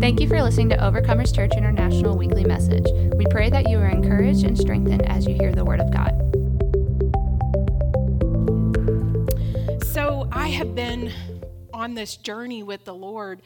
Thank 0.00 0.20
you 0.20 0.28
for 0.28 0.40
listening 0.40 0.68
to 0.68 0.76
Overcomers 0.76 1.34
Church 1.34 1.54
International 1.56 2.16
Weekly 2.16 2.44
Message. 2.44 2.86
We 3.16 3.26
pray 3.30 3.50
that 3.50 3.68
you 3.68 3.78
are 3.78 3.88
encouraged 3.88 4.44
and 4.44 4.56
strengthened 4.56 5.02
as 5.02 5.26
you 5.26 5.34
hear 5.34 5.52
the 5.52 5.64
Word 5.64 5.80
of 5.80 5.90
God. 5.90 6.14
So, 9.82 10.28
I 10.30 10.48
have 10.50 10.76
been 10.76 11.12
on 11.74 11.94
this 11.94 12.16
journey 12.16 12.62
with 12.62 12.84
the 12.84 12.94
Lord, 12.94 13.42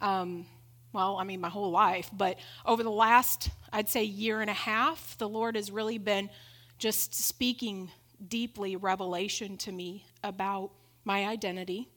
um, 0.00 0.46
well, 0.94 1.18
I 1.18 1.24
mean, 1.24 1.38
my 1.42 1.50
whole 1.50 1.70
life, 1.70 2.10
but 2.14 2.38
over 2.64 2.82
the 2.82 2.90
last, 2.90 3.50
I'd 3.70 3.90
say, 3.90 4.02
year 4.02 4.40
and 4.40 4.48
a 4.48 4.54
half, 4.54 5.18
the 5.18 5.28
Lord 5.28 5.54
has 5.54 5.70
really 5.70 5.98
been 5.98 6.30
just 6.78 7.14
speaking 7.14 7.90
deeply 8.26 8.74
revelation 8.74 9.58
to 9.58 9.70
me 9.70 10.06
about 10.24 10.70
my 11.04 11.26
identity, 11.26 11.90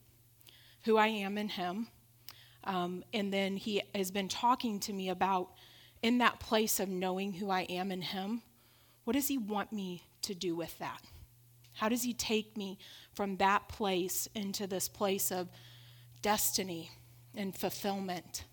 who 0.84 0.98
I 0.98 1.08
am 1.08 1.38
in 1.38 1.48
Him. 1.48 1.88
Um, 2.66 3.04
and 3.14 3.34
then 3.34 3.58
He 3.58 3.82
has 3.94 4.12
been 4.12 4.28
talking 4.28 4.80
to 4.82 4.94
me 4.94 5.10
about, 5.10 5.52
in 6.02 6.18
that 6.20 6.40
place 6.40 6.80
of 6.80 6.90
knowing 6.90 7.34
who 7.34 7.50
I 7.50 7.62
am 7.62 7.92
in 7.92 8.02
Him, 8.02 8.42
what 9.04 9.14
does 9.14 9.28
He 9.28 9.38
want 9.38 9.72
me 9.72 10.04
to 10.24 10.34
do 10.34 10.56
with 10.56 10.78
that? 10.80 11.02
How 11.74 11.90
does 11.90 12.04
He 12.04 12.14
take 12.14 12.56
me 12.58 12.78
from 13.14 13.38
that 13.38 13.68
place 13.68 14.28
into 14.36 14.68
this 14.68 14.88
place 14.88 15.32
of 15.32 15.50
destiny 16.22 16.92
and 17.36 17.56
fulfillment? 17.56 18.44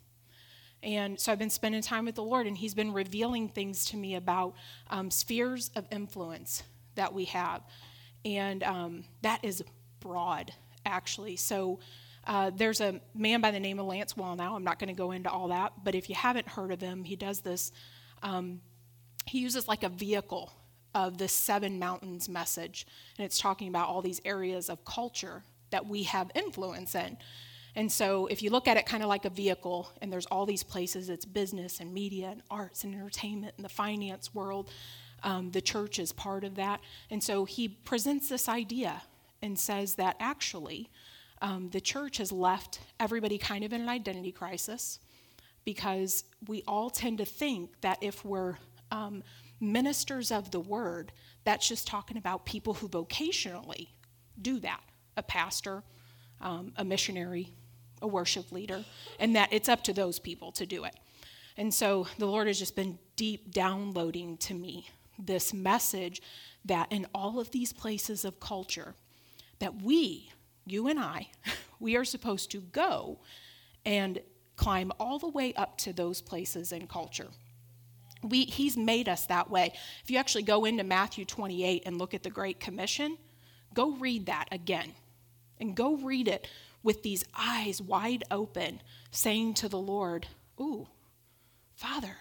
And 0.82 1.20
so 1.20 1.30
I've 1.30 1.38
been 1.38 1.50
spending 1.50 1.82
time 1.82 2.06
with 2.06 2.14
the 2.14 2.22
Lord, 2.22 2.46
and 2.46 2.56
He's 2.56 2.74
been 2.74 2.92
revealing 2.92 3.48
things 3.48 3.84
to 3.86 3.96
me 3.96 4.14
about 4.14 4.54
um, 4.88 5.10
spheres 5.10 5.70
of 5.76 5.86
influence 5.90 6.62
that 6.94 7.12
we 7.12 7.26
have. 7.26 7.62
And 8.24 8.62
um, 8.62 9.04
that 9.22 9.44
is 9.44 9.62
broad, 10.00 10.52
actually. 10.84 11.36
So 11.36 11.80
uh, 12.26 12.50
there's 12.54 12.80
a 12.80 13.00
man 13.14 13.40
by 13.40 13.50
the 13.50 13.60
name 13.60 13.78
of 13.78 13.86
Lance 13.86 14.14
Wallnau. 14.14 14.54
I'm 14.54 14.64
not 14.64 14.78
going 14.78 14.88
to 14.88 14.98
go 14.98 15.10
into 15.12 15.30
all 15.30 15.48
that, 15.48 15.72
but 15.84 15.94
if 15.94 16.08
you 16.08 16.14
haven't 16.14 16.48
heard 16.48 16.70
of 16.70 16.80
him, 16.80 17.04
he 17.04 17.16
does 17.16 17.40
this. 17.40 17.72
Um, 18.22 18.60
he 19.26 19.40
uses 19.40 19.68
like 19.68 19.82
a 19.82 19.88
vehicle 19.88 20.52
of 20.94 21.18
the 21.18 21.28
seven 21.28 21.78
mountains 21.78 22.28
message, 22.28 22.86
and 23.16 23.24
it's 23.24 23.38
talking 23.38 23.68
about 23.68 23.88
all 23.88 24.02
these 24.02 24.20
areas 24.24 24.68
of 24.68 24.84
culture 24.84 25.44
that 25.70 25.86
we 25.86 26.02
have 26.04 26.30
influence 26.34 26.94
in. 26.94 27.16
And 27.76 27.90
so, 27.90 28.26
if 28.26 28.42
you 28.42 28.50
look 28.50 28.66
at 28.66 28.76
it 28.76 28.86
kind 28.86 29.02
of 29.02 29.08
like 29.08 29.24
a 29.24 29.30
vehicle, 29.30 29.90
and 30.02 30.12
there's 30.12 30.26
all 30.26 30.44
these 30.44 30.64
places 30.64 31.08
it's 31.08 31.24
business 31.24 31.80
and 31.80 31.94
media 31.94 32.28
and 32.30 32.42
arts 32.50 32.84
and 32.84 32.94
entertainment 32.94 33.54
and 33.56 33.64
the 33.64 33.70
finance 33.70 34.34
world, 34.34 34.70
um, 35.22 35.50
the 35.52 35.60
church 35.60 35.98
is 35.98 36.12
part 36.12 36.42
of 36.44 36.56
that. 36.56 36.80
And 37.10 37.22
so, 37.22 37.44
he 37.44 37.68
presents 37.68 38.28
this 38.28 38.48
idea 38.48 39.02
and 39.40 39.58
says 39.58 39.94
that 39.94 40.16
actually, 40.18 40.90
um, 41.42 41.70
the 41.70 41.80
church 41.80 42.18
has 42.18 42.32
left 42.32 42.80
everybody 42.98 43.38
kind 43.38 43.64
of 43.64 43.72
in 43.72 43.80
an 43.80 43.88
identity 43.88 44.32
crisis 44.32 44.98
because 45.64 46.24
we 46.48 46.62
all 46.66 46.90
tend 46.90 47.18
to 47.18 47.24
think 47.24 47.80
that 47.80 47.98
if 48.00 48.24
we're 48.24 48.56
um, 48.90 49.22
ministers 49.60 50.30
of 50.30 50.50
the 50.50 50.60
word, 50.60 51.12
that's 51.44 51.68
just 51.68 51.86
talking 51.86 52.16
about 52.16 52.44
people 52.44 52.74
who 52.74 52.88
vocationally 52.88 53.88
do 54.40 54.58
that 54.60 54.80
a 55.16 55.22
pastor, 55.22 55.82
um, 56.40 56.72
a 56.76 56.84
missionary, 56.84 57.52
a 58.00 58.06
worship 58.06 58.52
leader, 58.52 58.84
and 59.18 59.36
that 59.36 59.52
it's 59.52 59.68
up 59.68 59.82
to 59.84 59.92
those 59.92 60.18
people 60.18 60.52
to 60.52 60.64
do 60.64 60.84
it. 60.84 60.94
And 61.56 61.74
so 61.74 62.06
the 62.16 62.26
Lord 62.26 62.46
has 62.46 62.58
just 62.58 62.76
been 62.76 62.98
deep 63.16 63.52
downloading 63.52 64.38
to 64.38 64.54
me 64.54 64.88
this 65.18 65.52
message 65.52 66.22
that 66.64 66.90
in 66.90 67.06
all 67.14 67.38
of 67.38 67.50
these 67.50 67.72
places 67.72 68.24
of 68.24 68.40
culture, 68.40 68.94
that 69.58 69.82
we, 69.82 70.30
you 70.66 70.88
and 70.88 70.98
I, 70.98 71.28
we 71.80 71.96
are 71.96 72.04
supposed 72.04 72.50
to 72.52 72.60
go 72.60 73.18
and 73.84 74.20
climb 74.56 74.92
all 75.00 75.18
the 75.18 75.28
way 75.28 75.54
up 75.54 75.78
to 75.78 75.92
those 75.92 76.20
places 76.20 76.72
in 76.72 76.86
culture. 76.86 77.28
We, 78.22 78.44
he's 78.44 78.76
made 78.76 79.08
us 79.08 79.26
that 79.26 79.50
way. 79.50 79.72
If 80.04 80.10
you 80.10 80.18
actually 80.18 80.42
go 80.42 80.66
into 80.66 80.84
Matthew 80.84 81.24
28 81.24 81.84
and 81.86 81.98
look 81.98 82.12
at 82.12 82.22
the 82.22 82.30
Great 82.30 82.60
Commission, 82.60 83.16
go 83.72 83.92
read 83.92 84.26
that 84.26 84.48
again. 84.52 84.92
And 85.58 85.74
go 85.74 85.96
read 85.96 86.28
it 86.28 86.46
with 86.82 87.02
these 87.02 87.24
eyes 87.38 87.80
wide 87.80 88.24
open, 88.30 88.80
saying 89.10 89.54
to 89.54 89.68
the 89.68 89.78
Lord, 89.78 90.26
Ooh, 90.60 90.88
Father, 91.74 92.16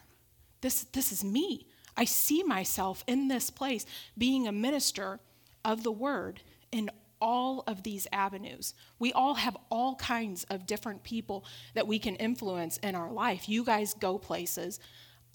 this, 0.62 0.84
this 0.86 1.12
is 1.12 1.24
me. 1.24 1.68
I 1.98 2.06
see 2.06 2.44
myself 2.44 3.04
in 3.08 3.28
this 3.28 3.50
place 3.50 3.86
being 4.18 4.48
a 4.48 4.54
minister 4.54 5.20
of 5.66 5.84
the 5.84 5.92
word 5.92 6.42
in 6.72 6.90
all 7.22 7.64
of 7.68 7.84
these 7.84 8.08
avenues. 8.12 8.74
We 8.98 9.14
all 9.14 9.36
have 9.36 9.58
all 9.70 9.96
kinds 9.96 10.46
of 10.46 10.66
different 10.66 11.04
people 11.04 11.46
that 11.74 11.88
we 11.88 12.00
can 12.00 12.16
influence 12.16 12.78
in 12.78 12.96
our 12.96 13.12
life. 13.12 13.50
You 13.50 13.64
guys 13.64 13.94
go 13.94 14.18
places, 14.18 14.80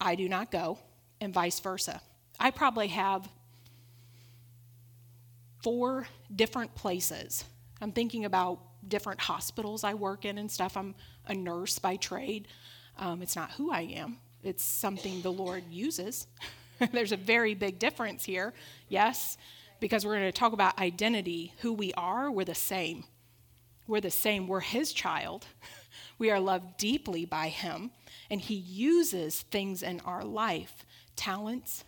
I 0.00 0.14
do 0.14 0.28
not 0.28 0.50
go, 0.50 0.78
and 1.20 1.32
vice 1.32 1.60
versa. 1.60 2.00
I 2.38 2.50
probably 2.50 2.88
have 2.88 3.28
four 5.62 6.06
different 6.34 6.74
places. 6.74 7.44
I'm 7.80 7.92
thinking 7.92 8.24
about 8.24 8.60
different 8.86 9.20
hospitals 9.20 9.84
I 9.84 9.94
work 9.94 10.24
in 10.24 10.38
and 10.38 10.50
stuff. 10.50 10.76
I'm 10.76 10.94
a 11.26 11.34
nurse 11.34 11.78
by 11.78 11.96
trade. 11.96 12.48
Um, 12.98 13.22
it's 13.22 13.34
not 13.34 13.52
who 13.52 13.72
I 13.72 13.82
am, 13.82 14.18
it's 14.42 14.62
something 14.62 15.22
the 15.22 15.32
Lord 15.32 15.64
uses. 15.70 16.26
There's 16.92 17.12
a 17.12 17.16
very 17.16 17.54
big 17.54 17.78
difference 17.78 18.24
here, 18.24 18.52
yes, 18.88 19.36
because 19.80 20.04
we're 20.04 20.16
going 20.16 20.30
to 20.30 20.32
talk 20.32 20.52
about 20.52 20.78
identity. 20.78 21.52
Who 21.58 21.72
we 21.72 21.92
are, 21.94 22.30
we're 22.30 22.44
the 22.44 22.54
same. 22.54 23.04
We're 23.86 24.00
the 24.00 24.10
same. 24.10 24.46
We're 24.48 24.60
His 24.60 24.92
child. 24.92 25.46
We 26.16 26.30
are 26.30 26.38
loved 26.38 26.76
deeply 26.76 27.24
by 27.24 27.48
Him, 27.48 27.90
and 28.30 28.40
He 28.40 28.54
uses 28.54 29.42
things 29.42 29.82
in 29.82 29.98
our 30.00 30.22
life, 30.22 30.86
talents, 31.16 31.82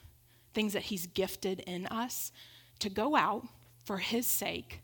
things 0.53 0.73
that 0.73 0.83
He's 0.83 1.07
gifted 1.07 1.61
in 1.61 1.87
us, 1.87 2.33
to 2.81 2.89
go 2.89 3.15
out 3.15 3.47
for 3.85 3.99
His 3.99 4.27
sake 4.27 4.83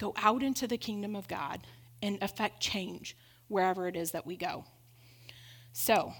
go 0.00 0.14
out 0.16 0.42
into 0.42 0.66
the 0.66 0.78
kingdom 0.78 1.14
of 1.14 1.28
God 1.28 1.60
and 2.02 2.18
affect 2.22 2.60
change 2.60 3.16
wherever 3.48 3.86
it 3.86 3.94
is 3.94 4.12
that 4.12 4.26
we 4.26 4.34
go. 4.34 4.64
So, 5.72 6.12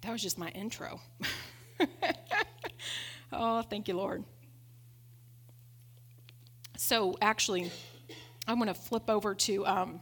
that 0.00 0.10
was 0.10 0.22
just 0.22 0.38
my 0.38 0.48
intro. 0.48 1.00
oh, 3.32 3.62
thank 3.62 3.86
you, 3.86 3.94
Lord. 3.94 4.24
So, 6.90 7.16
actually, 7.22 7.70
I'm 8.48 8.56
going 8.56 8.66
to 8.66 8.74
flip 8.74 9.08
over 9.08 9.32
to 9.32 9.64
um, 9.64 10.00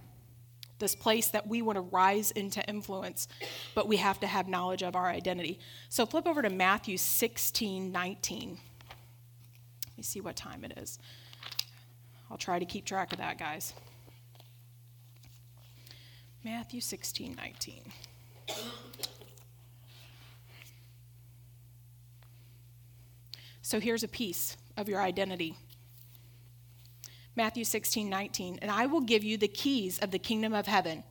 this 0.78 0.94
place 0.94 1.28
that 1.28 1.47
we 1.47 1.60
want 1.60 1.76
to 1.76 1.82
rise 1.82 2.31
into 2.31 2.65
influence, 2.65 3.28
but 3.75 3.87
we 3.87 3.99
have 3.99 4.19
to 4.21 4.26
have 4.26 4.49
knowledge 4.49 4.82
of 4.82 4.97
our 4.97 5.06
identity. 5.06 5.60
So, 5.91 6.06
flip 6.06 6.26
over 6.26 6.41
to 6.41 6.49
Matthew 6.49 6.97
16 6.97 7.93
19. 7.93 8.49
Let 8.49 9.97
me 9.99 10.03
see 10.03 10.22
what 10.22 10.34
time 10.34 10.65
it 10.65 10.78
is. 10.78 10.99
I'll 12.31 12.38
try 12.38 12.59
to 12.59 12.65
keep 12.65 12.87
track 12.87 13.12
of 13.12 13.19
that, 13.19 13.37
guys. 13.37 13.75
Matthew 16.43 16.81
16, 16.81 17.34
19. 17.37 17.82
So 23.60 23.78
here's 23.78 24.03
a 24.03 24.09
piece 24.09 24.56
of 24.78 24.88
your 24.88 25.03
identity. 25.03 25.55
Matthew 27.38 27.62
16, 27.62 28.10
19. 28.10 28.59
And 28.60 28.71
I 28.71 28.87
will 28.87 29.00
give 29.00 29.22
you 29.22 29.38
the 29.38 29.47
keys 29.47 30.00
of 30.00 30.10
the 30.10 30.19
kingdom 30.19 30.53
of 30.53 30.66
heaven. 30.66 31.04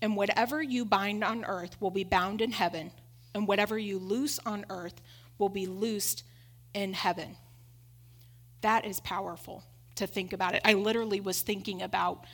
And 0.00 0.16
whatever 0.16 0.62
you 0.62 0.86
bind 0.86 1.22
on 1.22 1.44
earth 1.44 1.78
will 1.80 1.90
be 1.90 2.02
bound 2.02 2.40
in 2.40 2.50
heaven, 2.50 2.90
and 3.34 3.46
whatever 3.46 3.78
you 3.78 3.98
loose 3.98 4.38
on 4.46 4.64
earth 4.70 5.02
will 5.36 5.50
be 5.50 5.66
loosed 5.66 6.24
in 6.72 6.94
heaven. 6.94 7.36
That 8.62 8.86
is 8.86 9.00
powerful 9.00 9.62
to 9.96 10.06
think 10.06 10.32
about 10.32 10.54
it. 10.54 10.62
I 10.64 10.72
literally 10.72 11.20
was 11.20 11.42
thinking 11.42 11.82
about 11.82 12.24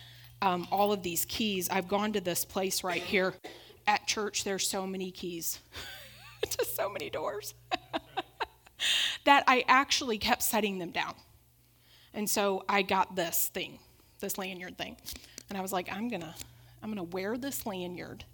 um, 0.41 0.69
all 0.71 0.93
of 0.93 1.03
these 1.03 1.25
keys. 1.25 1.69
I've 1.69 1.89
gone 1.89 2.13
to 2.13 2.21
this 2.21 2.45
place 2.45 2.85
right 2.85 3.03
here 3.03 3.35
at 3.89 4.07
church. 4.07 4.45
There's 4.45 4.69
so 4.69 4.87
many 4.87 5.11
keys 5.11 5.59
to 6.49 6.65
so 6.65 6.89
many 6.89 7.11
doors 7.11 7.55
that 9.25 9.43
I 9.49 9.65
actually 9.67 10.19
kept 10.19 10.45
setting 10.45 10.79
them 10.79 10.93
down. 10.93 11.15
And 12.17 12.29
so 12.29 12.65
I 12.67 12.81
got 12.81 13.15
this 13.15 13.51
thing, 13.53 13.79
this 14.21 14.39
lanyard 14.39 14.79
thing, 14.79 14.97
and 15.51 15.59
I 15.59 15.61
was 15.61 15.71
like, 15.71 15.93
I'm 15.93 16.09
gonna, 16.09 16.35
I'm 16.83 16.89
gonna 16.89 17.03
wear 17.03 17.37
this 17.37 17.67
lanyard 17.67 18.25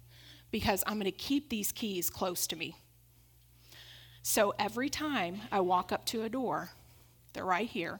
because 0.51 0.83
I'm 0.87 0.97
gonna 0.97 1.11
keep 1.11 1.49
these 1.49 1.73
keys 1.73 2.09
close 2.09 2.47
to 2.47 2.55
me. 2.55 2.77
So 4.21 4.53
every 4.57 4.89
time 4.89 5.41
I 5.51 5.59
walk 5.59 5.91
up 5.91 6.05
to 6.07 6.23
a 6.23 6.29
door, 6.29 6.69
they're 7.33 7.43
right 7.43 7.67
here 7.67 7.99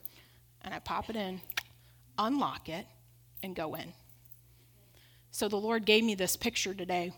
and 0.62 0.74
I 0.74 0.80
pop 0.80 1.10
it 1.10 1.18
in, 1.18 1.42
unlock 2.18 2.70
it, 2.70 2.86
and 3.44 3.54
go 3.54 3.76
in. 3.76 3.92
So 5.32 5.50
the 5.50 5.58
Lord 5.58 5.84
gave 5.84 6.06
me 6.06 6.16
this 6.16 6.38
picture 6.38 6.74
today 6.74 7.12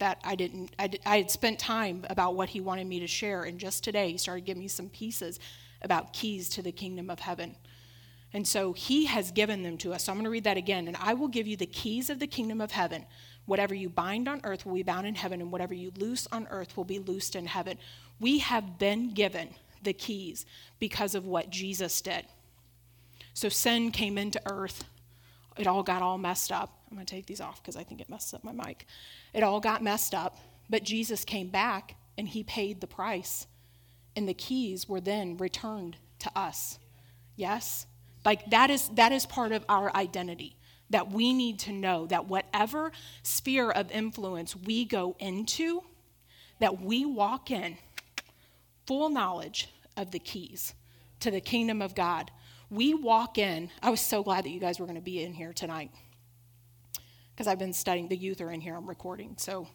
that 0.00 0.18
I 0.24 0.34
didn't, 0.34 0.74
I, 0.76 0.88
did, 0.88 1.02
I 1.06 1.18
had 1.18 1.30
spent 1.30 1.60
time 1.60 2.04
about 2.10 2.34
what 2.34 2.48
He 2.48 2.60
wanted 2.60 2.88
me 2.88 2.98
to 2.98 3.06
share, 3.06 3.44
and 3.44 3.60
just 3.60 3.84
today 3.84 4.10
He 4.10 4.18
started 4.18 4.44
giving 4.44 4.62
me 4.62 4.68
some 4.68 4.88
pieces 4.88 5.38
about 5.82 6.12
keys 6.12 6.48
to 6.48 6.62
the 6.62 6.72
kingdom 6.72 7.10
of 7.10 7.20
heaven. 7.20 7.54
And 8.32 8.46
so 8.46 8.72
he 8.72 9.06
has 9.06 9.30
given 9.30 9.62
them 9.62 9.78
to 9.78 9.92
us. 9.92 10.04
So 10.04 10.12
I'm 10.12 10.18
going 10.18 10.24
to 10.24 10.30
read 10.30 10.44
that 10.44 10.56
again. 10.56 10.88
And 10.88 10.96
I 11.00 11.14
will 11.14 11.28
give 11.28 11.46
you 11.46 11.56
the 11.56 11.66
keys 11.66 12.10
of 12.10 12.18
the 12.18 12.26
kingdom 12.26 12.60
of 12.60 12.72
heaven. 12.72 13.06
Whatever 13.46 13.74
you 13.74 13.88
bind 13.88 14.28
on 14.28 14.40
earth 14.44 14.66
will 14.66 14.74
be 14.74 14.82
bound 14.82 15.06
in 15.06 15.14
heaven, 15.14 15.40
and 15.40 15.52
whatever 15.52 15.72
you 15.72 15.92
loose 15.96 16.26
on 16.32 16.48
earth 16.50 16.76
will 16.76 16.84
be 16.84 16.98
loosed 16.98 17.36
in 17.36 17.46
heaven. 17.46 17.78
We 18.18 18.40
have 18.40 18.78
been 18.78 19.14
given 19.14 19.50
the 19.82 19.92
keys 19.92 20.44
because 20.80 21.14
of 21.14 21.26
what 21.26 21.50
Jesus 21.50 22.00
did. 22.00 22.26
So 23.34 23.48
sin 23.48 23.92
came 23.92 24.18
into 24.18 24.40
earth. 24.50 24.84
It 25.56 25.66
all 25.66 25.82
got 25.82 26.02
all 26.02 26.18
messed 26.18 26.50
up. 26.50 26.80
I'm 26.90 26.96
going 26.96 27.06
to 27.06 27.14
take 27.14 27.26
these 27.26 27.40
off 27.40 27.62
because 27.62 27.76
I 27.76 27.84
think 27.84 28.00
it 28.00 28.10
messed 28.10 28.34
up 28.34 28.42
my 28.42 28.52
mic. 28.52 28.86
It 29.32 29.42
all 29.42 29.60
got 29.60 29.82
messed 29.82 30.14
up, 30.14 30.38
but 30.68 30.82
Jesus 30.82 31.24
came 31.24 31.48
back 31.48 31.96
and 32.18 32.28
he 32.28 32.42
paid 32.42 32.80
the 32.80 32.86
price. 32.86 33.46
And 34.16 34.28
the 34.28 34.34
keys 34.34 34.88
were 34.88 35.00
then 35.00 35.36
returned 35.36 35.96
to 36.20 36.30
us. 36.36 36.78
Yes? 37.36 37.86
Like 38.26 38.50
that 38.50 38.70
is 38.70 38.88
that 38.94 39.12
is 39.12 39.24
part 39.24 39.52
of 39.52 39.64
our 39.68 39.94
identity 39.96 40.56
that 40.90 41.10
we 41.10 41.32
need 41.32 41.60
to 41.60 41.72
know 41.72 42.06
that 42.06 42.26
whatever 42.26 42.92
sphere 43.22 43.70
of 43.70 43.90
influence 43.90 44.54
we 44.54 44.84
go 44.84 45.16
into, 45.18 45.82
that 46.58 46.80
we 46.80 47.06
walk 47.06 47.50
in 47.50 47.78
full 48.86 49.08
knowledge 49.08 49.68
of 49.96 50.10
the 50.10 50.18
keys 50.18 50.74
to 51.20 51.30
the 51.30 51.40
kingdom 51.40 51.80
of 51.80 51.94
God. 51.94 52.30
We 52.68 52.94
walk 52.94 53.38
in. 53.38 53.70
I 53.80 53.90
was 53.90 54.00
so 54.00 54.24
glad 54.24 54.44
that 54.44 54.50
you 54.50 54.60
guys 54.60 54.80
were 54.80 54.86
going 54.86 54.96
to 54.96 55.02
be 55.02 55.22
in 55.22 55.32
here 55.32 55.52
tonight 55.52 55.92
because 57.30 57.46
I've 57.46 57.60
been 57.60 57.72
studying. 57.72 58.08
The 58.08 58.16
youth 58.16 58.40
are 58.40 58.50
in 58.50 58.60
here. 58.60 58.74
I'm 58.74 58.88
recording, 58.88 59.34
so 59.38 59.68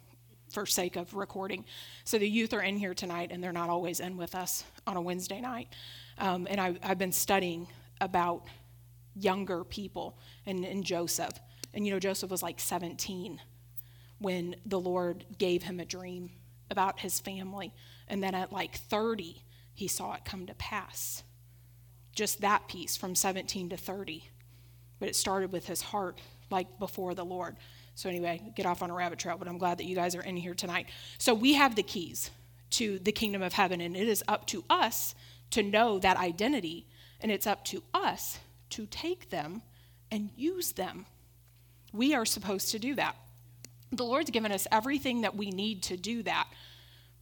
for 0.50 0.66
sake 0.66 0.96
of 0.96 1.14
recording. 1.14 1.64
So 2.04 2.18
the 2.18 2.28
youth 2.28 2.52
are 2.52 2.60
in 2.60 2.76
here 2.76 2.92
tonight, 2.92 3.30
and 3.32 3.42
they're 3.42 3.52
not 3.52 3.70
always 3.70 4.00
in 4.00 4.18
with 4.18 4.34
us 4.34 4.64
on 4.86 4.98
a 4.98 5.00
Wednesday 5.00 5.40
night. 5.40 5.68
Um, 6.18 6.46
and 6.50 6.60
I, 6.60 6.76
I've 6.82 6.98
been 6.98 7.12
studying 7.12 7.66
about 8.02 8.44
younger 9.14 9.64
people 9.64 10.18
and, 10.44 10.64
and 10.64 10.84
Joseph. 10.84 11.32
And 11.72 11.86
you 11.86 11.92
know, 11.92 11.98
Joseph 11.98 12.30
was 12.30 12.42
like 12.42 12.60
17 12.60 13.40
when 14.18 14.56
the 14.66 14.80
Lord 14.80 15.24
gave 15.38 15.62
him 15.62 15.80
a 15.80 15.84
dream 15.84 16.30
about 16.70 17.00
his 17.00 17.20
family. 17.20 17.72
And 18.08 18.22
then 18.22 18.34
at 18.34 18.52
like 18.52 18.76
30, 18.76 19.42
he 19.72 19.88
saw 19.88 20.14
it 20.14 20.24
come 20.24 20.46
to 20.46 20.54
pass. 20.54 21.22
Just 22.14 22.40
that 22.40 22.68
piece 22.68 22.96
from 22.96 23.14
17 23.14 23.70
to 23.70 23.76
30. 23.76 24.28
But 24.98 25.08
it 25.08 25.16
started 25.16 25.50
with 25.52 25.66
his 25.66 25.80
heart, 25.80 26.20
like 26.50 26.78
before 26.78 27.14
the 27.14 27.24
Lord. 27.24 27.56
So, 27.94 28.08
anyway, 28.08 28.40
get 28.54 28.66
off 28.66 28.82
on 28.82 28.90
a 28.90 28.94
rabbit 28.94 29.18
trail, 29.18 29.36
but 29.38 29.48
I'm 29.48 29.58
glad 29.58 29.78
that 29.78 29.84
you 29.84 29.94
guys 29.94 30.14
are 30.14 30.22
in 30.22 30.36
here 30.36 30.54
tonight. 30.54 30.86
So, 31.18 31.34
we 31.34 31.54
have 31.54 31.74
the 31.74 31.82
keys 31.82 32.30
to 32.70 32.98
the 32.98 33.12
kingdom 33.12 33.42
of 33.42 33.52
heaven, 33.52 33.80
and 33.80 33.96
it 33.96 34.08
is 34.08 34.24
up 34.28 34.46
to 34.48 34.64
us 34.70 35.14
to 35.50 35.62
know 35.62 35.98
that 35.98 36.16
identity, 36.16 36.86
and 37.22 37.30
it's 37.30 37.46
up 37.46 37.64
to 37.66 37.82
us 37.94 38.38
to 38.70 38.86
take 38.86 39.30
them 39.30 39.62
and 40.10 40.30
use 40.36 40.72
them. 40.72 41.06
We 41.92 42.14
are 42.14 42.24
supposed 42.24 42.70
to 42.72 42.78
do 42.78 42.94
that. 42.96 43.16
The 43.92 44.04
Lord's 44.04 44.30
given 44.30 44.52
us 44.52 44.66
everything 44.72 45.22
that 45.22 45.36
we 45.36 45.50
need 45.50 45.82
to 45.84 45.96
do 45.96 46.22
that, 46.22 46.48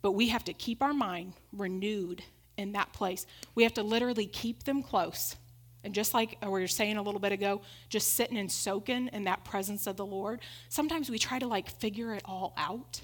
but 0.02 0.12
we 0.12 0.29
have 0.29 0.44
to 0.44 0.52
keep 0.52 0.82
our 0.82 0.94
mind 0.94 1.35
renewed 1.52 2.23
in 2.56 2.73
that 2.73 2.93
place. 2.93 3.26
We 3.55 3.64
have 3.64 3.75
to 3.75 3.82
literally 3.82 4.26
keep 4.26 4.62
them 4.62 4.82
close. 4.82 5.37
And 5.82 5.94
just 5.94 6.14
like 6.14 6.37
we 6.43 6.49
were 6.49 6.67
saying 6.69 6.97
a 6.97 7.02
little 7.02 7.20
bit 7.20 7.32
ago, 7.32 7.62
just 7.88 8.12
sitting 8.12 8.38
and 8.38 8.52
soaking 8.52 9.08
in 9.12 9.25
that 9.25 9.44
presence 9.44 9.87
of 9.87 9.97
the 9.97 10.06
Lord, 10.06 10.41
sometimes 10.69 11.11
we 11.11 11.19
try 11.19 11.38
to 11.38 11.47
like 11.47 11.70
figure 11.70 12.14
it 12.14 12.23
all 12.25 12.52
out 12.56 13.00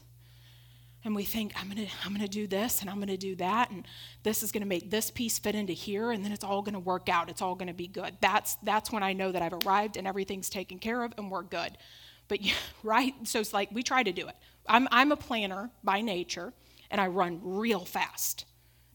and 1.06 1.14
we 1.14 1.22
think 1.22 1.52
i'm 1.58 1.70
going 1.70 1.86
to 1.86 1.92
i'm 2.04 2.12
going 2.12 2.20
to 2.20 2.28
do 2.28 2.46
this 2.46 2.80
and 2.80 2.90
i'm 2.90 2.96
going 2.96 3.06
to 3.06 3.16
do 3.16 3.36
that 3.36 3.70
and 3.70 3.86
this 4.24 4.42
is 4.42 4.50
going 4.50 4.60
to 4.60 4.68
make 4.68 4.90
this 4.90 5.08
piece 5.08 5.38
fit 5.38 5.54
into 5.54 5.72
here 5.72 6.10
and 6.10 6.24
then 6.24 6.32
it's 6.32 6.42
all 6.42 6.60
going 6.62 6.74
to 6.74 6.80
work 6.80 7.08
out. 7.08 7.30
It's 7.30 7.40
all 7.40 7.54
going 7.54 7.68
to 7.68 7.74
be 7.74 7.86
good. 7.86 8.16
That's 8.20 8.56
that's 8.64 8.90
when 8.90 9.04
i 9.04 9.12
know 9.12 9.30
that 9.30 9.40
i've 9.40 9.52
arrived 9.64 9.96
and 9.96 10.06
everything's 10.06 10.50
taken 10.50 10.78
care 10.80 11.04
of 11.04 11.14
and 11.16 11.30
we're 11.30 11.44
good. 11.44 11.78
But 12.26 12.42
yeah, 12.42 12.54
right 12.82 13.14
so 13.22 13.38
it's 13.38 13.54
like 13.54 13.70
we 13.72 13.84
try 13.84 14.02
to 14.02 14.12
do 14.12 14.26
it. 14.26 14.34
I'm 14.68 14.88
i'm 14.90 15.12
a 15.12 15.16
planner 15.16 15.70
by 15.84 16.00
nature 16.00 16.52
and 16.90 17.00
i 17.00 17.06
run 17.06 17.40
real 17.42 17.84
fast. 17.84 18.44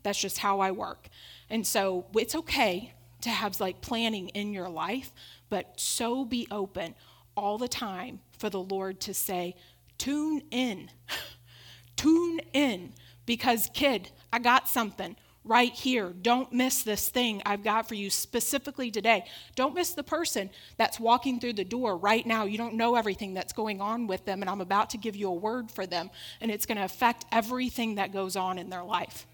That's 0.04 0.19
just 0.19 0.38
how 0.38 0.60
i 0.60 0.72
work. 0.72 1.08
And 1.50 1.66
so 1.66 2.06
it's 2.16 2.36
okay 2.36 2.94
to 3.22 3.30
have 3.30 3.60
like 3.62 3.80
planning 3.81 4.28
in 4.30 4.52
your 4.52 4.68
life 4.68 5.13
but 5.50 5.80
so 5.80 6.25
be 6.25 6.48
open 6.52 6.94
all 7.38 7.58
the 7.58 7.68
time 7.68 8.19
for 8.38 8.50
the 8.50 8.60
lord 8.60 9.00
to 9.00 9.13
say 9.13 9.56
tune 9.98 10.42
in 10.50 10.90
Tune 11.95 12.39
in 12.53 12.93
because, 13.25 13.69
kid, 13.73 14.11
I 14.31 14.39
got 14.39 14.67
something 14.67 15.15
right 15.43 15.73
here. 15.73 16.13
Don't 16.21 16.53
miss 16.53 16.83
this 16.83 17.09
thing 17.09 17.41
I've 17.45 17.63
got 17.63 17.88
for 17.88 17.95
you 17.95 18.09
specifically 18.09 18.91
today. 18.91 19.25
Don't 19.55 19.73
miss 19.73 19.91
the 19.91 20.03
person 20.03 20.49
that's 20.77 20.99
walking 20.99 21.39
through 21.39 21.53
the 21.53 21.65
door 21.65 21.97
right 21.97 22.25
now. 22.25 22.45
You 22.45 22.57
don't 22.57 22.75
know 22.75 22.95
everything 22.95 23.33
that's 23.33 23.53
going 23.53 23.81
on 23.81 24.07
with 24.07 24.25
them, 24.25 24.41
and 24.41 24.49
I'm 24.49 24.61
about 24.61 24.91
to 24.91 24.97
give 24.97 25.15
you 25.15 25.29
a 25.29 25.33
word 25.33 25.71
for 25.71 25.85
them, 25.88 26.11
and 26.41 26.51
it's 26.51 26.65
going 26.65 26.77
to 26.77 26.83
affect 26.83 27.25
everything 27.31 27.95
that 27.95 28.13
goes 28.13 28.35
on 28.35 28.57
in 28.57 28.69
their 28.69 28.83
life. 28.83 29.25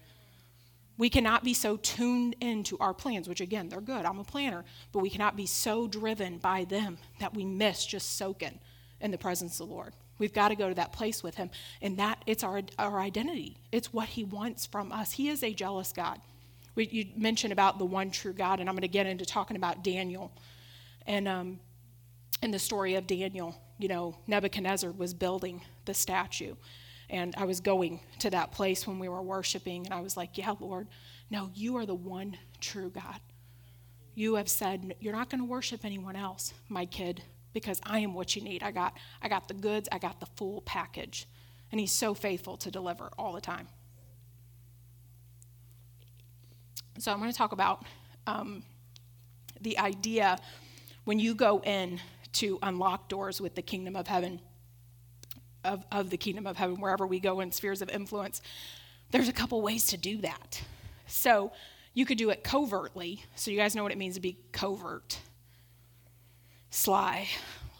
We 0.96 1.10
cannot 1.10 1.44
be 1.44 1.54
so 1.54 1.76
tuned 1.76 2.34
into 2.40 2.76
our 2.78 2.92
plans, 2.92 3.28
which 3.28 3.40
again, 3.40 3.68
they're 3.68 3.80
good. 3.80 4.04
I'm 4.04 4.18
a 4.18 4.24
planner, 4.24 4.64
but 4.92 5.00
we 5.00 5.10
cannot 5.10 5.36
be 5.36 5.46
so 5.46 5.86
driven 5.86 6.38
by 6.38 6.64
them 6.64 6.98
that 7.20 7.34
we 7.34 7.44
miss 7.44 7.86
just 7.86 8.16
soaking 8.16 8.58
in 9.00 9.12
the 9.12 9.18
presence 9.18 9.60
of 9.60 9.68
the 9.68 9.74
Lord. 9.74 9.92
We've 10.18 10.32
got 10.32 10.48
to 10.48 10.56
go 10.56 10.68
to 10.68 10.74
that 10.74 10.92
place 10.92 11.22
with 11.22 11.36
him. 11.36 11.50
And 11.80 11.96
that 11.98 12.22
it's 12.26 12.42
our, 12.42 12.62
our 12.78 13.00
identity. 13.00 13.56
It's 13.72 13.92
what 13.92 14.08
he 14.08 14.24
wants 14.24 14.66
from 14.66 14.92
us. 14.92 15.12
He 15.12 15.28
is 15.28 15.42
a 15.42 15.52
jealous 15.52 15.92
God. 15.92 16.20
We, 16.74 16.88
you 16.88 17.06
mentioned 17.16 17.52
about 17.52 17.78
the 17.78 17.84
one 17.84 18.10
true 18.10 18.32
God, 18.32 18.60
and 18.60 18.68
I'm 18.68 18.74
going 18.74 18.82
to 18.82 18.88
get 18.88 19.06
into 19.06 19.24
talking 19.24 19.56
about 19.56 19.82
Daniel. 19.82 20.32
And 21.06 21.26
um, 21.26 21.60
in 22.42 22.50
the 22.50 22.58
story 22.58 22.94
of 22.94 23.06
Daniel, 23.06 23.60
you 23.78 23.88
know, 23.88 24.16
Nebuchadnezzar 24.26 24.92
was 24.92 25.14
building 25.14 25.62
the 25.86 25.94
statue. 25.94 26.54
And 27.10 27.34
I 27.36 27.44
was 27.44 27.60
going 27.60 28.00
to 28.18 28.30
that 28.30 28.52
place 28.52 28.86
when 28.86 28.98
we 28.98 29.08
were 29.08 29.22
worshiping, 29.22 29.86
and 29.86 29.94
I 29.94 30.00
was 30.00 30.16
like, 30.16 30.36
Yeah, 30.36 30.54
Lord, 30.60 30.88
no, 31.30 31.50
you 31.54 31.76
are 31.78 31.86
the 31.86 31.94
one 31.94 32.36
true 32.60 32.90
God. 32.90 33.20
You 34.14 34.34
have 34.34 34.48
said, 34.48 34.94
You're 35.00 35.14
not 35.14 35.30
going 35.30 35.40
to 35.40 35.46
worship 35.46 35.84
anyone 35.84 36.16
else, 36.16 36.52
my 36.68 36.84
kid 36.84 37.22
because 37.52 37.80
I 37.84 38.00
am 38.00 38.14
what 38.14 38.36
you 38.36 38.42
need. 38.42 38.62
I 38.62 38.70
got, 38.70 38.96
I 39.22 39.28
got 39.28 39.48
the 39.48 39.54
goods, 39.54 39.88
I 39.90 39.98
got 39.98 40.20
the 40.20 40.26
full 40.26 40.60
package. 40.62 41.26
And 41.70 41.80
He's 41.80 41.92
so 41.92 42.14
faithful 42.14 42.56
to 42.58 42.70
deliver 42.70 43.10
all 43.18 43.32
the 43.32 43.40
time. 43.40 43.68
So 46.98 47.12
I'm 47.12 47.18
going 47.18 47.30
to 47.30 47.36
talk 47.36 47.52
about 47.52 47.84
um, 48.26 48.62
the 49.60 49.78
idea 49.78 50.38
when 51.04 51.18
you 51.18 51.34
go 51.34 51.60
in 51.60 52.00
to 52.34 52.58
unlock 52.62 53.08
doors 53.08 53.40
with 53.40 53.54
the 53.54 53.62
kingdom 53.62 53.96
of 53.96 54.06
heaven, 54.06 54.40
of, 55.64 55.84
of 55.90 56.10
the 56.10 56.16
kingdom 56.16 56.46
of 56.46 56.56
heaven, 56.56 56.80
wherever 56.80 57.06
we 57.06 57.20
go 57.20 57.40
in 57.40 57.52
spheres 57.52 57.82
of 57.82 57.88
influence, 57.90 58.42
there's 59.10 59.28
a 59.28 59.32
couple 59.32 59.60
ways 59.62 59.86
to 59.86 59.96
do 59.96 60.18
that. 60.18 60.62
So 61.06 61.52
you 61.94 62.04
could 62.04 62.18
do 62.18 62.30
it 62.30 62.44
covertly. 62.44 63.24
So 63.36 63.50
you 63.50 63.56
guys 63.56 63.74
know 63.74 63.82
what 63.82 63.92
it 63.92 63.98
means 63.98 64.16
to 64.16 64.20
be 64.20 64.38
covert 64.52 65.18
sly, 66.70 67.28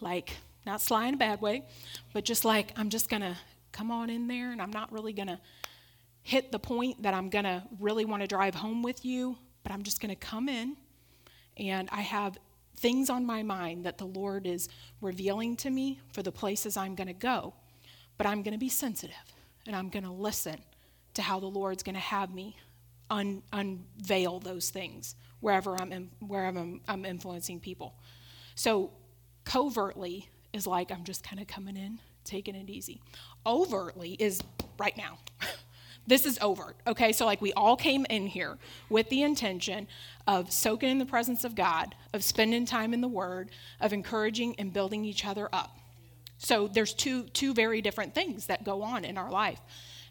like 0.00 0.36
not 0.66 0.80
sly 0.80 1.06
in 1.06 1.14
a 1.14 1.16
bad 1.16 1.40
way, 1.40 1.64
but 2.12 2.24
just 2.24 2.44
like 2.44 2.72
I'm 2.76 2.90
just 2.90 3.08
going 3.08 3.22
to 3.22 3.36
come 3.72 3.90
on 3.90 4.10
in 4.10 4.26
there 4.28 4.52
and 4.52 4.60
I'm 4.60 4.70
not 4.70 4.92
really 4.92 5.12
going 5.12 5.28
to 5.28 5.38
hit 6.22 6.52
the 6.52 6.58
point 6.58 7.02
that 7.02 7.14
I'm 7.14 7.30
going 7.30 7.44
to 7.44 7.62
really 7.80 8.04
want 8.04 8.22
to 8.22 8.26
drive 8.26 8.54
home 8.54 8.82
with 8.82 9.04
you, 9.04 9.38
but 9.62 9.72
I'm 9.72 9.82
just 9.82 10.00
going 10.00 10.10
to 10.10 10.16
come 10.16 10.48
in 10.48 10.76
and 11.56 11.88
I 11.90 12.02
have 12.02 12.38
things 12.76 13.10
on 13.10 13.26
my 13.26 13.42
mind 13.42 13.84
that 13.84 13.98
the 13.98 14.04
Lord 14.04 14.46
is 14.46 14.68
revealing 15.00 15.56
to 15.56 15.70
me 15.70 16.00
for 16.12 16.22
the 16.22 16.32
places 16.32 16.76
I'm 16.76 16.94
going 16.94 17.08
to 17.08 17.12
go. 17.14 17.54
But 18.16 18.26
I'm 18.26 18.42
going 18.42 18.52
to 18.52 18.58
be 18.58 18.68
sensitive 18.68 19.16
and 19.66 19.74
I'm 19.74 19.88
going 19.88 20.04
to 20.04 20.12
listen 20.12 20.58
to 21.14 21.22
how 21.22 21.40
the 21.40 21.46
Lord's 21.46 21.82
going 21.82 21.94
to 21.94 22.00
have 22.00 22.32
me 22.32 22.56
un- 23.10 23.42
unveil 23.52 24.40
those 24.40 24.70
things 24.70 25.14
wherever 25.40 25.80
I'm, 25.80 25.92
in, 25.92 26.10
wherever 26.20 26.58
I'm, 26.58 26.80
I'm 26.88 27.04
influencing 27.04 27.60
people. 27.60 27.94
So 28.58 28.90
covertly 29.44 30.28
is 30.52 30.66
like, 30.66 30.90
I'm 30.90 31.04
just 31.04 31.22
kind 31.22 31.40
of 31.40 31.46
coming 31.46 31.76
in, 31.76 32.00
taking 32.24 32.56
it 32.56 32.68
easy. 32.68 33.00
Overtly 33.46 34.16
is 34.18 34.42
right 34.80 34.96
now. 34.96 35.18
this 36.08 36.26
is 36.26 36.40
overt, 36.42 36.74
okay? 36.84 37.12
So, 37.12 37.24
like, 37.24 37.40
we 37.40 37.52
all 37.52 37.76
came 37.76 38.04
in 38.10 38.26
here 38.26 38.58
with 38.90 39.08
the 39.10 39.22
intention 39.22 39.86
of 40.26 40.52
soaking 40.52 40.88
in 40.88 40.98
the 40.98 41.06
presence 41.06 41.44
of 41.44 41.54
God, 41.54 41.94
of 42.12 42.24
spending 42.24 42.66
time 42.66 42.92
in 42.92 43.00
the 43.00 43.06
Word, 43.06 43.52
of 43.80 43.92
encouraging 43.92 44.56
and 44.58 44.72
building 44.72 45.04
each 45.04 45.24
other 45.24 45.48
up. 45.52 45.78
So, 46.38 46.66
there's 46.66 46.94
two, 46.94 47.28
two 47.28 47.54
very 47.54 47.80
different 47.80 48.12
things 48.12 48.46
that 48.46 48.64
go 48.64 48.82
on 48.82 49.04
in 49.04 49.16
our 49.18 49.30
life. 49.30 49.60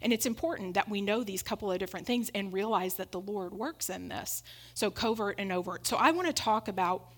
And 0.01 0.13
it's 0.13 0.25
important 0.25 0.75
that 0.75 0.87
we 0.87 1.01
know 1.01 1.21
these 1.21 1.43
couple 1.43 1.69
of 1.69 1.79
different 1.79 2.07
things 2.07 2.31
and 2.33 2.53
realize 2.53 2.93
that 2.93 3.11
the 3.11 3.19
Lord 3.19 3.53
works 3.53 3.89
in 3.89 4.07
this. 4.07 4.41
So, 4.73 4.89
covert 4.89 5.35
and 5.37 5.51
overt. 5.51 5.85
So, 5.85 5.97
I 5.97 6.11
want 6.11 6.27
to 6.27 6.33
talk 6.33 6.69
about 6.69 7.11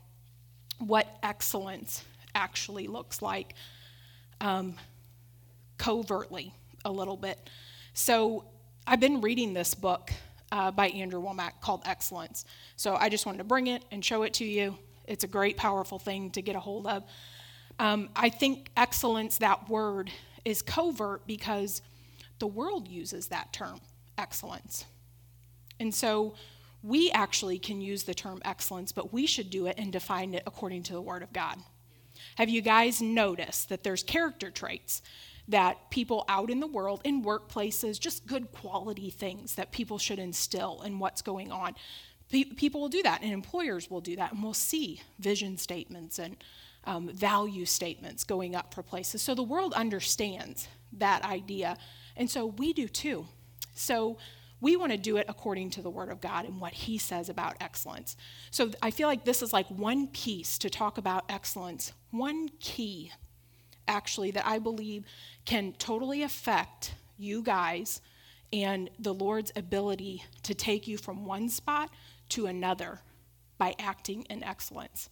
what 0.79 1.07
excellence 1.23 2.03
actually 2.35 2.87
looks 2.87 3.21
like 3.21 3.53
um, 4.41 4.75
covertly 5.77 6.53
a 6.85 6.91
little 6.91 7.17
bit. 7.17 7.49
So 7.93 8.45
I've 8.87 8.99
been 8.99 9.21
reading 9.21 9.53
this 9.53 9.73
book 9.73 10.11
uh, 10.51 10.71
by 10.71 10.87
Andrew 10.89 11.21
Wommack 11.21 11.61
called 11.61 11.81
Excellence. 11.85 12.45
So 12.75 12.95
I 12.95 13.09
just 13.09 13.25
wanted 13.25 13.39
to 13.39 13.43
bring 13.43 13.67
it 13.67 13.83
and 13.91 14.03
show 14.03 14.23
it 14.23 14.33
to 14.35 14.45
you. 14.45 14.77
It's 15.07 15.23
a 15.23 15.27
great, 15.27 15.57
powerful 15.57 15.99
thing 15.99 16.31
to 16.31 16.41
get 16.41 16.55
a 16.55 16.59
hold 16.59 16.87
of. 16.87 17.03
Um, 17.79 18.09
I 18.15 18.29
think 18.29 18.69
excellence, 18.75 19.37
that 19.37 19.69
word, 19.69 20.11
is 20.45 20.61
covert 20.61 21.25
because 21.27 21.81
the 22.39 22.47
world 22.47 22.87
uses 22.87 23.27
that 23.27 23.51
term, 23.53 23.79
excellence. 24.17 24.85
And 25.79 25.93
so 25.93 26.35
we 26.81 27.11
actually 27.11 27.59
can 27.59 27.81
use 27.81 28.03
the 28.03 28.13
term 28.13 28.41
excellence, 28.45 28.91
but 28.91 29.11
we 29.11 29.25
should 29.25 29.49
do 29.49 29.65
it 29.67 29.75
and 29.77 29.91
define 29.91 30.33
it 30.33 30.43
according 30.45 30.83
to 30.83 30.93
the 30.93 31.01
Word 31.01 31.23
of 31.23 31.33
God. 31.33 31.57
Have 32.35 32.49
you 32.49 32.61
guys 32.61 33.01
noticed 33.01 33.69
that 33.69 33.83
there's 33.83 34.03
character 34.03 34.49
traits 34.49 35.01
that 35.47 35.89
people 35.89 36.25
out 36.29 36.49
in 36.49 36.59
the 36.59 36.67
world, 36.67 37.01
in 37.03 37.23
workplaces, 37.23 37.99
just 37.99 38.27
good 38.27 38.51
quality 38.51 39.09
things 39.09 39.55
that 39.55 39.71
people 39.71 39.97
should 39.97 40.19
instill 40.19 40.81
in 40.83 40.99
what's 40.99 41.21
going 41.21 41.51
on? 41.51 41.75
people 42.29 42.81
will 42.81 42.89
do 42.89 43.01
that, 43.03 43.21
and 43.23 43.31
employers 43.31 43.89
will 43.89 44.01
do 44.01 44.15
that, 44.15 44.31
and 44.31 44.43
we'll 44.43 44.53
see 44.53 45.01
vision 45.17 45.57
statements 45.57 46.19
and 46.19 46.37
um, 46.85 47.09
value 47.09 47.65
statements 47.65 48.23
going 48.23 48.55
up 48.55 48.73
for 48.73 48.83
places. 48.83 49.21
So 49.21 49.33
the 49.33 49.43
world 49.43 49.73
understands 49.73 50.67
that 50.93 51.23
idea, 51.23 51.77
and 52.15 52.29
so 52.29 52.45
we 52.45 52.73
do 52.73 52.87
too. 52.87 53.27
So 53.73 54.17
we 54.61 54.75
want 54.75 54.91
to 54.91 54.97
do 54.97 55.17
it 55.17 55.25
according 55.29 55.69
to 55.71 55.81
the 55.81 55.89
Word 55.89 56.09
of 56.09 56.21
God 56.21 56.45
and 56.45 56.59
what 56.59 56.73
He 56.73 56.97
says 56.97 57.29
about 57.29 57.55
excellence. 57.61 58.17
So 58.51 58.71
I 58.81 58.91
feel 58.91 59.07
like 59.07 59.25
this 59.25 59.41
is 59.41 59.53
like 59.53 59.67
one 59.67 60.07
piece 60.07 60.57
to 60.59 60.69
talk 60.69 60.97
about 60.97 61.25
excellence, 61.29 61.93
one 62.11 62.49
key, 62.59 63.11
actually, 63.87 64.31
that 64.31 64.45
I 64.45 64.59
believe 64.59 65.05
can 65.45 65.73
totally 65.73 66.23
affect 66.23 66.93
you 67.17 67.41
guys 67.41 68.01
and 68.51 68.89
the 68.99 69.13
Lord's 69.13 69.51
ability 69.55 70.23
to 70.43 70.53
take 70.53 70.87
you 70.87 70.97
from 70.97 71.25
one 71.25 71.49
spot 71.49 71.89
to 72.29 72.47
another 72.47 72.99
by 73.57 73.75
acting 73.79 74.23
in 74.23 74.43
excellence. 74.43 75.09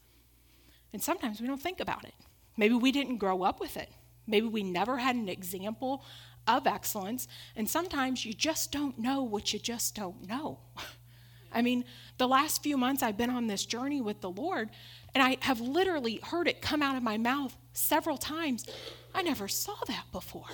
And 0.94 1.02
sometimes 1.02 1.40
we 1.40 1.48
don't 1.48 1.62
think 1.62 1.80
about 1.80 2.06
it. 2.06 2.14
Maybe 2.56 2.74
we 2.74 2.92
didn't 2.92 3.18
grow 3.18 3.44
up 3.44 3.60
with 3.60 3.78
it. 3.78 3.90
Maybe 4.26 4.48
we 4.48 4.64
never 4.64 4.98
had 4.98 5.16
an 5.16 5.30
example 5.30 6.04
of 6.48 6.68
excellence. 6.68 7.28
And 7.56 7.70
sometimes 7.70 8.26
you 8.26 8.34
just 8.34 8.72
don't 8.72 8.98
know 8.98 9.24
what 9.24 9.54
you 9.54 9.60
just 9.60 9.96
don't 9.96 10.28
know. 10.28 10.60
I 11.52 11.62
mean, 11.62 11.86
the 12.18 12.28
last 12.28 12.62
few 12.62 12.78
months 12.78 13.02
I've 13.02 13.18
been 13.18 13.30
on 13.30 13.48
this 13.48 13.66
journey 13.66 14.02
with 14.02 14.22
the 14.22 14.30
Lord, 14.30 14.70
and 15.16 15.24
I 15.24 15.38
have 15.42 15.62
literally 15.62 16.20
heard 16.22 16.48
it 16.48 16.62
come 16.62 16.82
out 16.82 16.98
of 16.98 17.04
my 17.04 17.18
mouth 17.18 17.56
several 17.74 18.18
times. 18.18 18.66
I 19.14 19.22
never 19.22 19.48
saw 19.48 19.76
that 19.88 20.06
before. 20.12 20.46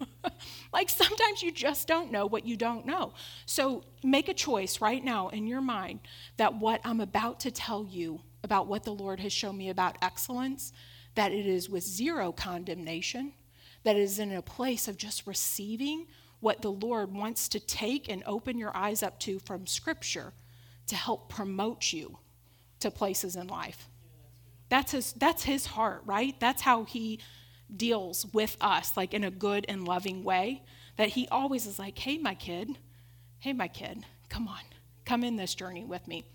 like 0.72 0.88
sometimes 0.88 1.42
you 1.42 1.52
just 1.52 1.88
don't 1.88 2.12
know 2.12 2.26
what 2.26 2.46
you 2.46 2.56
don't 2.56 2.86
know. 2.86 3.12
So 3.46 3.84
make 4.02 4.28
a 4.28 4.34
choice 4.34 4.80
right 4.80 5.04
now 5.04 5.28
in 5.28 5.46
your 5.46 5.60
mind 5.60 6.00
that 6.36 6.54
what 6.54 6.80
I'm 6.84 7.00
about 7.00 7.40
to 7.40 7.50
tell 7.50 7.86
you 7.88 8.20
about 8.44 8.66
what 8.66 8.84
the 8.84 8.94
Lord 8.94 9.20
has 9.20 9.32
shown 9.32 9.56
me 9.56 9.68
about 9.68 9.96
excellence, 10.00 10.72
that 11.14 11.32
it 11.32 11.46
is 11.46 11.68
with 11.68 11.82
zero 11.82 12.32
condemnation, 12.32 13.32
that 13.88 13.96
is 13.96 14.18
in 14.18 14.32
a 14.32 14.42
place 14.42 14.86
of 14.86 14.98
just 14.98 15.26
receiving 15.26 16.06
what 16.40 16.60
the 16.60 16.70
Lord 16.70 17.10
wants 17.10 17.48
to 17.48 17.58
take 17.58 18.10
and 18.10 18.22
open 18.26 18.58
your 18.58 18.76
eyes 18.76 19.02
up 19.02 19.18
to 19.20 19.38
from 19.38 19.66
Scripture 19.66 20.34
to 20.88 20.94
help 20.94 21.30
promote 21.30 21.90
you 21.90 22.18
to 22.80 22.90
places 22.90 23.34
in 23.34 23.46
life. 23.46 23.88
That's 24.68 24.92
his, 24.92 25.14
that's 25.14 25.44
his 25.44 25.64
heart, 25.64 26.02
right? 26.04 26.38
That's 26.38 26.60
how 26.60 26.84
he 26.84 27.20
deals 27.74 28.26
with 28.34 28.58
us, 28.60 28.94
like 28.94 29.14
in 29.14 29.24
a 29.24 29.30
good 29.30 29.64
and 29.70 29.88
loving 29.88 30.22
way. 30.22 30.64
That 30.98 31.08
he 31.08 31.26
always 31.28 31.64
is 31.64 31.78
like, 31.78 31.98
hey, 31.98 32.18
my 32.18 32.34
kid, 32.34 32.76
hey, 33.38 33.54
my 33.54 33.68
kid, 33.68 34.04
come 34.28 34.48
on, 34.48 34.60
come 35.06 35.24
in 35.24 35.36
this 35.36 35.54
journey 35.54 35.86
with 35.86 36.06
me. 36.06 36.26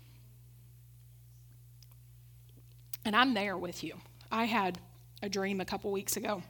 And 3.04 3.14
I'm 3.14 3.32
there 3.32 3.56
with 3.56 3.84
you. 3.84 3.94
I 4.32 4.46
had 4.46 4.80
a 5.22 5.28
dream 5.28 5.60
a 5.60 5.64
couple 5.64 5.92
weeks 5.92 6.16
ago 6.16 6.42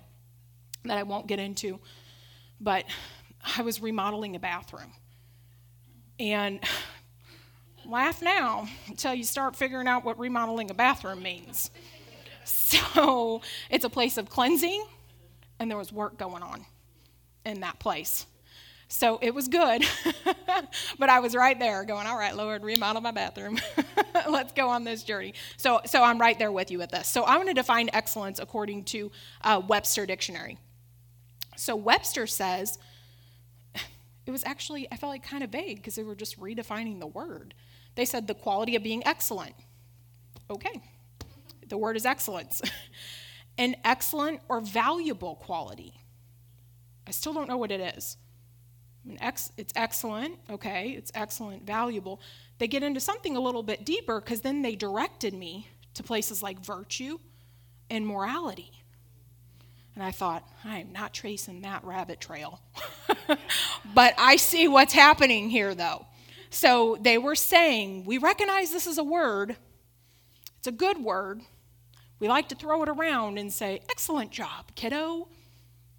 that 0.85 0.99
I 0.99 1.03
won't 1.03 1.27
get 1.27 1.39
into, 1.39 1.79
but 2.61 2.85
I 3.57 3.63
was 3.63 3.81
remodeling 3.81 4.37
a 4.37 4.39
bathroom. 4.39 4.93
And 6.19 6.61
laugh 7.87 8.23
now 8.23 8.69
until 8.87 9.15
you 9.15 9.25
start 9.25 9.57
figuring 9.57 9.89
out 9.89 10.05
what 10.05 10.19
remodeling 10.19 10.71
a 10.71 10.75
bathroom 10.75 11.23
means. 11.23 11.71
So 12.45 13.41
it's 13.71 13.85
a 13.85 13.91
place 13.91 14.19
of 14.19 14.29
cleansing, 14.29 14.85
and 15.59 15.71
there 15.71 15.79
was 15.79 15.93
work 15.93 16.19
going 16.19 16.43
on 16.43 16.65
in 17.45 17.61
that 17.61 17.79
place. 17.79 18.27
So 18.89 19.19
it 19.23 19.35
was 19.35 19.49
good, 19.49 19.85
but 20.99 21.09
I 21.09 21.21
was 21.21 21.35
right 21.35 21.59
there 21.59 21.85
going, 21.85 22.07
all 22.07 22.19
right, 22.19 22.37
Lord, 22.37 22.63
remodel 22.63 23.01
my 23.01 23.11
bathroom. 23.11 23.59
Let's 24.29 24.53
go 24.53 24.69
on 24.69 24.85
this 24.85 25.03
journey. 25.03 25.35
So, 25.57 25.81
so 25.87 26.03
I'm 26.03 26.21
right 26.21 26.39
there 26.39 26.53
with 26.53 26.71
you 26.71 26.79
with 26.79 26.91
this. 26.91 27.09
So 27.09 27.25
I'm 27.25 27.37
going 27.37 27.49
to 27.49 27.55
define 27.55 27.91
excellence 27.93 28.39
according 28.39 28.85
to 28.85 29.11
uh, 29.43 29.63
Webster 29.67 30.07
Dictionary. 30.07 30.59
So 31.57 31.77
Webster 31.77 32.27
says, 32.27 32.79
it 34.27 34.31
was 34.31 34.45
actually, 34.45 34.89
I 34.91 34.97
felt 34.97 35.11
like 35.11 35.23
kind 35.23 35.45
of 35.45 35.51
vague 35.51 35.77
because 35.77 35.95
they 35.95 36.03
were 36.03 36.15
just 36.15 36.41
redefining 36.41 36.99
the 36.99 37.07
word. 37.07 37.55
They 37.95 38.05
said 38.05 38.27
the 38.27 38.35
quality 38.35 38.77
of 38.77 38.83
being 38.83 39.07
excellent. 39.07 39.55
Okay, 40.51 40.81
the 41.69 41.79
word 41.79 41.97
is 41.97 42.07
excellence. 42.07 42.63
An 43.59 43.77
excellent 43.85 44.41
or 44.49 44.61
valuable 44.61 45.37
quality. 45.37 45.95
I 47.07 47.11
still 47.13 47.33
don't 47.33 47.49
know 47.49 47.57
what 47.57 47.71
it 47.71 47.97
is. 47.97 48.17
Ex- 49.21 49.53
it's 49.59 49.73
excellent, 49.77 50.39
okay, 50.49 50.91
it's 50.91 51.13
excellent, 51.15 51.67
valuable. 51.67 52.21
They 52.59 52.67
get 52.67 52.83
into 52.83 53.01
something 53.01 53.37
a 53.37 53.41
little 53.41 53.63
bit 53.63 53.85
deeper 53.85 54.21
because 54.21 54.41
then 54.41 54.63
they 54.63 54.77
directed 54.77 55.35
me 55.35 55.69
to 55.93 56.03
places 56.03 56.43
like 56.43 56.65
virtue 56.65 57.19
and 57.91 58.07
morality. 58.07 58.84
And 59.95 60.03
I 60.03 60.11
thought, 60.11 60.49
I 60.65 60.79
am 60.79 60.93
not 60.93 61.15
tracing 61.15 61.63
that 61.63 61.85
rabbit 61.85 62.21
trail. 62.21 62.61
but 63.95 64.15
I 64.19 64.37
see 64.37 64.67
what's 64.67 64.93
happening 64.93 65.51
here, 65.51 65.75
though. 65.75 66.07
So 66.51 66.97
they 67.01 67.19
were 67.19 67.35
saying, 67.35 68.05
we 68.05 68.19
recognize 68.19 68.71
this 68.71 68.87
is 68.87 68.99
a 68.99 69.05
word, 69.05 69.57
it's 70.59 70.67
a 70.67 70.73
good 70.73 70.99
word. 70.99 71.43
We 72.21 72.29
like 72.29 72.49
to 72.49 72.55
throw 72.55 72.83
it 72.83 72.89
around 72.89 73.39
and 73.39 73.53
say, 73.53 73.81
excellent 73.91 74.31
job, 74.31 74.75
kiddo. 74.75 75.29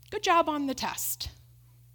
Good 0.10 0.24
job 0.24 0.50
on 0.50 0.66
the 0.66 0.74
test. 0.74 1.30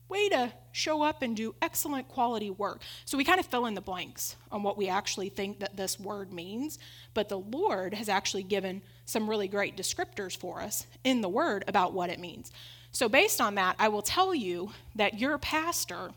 Way 0.09 0.29
to 0.29 0.53
show 0.73 1.03
up 1.03 1.23
and 1.23 1.37
do 1.37 1.55
excellent 1.61 2.09
quality 2.09 2.51
work. 2.51 2.83
So 3.05 3.19
we 3.19 3.25
kind 3.25 3.41
of 3.41 3.47
fill 3.47 3.67
in 3.67 3.75
the 3.75 3.81
blanks 3.81 4.37
on 4.53 4.63
what 4.63 4.77
we 4.77 4.89
actually 4.89 5.29
think 5.29 5.61
that 5.61 5.77
this 5.77 5.99
word 5.99 6.33
means, 6.33 6.79
but 7.15 7.29
the 7.29 7.39
Lord 7.39 7.95
has 7.95 8.09
actually 8.09 8.43
given 8.43 8.83
some 9.05 9.29
really 9.29 9.49
great 9.49 9.77
descriptors 9.77 10.37
for 10.37 10.61
us 10.61 10.87
in 11.05 11.21
the 11.21 11.29
word 11.29 11.65
about 11.67 11.93
what 11.93 12.11
it 12.11 12.21
means. 12.21 12.53
So, 12.93 13.09
based 13.09 13.41
on 13.41 13.55
that, 13.55 13.77
I 13.79 13.89
will 13.89 14.03
tell 14.03 14.35
you 14.35 14.73
that 14.97 15.19
your 15.19 15.39
pastor 15.39 16.11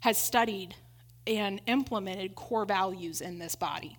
has 0.00 0.16
studied 0.16 0.74
and 1.26 1.60
implemented 1.66 2.34
core 2.34 2.64
values 2.64 3.20
in 3.20 3.38
this 3.38 3.54
body. 3.54 3.98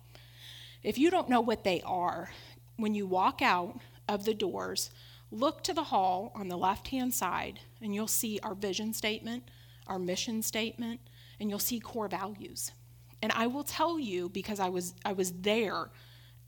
If 0.82 0.98
you 0.98 1.10
don't 1.10 1.28
know 1.28 1.40
what 1.40 1.64
they 1.64 1.82
are, 1.82 2.30
when 2.76 2.94
you 2.94 3.06
walk 3.06 3.42
out 3.42 3.78
of 4.08 4.24
the 4.24 4.34
doors, 4.34 4.90
look 5.30 5.62
to 5.64 5.74
the 5.74 5.84
hall 5.84 6.32
on 6.34 6.48
the 6.48 6.56
left 6.56 6.88
hand 6.88 7.14
side, 7.14 7.60
and 7.80 7.94
you'll 7.94 8.06
see 8.06 8.40
our 8.42 8.54
vision 8.54 8.92
statement, 8.92 9.44
our 9.86 9.98
mission 9.98 10.42
statement, 10.42 11.00
and 11.40 11.50
you'll 11.50 11.58
see 11.58 11.80
core 11.80 12.08
values. 12.08 12.72
And 13.22 13.32
I 13.32 13.46
will 13.46 13.64
tell 13.64 13.98
you 13.98 14.28
because 14.28 14.60
I 14.60 14.68
was 14.68 14.94
I 15.04 15.12
was 15.12 15.32
there 15.32 15.90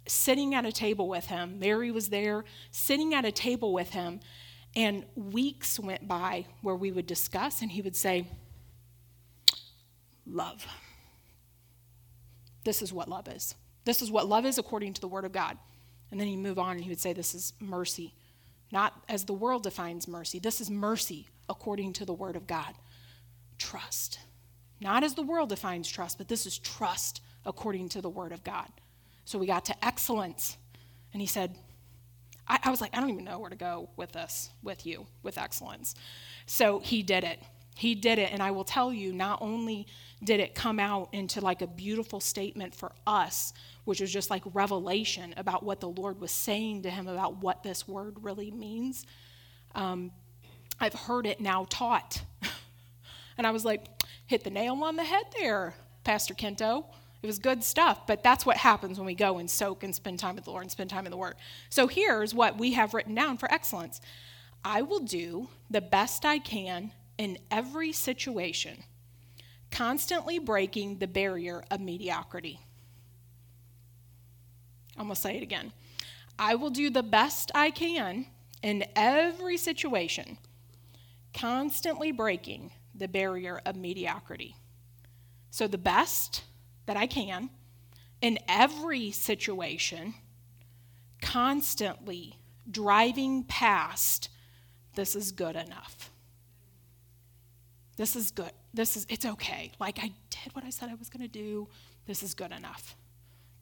sitting 0.07 0.55
at 0.55 0.65
a 0.65 0.73
table 0.73 1.09
with 1.09 1.27
him. 1.27 1.59
Mary 1.59 1.91
was 1.91 2.09
there 2.09 2.45
sitting 2.71 3.15
at 3.15 3.25
a 3.25 3.33
table 3.33 3.73
with 3.73 3.91
him 3.91 4.21
and 4.77 5.05
weeks 5.15 5.79
went 5.79 6.07
by 6.07 6.47
where 6.63 6.77
we 6.77 6.93
would 6.93 7.07
discuss 7.07 7.63
and 7.63 7.71
he 7.71 7.83
would 7.83 7.97
say 7.97 8.27
love. 10.27 10.67
This 12.65 12.83
is 12.83 12.93
what 12.93 13.09
love 13.09 13.29
is. 13.29 13.55
This 13.85 14.03
is 14.03 14.11
what 14.11 14.29
love 14.29 14.45
is 14.45 14.59
according 14.59 14.95
to 14.95 15.01
the 15.01 15.09
word 15.09 15.25
of 15.25 15.33
God. 15.33 15.59
And 16.11 16.21
then 16.21 16.27
he'd 16.27 16.37
move 16.37 16.59
on 16.59 16.73
and 16.73 16.83
he 16.83 16.89
would 16.89 17.01
say 17.01 17.13
this 17.13 17.35
is 17.35 17.53
mercy. 17.61 18.15
Not 18.73 19.05
as 19.09 19.25
the 19.25 19.33
world 19.33 19.63
defines 19.63 20.07
mercy. 20.07 20.39
This 20.39 20.61
is 20.61 20.71
mercy 20.71 21.29
according 21.49 21.93
to 21.95 22.05
the 22.05 22.15
word 22.15 22.37
of 22.37 22.47
God. 22.47 22.75
Trust 23.59 24.21
not 24.81 25.05
as 25.05 25.15
the 25.15 25.23
world 25.23 25.51
defines 25.51 25.89
trust, 25.89 26.17
but 26.19 26.29
this 26.29 26.47
is 26.47 26.59
trust 26.59 27.21
according 27.45 27.91
to 27.91 28.01
the 28.01 28.09
Word 28.09 28.33
of 28.33 28.43
God. 28.43 28.69
So 29.25 29.39
we 29.39 29.47
got 29.47 29.67
to 29.67 29.85
excellence. 29.85 30.57
And 31.13 31.21
he 31.21 31.27
said, 31.27 31.55
I, 32.49 32.59
I, 32.65 32.71
was 32.71 32.81
like, 32.81 32.97
I 32.97 33.01
don't 33.01 33.11
even 33.11 33.25
know 33.25 33.39
where 33.39 33.51
to 33.51 33.57
go 33.57 33.91
with 33.97 34.13
this, 34.13 34.51
with 34.63 34.87
you, 34.87 35.07
with 35.23 35.37
excellence. 35.37 35.95
So 36.47 36.81
he 36.81 37.03
did 37.03 37.25
it. 37.25 37.43
He 37.77 37.95
did 37.95 38.19
it. 38.19 38.33
And 38.33 38.43
I 38.43 38.51
will 38.51 38.65
tell 38.65 38.93
you, 38.93 39.13
not 39.13 39.41
only 39.41 39.87
did 40.23 40.41
it 40.41 40.55
come 40.55 40.79
out 40.79 41.09
into 41.13 41.41
like 41.41 41.63
a 41.63 41.67
beautiful 41.67 42.21
statement 42.21 42.75
for 42.75 42.93
us, 43.07 43.53
which 43.85 44.01
was 44.01 44.13
just 44.13 44.31
like 44.31 44.43
revelation 44.53 45.35
about 45.37 45.63
what 45.63 45.81
the 45.81 45.89
Lord 45.89 46.21
was 46.21 46.31
saying 46.31 46.83
to 46.83 46.91
him 46.91 47.09
about 47.09 47.37
what 47.37 47.63
this 47.63 47.89
word 47.89 48.17
really 48.23 48.51
means, 48.51 49.07
um, 49.75 50.13
I've 50.79 50.95
heard 50.95 51.27
it 51.27 51.41
now 51.41 51.67
taught. 51.69 52.23
and 53.39 53.47
I 53.47 53.51
was 53.51 53.65
like, 53.65 53.87
hit 54.27 54.45
the 54.45 54.51
nail 54.51 54.83
on 54.85 54.97
the 54.97 55.05
head 55.05 55.25
there, 55.39 55.75
Pastor 56.05 56.35
Kento. 56.35 56.85
It 57.23 57.27
was 57.27 57.39
good 57.39 57.63
stuff, 57.63 58.07
but 58.07 58.23
that's 58.23 58.47
what 58.47 58.57
happens 58.57 58.99
when 58.99 59.05
we 59.05 59.15
go 59.15 59.39
and 59.39 59.51
soak 59.51 59.83
and 59.85 59.95
spend 59.95 60.19
time 60.19 60.37
with 60.37 60.45
the 60.45 60.51
Lord 60.51 60.63
and 60.63 60.71
spend 60.71 60.89
time 60.89 61.05
in 61.05 61.11
the 61.11 61.19
Word. 61.19 61.35
So 61.69 61.87
here's 61.87 62.35
what 62.35 62.59
we 62.59 62.73
have 62.73 62.95
written 62.95 63.15
down 63.15 63.37
for 63.37 63.53
excellence 63.53 64.01
I 64.65 64.83
will 64.83 65.01
do 65.01 65.49
the 65.71 65.81
best 65.81 66.25
I 66.25 66.39
can 66.39 66.93
in 67.21 67.37
every 67.51 67.93
situation, 67.93 68.83
constantly 69.71 70.39
breaking 70.39 70.97
the 71.01 71.07
barrier 71.07 71.63
of 71.71 71.79
mediocrity. 71.79 72.59
I'm 74.97 75.05
going 75.05 75.15
to 75.15 75.21
say 75.21 75.37
it 75.37 75.43
again. 75.43 75.71
I 76.39 76.55
will 76.55 76.71
do 76.71 76.89
the 76.89 77.03
best 77.03 77.53
I 77.55 77.73
can 77.73 78.25
in 78.63 78.87
every 78.97 79.59
situation, 79.59 80.39
constantly 81.35 82.11
breaking 82.11 82.71
the 82.95 83.07
barrier 83.07 83.61
of 83.67 83.77
mediocrity. 83.77 84.57
So, 85.51 85.67
the 85.67 85.77
best 85.77 86.45
that 86.87 86.97
I 86.97 87.07
can 87.07 87.51
in 88.23 88.39
every 88.49 89.11
situation, 89.11 90.15
constantly 91.21 92.39
driving 92.71 93.45
past 93.45 94.31
this 94.95 95.15
is 95.15 95.33
good 95.33 95.57
enough. 95.57 96.10
This 98.01 98.17
is 98.17 98.31
good. 98.31 98.53
This 98.73 98.97
is, 98.97 99.07
it's 99.11 99.27
okay. 99.27 99.73
Like 99.79 99.99
I 99.99 100.11
did 100.31 100.55
what 100.55 100.65
I 100.65 100.71
said 100.71 100.89
I 100.89 100.95
was 100.95 101.11
going 101.11 101.21
to 101.21 101.29
do. 101.29 101.69
This 102.07 102.23
is 102.23 102.33
good 102.33 102.51
enough. 102.51 102.97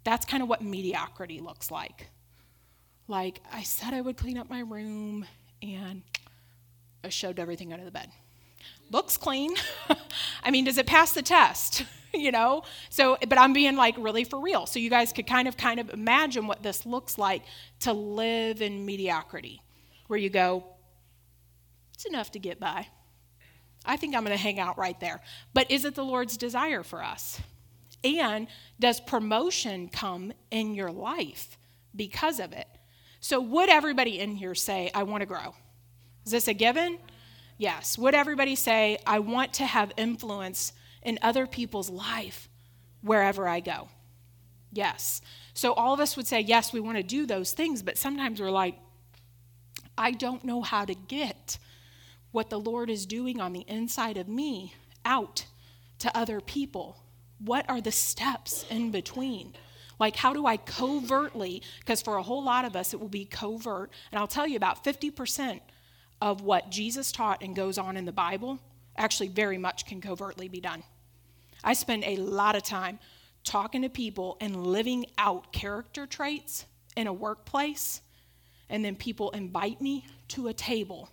That's 0.04 0.24
kind 0.24 0.44
of 0.44 0.48
what 0.48 0.62
mediocrity 0.62 1.40
looks 1.40 1.72
like. 1.72 2.06
Like 3.08 3.40
I 3.52 3.64
said 3.64 3.94
I 3.94 4.00
would 4.00 4.16
clean 4.16 4.38
up 4.38 4.48
my 4.48 4.60
room 4.60 5.26
and 5.60 6.02
I 7.02 7.08
shoved 7.08 7.40
everything 7.40 7.72
under 7.72 7.84
the 7.84 7.90
bed. 7.90 8.10
Looks 8.92 9.16
clean. 9.16 9.56
I 10.44 10.52
mean, 10.52 10.66
does 10.66 10.78
it 10.78 10.86
pass 10.86 11.10
the 11.10 11.22
test? 11.22 11.82
you 12.14 12.30
know? 12.30 12.62
So, 12.90 13.18
but 13.28 13.38
I'm 13.38 13.52
being 13.52 13.74
like 13.74 13.96
really 13.98 14.22
for 14.22 14.38
real. 14.38 14.66
So 14.66 14.78
you 14.78 14.88
guys 14.88 15.12
could 15.12 15.26
kind 15.26 15.48
of 15.48 15.56
kind 15.56 15.80
of 15.80 15.90
imagine 15.90 16.46
what 16.46 16.62
this 16.62 16.86
looks 16.86 17.18
like 17.18 17.42
to 17.80 17.92
live 17.92 18.62
in 18.62 18.86
mediocrity, 18.86 19.62
where 20.06 20.20
you 20.20 20.30
go, 20.30 20.62
it's 21.92 22.04
enough 22.04 22.30
to 22.30 22.38
get 22.38 22.60
by. 22.60 22.86
I 23.84 23.96
think 23.96 24.14
I'm 24.14 24.24
going 24.24 24.36
to 24.36 24.42
hang 24.42 24.58
out 24.58 24.78
right 24.78 24.98
there. 25.00 25.20
But 25.54 25.70
is 25.70 25.84
it 25.84 25.94
the 25.94 26.04
Lord's 26.04 26.36
desire 26.36 26.82
for 26.82 27.02
us? 27.02 27.40
And 28.04 28.46
does 28.78 29.00
promotion 29.00 29.88
come 29.88 30.32
in 30.50 30.74
your 30.74 30.92
life 30.92 31.56
because 31.94 32.38
of 32.38 32.52
it? 32.52 32.68
So, 33.20 33.40
would 33.40 33.68
everybody 33.68 34.20
in 34.20 34.36
here 34.36 34.54
say, 34.54 34.90
I 34.94 35.02
want 35.02 35.22
to 35.22 35.26
grow? 35.26 35.54
Is 36.24 36.32
this 36.32 36.48
a 36.48 36.54
given? 36.54 36.98
Yes. 37.56 37.98
Would 37.98 38.14
everybody 38.14 38.54
say, 38.54 38.98
I 39.06 39.18
want 39.18 39.54
to 39.54 39.66
have 39.66 39.92
influence 39.96 40.72
in 41.02 41.18
other 41.22 41.46
people's 41.46 41.90
life 41.90 42.48
wherever 43.02 43.48
I 43.48 43.60
go? 43.60 43.88
Yes. 44.72 45.20
So, 45.54 45.72
all 45.72 45.92
of 45.92 45.98
us 45.98 46.16
would 46.16 46.28
say, 46.28 46.40
yes, 46.40 46.72
we 46.72 46.78
want 46.78 46.98
to 46.98 47.02
do 47.02 47.26
those 47.26 47.52
things, 47.52 47.82
but 47.82 47.98
sometimes 47.98 48.40
we're 48.40 48.52
like, 48.52 48.78
I 49.96 50.12
don't 50.12 50.44
know 50.44 50.62
how 50.62 50.84
to 50.84 50.94
get 50.94 51.58
what 52.30 52.50
the 52.50 52.60
Lord 52.60 52.90
is 52.90 53.06
doing 53.06 53.40
on 53.40 53.52
the 53.52 53.64
inside 53.68 54.16
of 54.16 54.28
me 54.28 54.74
out 55.04 55.46
to 56.00 56.16
other 56.16 56.40
people. 56.40 57.02
What 57.38 57.68
are 57.68 57.80
the 57.80 57.92
steps 57.92 58.64
in 58.70 58.90
between? 58.90 59.54
Like, 59.98 60.16
how 60.16 60.32
do 60.32 60.46
I 60.46 60.56
covertly, 60.56 61.62
because 61.80 62.02
for 62.02 62.16
a 62.16 62.22
whole 62.22 62.42
lot 62.42 62.64
of 62.64 62.76
us, 62.76 62.94
it 62.94 63.00
will 63.00 63.08
be 63.08 63.24
covert. 63.24 63.90
And 64.12 64.18
I'll 64.18 64.28
tell 64.28 64.46
you 64.46 64.56
about 64.56 64.84
50% 64.84 65.60
of 66.20 66.42
what 66.42 66.70
Jesus 66.70 67.10
taught 67.10 67.42
and 67.42 67.54
goes 67.54 67.78
on 67.78 67.96
in 67.96 68.04
the 68.04 68.12
Bible 68.12 68.58
actually 68.96 69.28
very 69.28 69.58
much 69.58 69.86
can 69.86 70.00
covertly 70.00 70.48
be 70.48 70.60
done. 70.60 70.82
I 71.62 71.72
spend 71.72 72.04
a 72.04 72.16
lot 72.16 72.56
of 72.56 72.62
time 72.62 72.98
talking 73.44 73.82
to 73.82 73.88
people 73.88 74.36
and 74.40 74.66
living 74.66 75.06
out 75.16 75.52
character 75.52 76.06
traits 76.06 76.66
in 76.96 77.06
a 77.06 77.12
workplace, 77.12 78.02
and 78.68 78.84
then 78.84 78.96
people 78.96 79.30
invite 79.30 79.80
me 79.80 80.06
to 80.28 80.48
a 80.48 80.52
table 80.52 81.08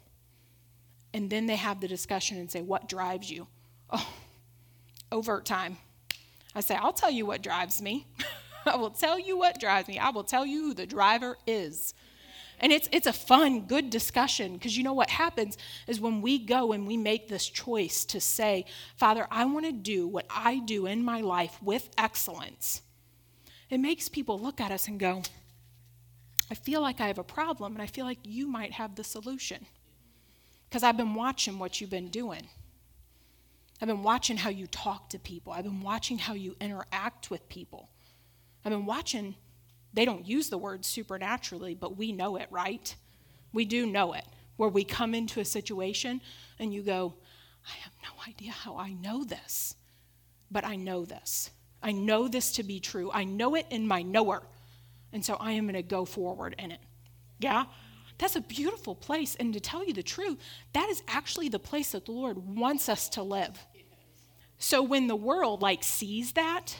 and 1.16 1.30
then 1.30 1.46
they 1.46 1.56
have 1.56 1.80
the 1.80 1.88
discussion 1.88 2.38
and 2.38 2.52
say, 2.52 2.62
What 2.62 2.90
drives 2.90 3.32
you? 3.32 3.48
Oh, 3.90 4.14
overt 5.14 5.46
time. 5.46 5.78
I 6.54 6.60
say, 6.60 6.75
I'll 6.75 6.92
tell 6.92 7.10
you 7.10 7.25
what 7.25 7.42
drives 7.42 7.82
me. 7.82 8.06
I 8.66 8.75
will 8.75 8.90
tell 8.90 9.18
you 9.18 9.38
what 9.38 9.58
drives 9.58 9.88
me. 9.88 9.98
I 9.98 10.10
will 10.10 10.25
tell 10.25 10.46
you 10.46 10.62
who 10.64 10.74
the 10.74 10.86
driver 10.86 11.38
is. 11.48 11.94
And 12.60 12.74
it's, 12.74 12.90
it's 12.92 13.08
a 13.08 13.14
fun, 13.14 13.62
good 13.62 13.90
discussion 13.90 14.54
because 14.54 14.78
you 14.78 14.84
know 14.84 14.94
what 14.94 15.10
happens 15.10 15.58
is 15.88 16.01
when 16.01 16.22
we 16.22 16.38
go 16.38 16.74
and 16.74 16.86
we 16.86 16.98
make 16.98 17.30
this 17.30 17.48
choice 17.48 18.04
to 18.06 18.20
say, 18.20 18.66
Father, 18.98 19.25
I 19.32 19.46
want 19.46 19.66
to 19.66 19.72
do 19.72 20.08
what 20.08 20.25
I 20.30 20.60
do 20.60 20.86
in 20.86 21.04
my 21.04 21.22
life 21.22 21.58
with 21.62 21.90
excellence, 21.98 22.82
it 23.70 23.78
makes 23.78 24.10
people 24.10 24.38
look 24.38 24.60
at 24.60 24.72
us 24.72 24.90
and 24.90 25.00
go, 25.00 25.24
I 26.51 26.56
feel 26.56 26.82
like 26.82 27.00
I 27.00 27.08
have 27.08 27.20
a 27.20 27.24
problem 27.24 27.74
and 27.74 27.82
I 27.82 27.88
feel 27.88 28.06
like 28.06 28.20
you 28.24 28.48
might 28.48 28.74
have 28.74 28.96
the 28.96 29.04
solution 29.04 29.66
because 30.70 30.84
I've 30.84 30.98
been 30.98 31.16
watching 31.16 31.60
what 31.60 31.80
you've 31.80 31.90
been 31.90 32.10
doing. 32.10 32.48
I've 33.82 33.88
been 33.88 34.04
watching 34.04 34.38
how 34.38 34.50
you 34.50 34.68
talk 34.68 35.10
to 35.10 35.20
people. 35.20 35.54
I've 35.54 35.66
been 35.66 35.82
watching 35.82 36.18
how 36.18 36.34
you 36.34 36.56
interact 36.62 37.30
with 37.30 37.48
people. 37.50 37.90
I've 38.64 38.72
been 38.72 38.86
watching, 38.86 39.36
they 39.94 40.06
don't 40.06 40.25
use 40.25 40.50
the 40.50 40.58
word 40.58 40.86
supernaturally, 40.86 41.75
but 41.75 41.98
we 41.98 42.12
know 42.12 42.38
it, 42.38 42.48
right? 42.50 42.96
We 43.54 43.66
do 43.66 43.86
know 43.86 44.14
it. 44.14 44.25
Where 44.58 44.70
we 44.70 44.86
come 44.86 45.14
into 45.14 45.42
a 45.42 45.46
situation 45.46 46.22
and 46.60 46.74
you 46.74 46.82
go, 46.82 47.16
I 47.68 47.75
have 47.84 47.94
no 48.04 48.10
idea 48.28 48.51
how 48.51 48.78
I 48.78 48.94
know 48.94 49.25
this, 49.25 49.75
but 50.50 50.64
I 50.64 50.78
know 50.78 51.04
this. 51.04 51.51
I 51.84 51.92
know 51.92 52.28
this 52.28 52.54
to 52.54 52.64
be 52.64 52.80
true. 52.80 53.12
I 53.14 53.25
know 53.25 53.56
it 53.56 53.66
in 53.70 53.88
my 53.88 54.01
knower. 54.01 54.44
And 55.12 55.24
so 55.24 55.36
I 55.36 55.51
am 55.54 55.66
going 55.66 55.75
to 55.75 55.84
go 55.84 56.06
forward 56.06 56.56
in 56.58 56.72
it. 56.72 56.80
Yeah? 57.40 57.66
That's 58.18 58.36
a 58.36 58.42
beautiful 58.42 58.96
place. 58.96 59.36
And 59.36 59.54
to 59.54 59.60
tell 59.60 59.86
you 59.86 59.94
the 59.94 60.04
truth, 60.04 60.38
that 60.74 60.90
is 60.90 61.04
actually 61.08 61.50
the 61.50 61.60
place 61.60 61.92
that 61.92 62.06
the 62.06 62.12
Lord 62.12 62.38
wants 62.38 62.88
us 62.88 63.10
to 63.10 63.24
live. 63.24 63.66
So 64.58 64.82
when 64.82 65.08
the 65.08 65.16
world 65.16 65.62
like 65.62 65.84
sees 65.84 66.32
that, 66.34 66.78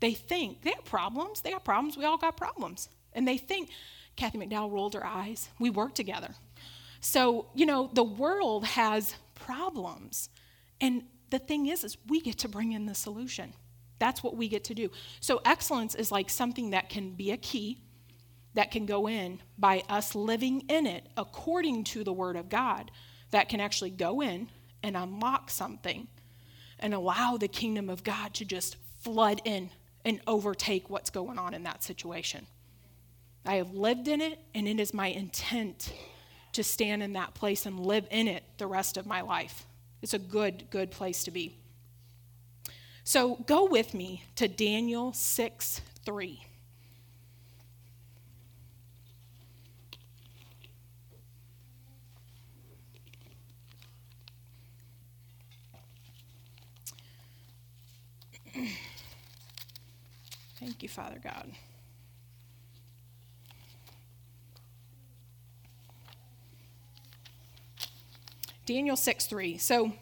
they 0.00 0.12
think 0.12 0.62
they 0.62 0.70
have 0.70 0.84
problems. 0.84 1.40
They 1.40 1.52
got 1.52 1.64
problems. 1.64 1.96
We 1.96 2.04
all 2.04 2.18
got 2.18 2.36
problems. 2.36 2.88
And 3.12 3.26
they 3.26 3.38
think, 3.38 3.70
Kathy 4.16 4.38
McDowell 4.38 4.72
rolled 4.72 4.94
her 4.94 5.06
eyes. 5.06 5.48
We 5.58 5.70
work 5.70 5.94
together. 5.94 6.34
So, 7.00 7.46
you 7.54 7.66
know, 7.66 7.90
the 7.92 8.04
world 8.04 8.64
has 8.64 9.14
problems. 9.34 10.28
And 10.80 11.04
the 11.30 11.38
thing 11.38 11.66
is, 11.66 11.84
is 11.84 11.96
we 12.08 12.20
get 12.20 12.38
to 12.38 12.48
bring 12.48 12.72
in 12.72 12.86
the 12.86 12.94
solution. 12.94 13.52
That's 13.98 14.22
what 14.22 14.36
we 14.36 14.48
get 14.48 14.64
to 14.64 14.74
do. 14.74 14.90
So 15.20 15.40
excellence 15.44 15.94
is 15.94 16.10
like 16.10 16.28
something 16.28 16.70
that 16.70 16.88
can 16.88 17.12
be 17.12 17.30
a 17.30 17.36
key 17.36 17.80
that 18.56 18.70
can 18.70 18.86
go 18.86 19.06
in 19.06 19.38
by 19.58 19.82
us 19.88 20.14
living 20.14 20.62
in 20.68 20.86
it 20.86 21.06
according 21.16 21.84
to 21.84 22.02
the 22.02 22.12
Word 22.12 22.36
of 22.36 22.48
God 22.48 22.90
that 23.30 23.50
can 23.50 23.60
actually 23.60 23.90
go 23.90 24.22
in 24.22 24.48
and 24.82 24.96
unlock 24.96 25.50
something 25.50 26.08
and 26.78 26.94
allow 26.94 27.36
the 27.36 27.48
kingdom 27.48 27.90
of 27.90 28.02
God 28.02 28.32
to 28.34 28.46
just 28.46 28.76
flood 29.00 29.42
in 29.44 29.68
and 30.06 30.20
overtake 30.26 30.88
what's 30.88 31.10
going 31.10 31.38
on 31.38 31.52
in 31.52 31.64
that 31.64 31.82
situation. 31.82 32.46
I 33.44 33.56
have 33.56 33.74
lived 33.74 34.08
in 34.08 34.22
it, 34.22 34.38
and 34.54 34.66
it 34.66 34.80
is 34.80 34.94
my 34.94 35.08
intent 35.08 35.92
to 36.52 36.64
stand 36.64 37.02
in 37.02 37.12
that 37.12 37.34
place 37.34 37.66
and 37.66 37.78
live 37.78 38.06
in 38.10 38.26
it 38.26 38.42
the 38.56 38.66
rest 38.66 38.96
of 38.96 39.04
my 39.04 39.20
life. 39.20 39.66
It's 40.00 40.14
a 40.14 40.18
good, 40.18 40.70
good 40.70 40.90
place 40.90 41.24
to 41.24 41.30
be. 41.30 41.58
So 43.04 43.36
go 43.46 43.66
with 43.66 43.92
me 43.92 44.24
to 44.36 44.48
Daniel 44.48 45.12
6 45.12 45.80
3. 46.04 46.45
Thank 60.66 60.82
you, 60.82 60.88
Father 60.88 61.20
God. 61.22 61.52
Daniel 68.66 68.96
6 68.96 69.26
3. 69.26 69.58
So 69.58 69.92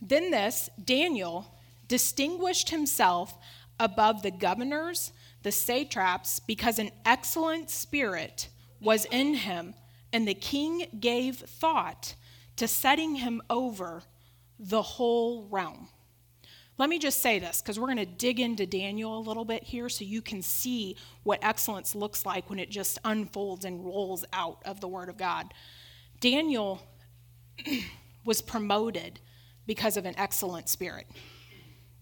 then 0.00 0.30
this, 0.30 0.70
Daniel, 0.82 1.54
distinguished 1.88 2.70
himself 2.70 3.36
above 3.78 4.22
the 4.22 4.30
governors, 4.30 5.12
the 5.42 5.52
satraps, 5.52 6.40
because 6.40 6.78
an 6.78 6.90
excellent 7.04 7.68
spirit 7.68 8.48
was 8.80 9.04
in 9.04 9.34
him, 9.34 9.74
and 10.10 10.26
the 10.26 10.32
king 10.32 10.86
gave 10.98 11.36
thought 11.36 12.14
to 12.56 12.66
setting 12.66 13.16
him 13.16 13.42
over 13.50 14.04
the 14.58 14.80
whole 14.80 15.46
realm. 15.50 15.90
Let 16.78 16.90
me 16.90 16.98
just 16.98 17.22
say 17.22 17.38
this 17.38 17.62
because 17.62 17.80
we're 17.80 17.86
going 17.86 17.96
to 17.96 18.06
dig 18.06 18.38
into 18.38 18.66
Daniel 18.66 19.18
a 19.18 19.20
little 19.20 19.46
bit 19.46 19.62
here 19.62 19.88
so 19.88 20.04
you 20.04 20.20
can 20.20 20.42
see 20.42 20.96
what 21.22 21.38
excellence 21.42 21.94
looks 21.94 22.26
like 22.26 22.50
when 22.50 22.58
it 22.58 22.70
just 22.70 22.98
unfolds 23.04 23.64
and 23.64 23.84
rolls 23.84 24.26
out 24.32 24.60
of 24.66 24.80
the 24.80 24.88
Word 24.88 25.08
of 25.08 25.16
God. 25.16 25.54
Daniel 26.20 26.82
was 28.26 28.42
promoted 28.42 29.20
because 29.66 29.96
of 29.96 30.04
an 30.04 30.14
excellent 30.18 30.68
spirit. 30.68 31.06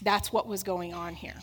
That's 0.02 0.32
what 0.32 0.48
was 0.48 0.64
going 0.64 0.92
on 0.92 1.14
here. 1.14 1.36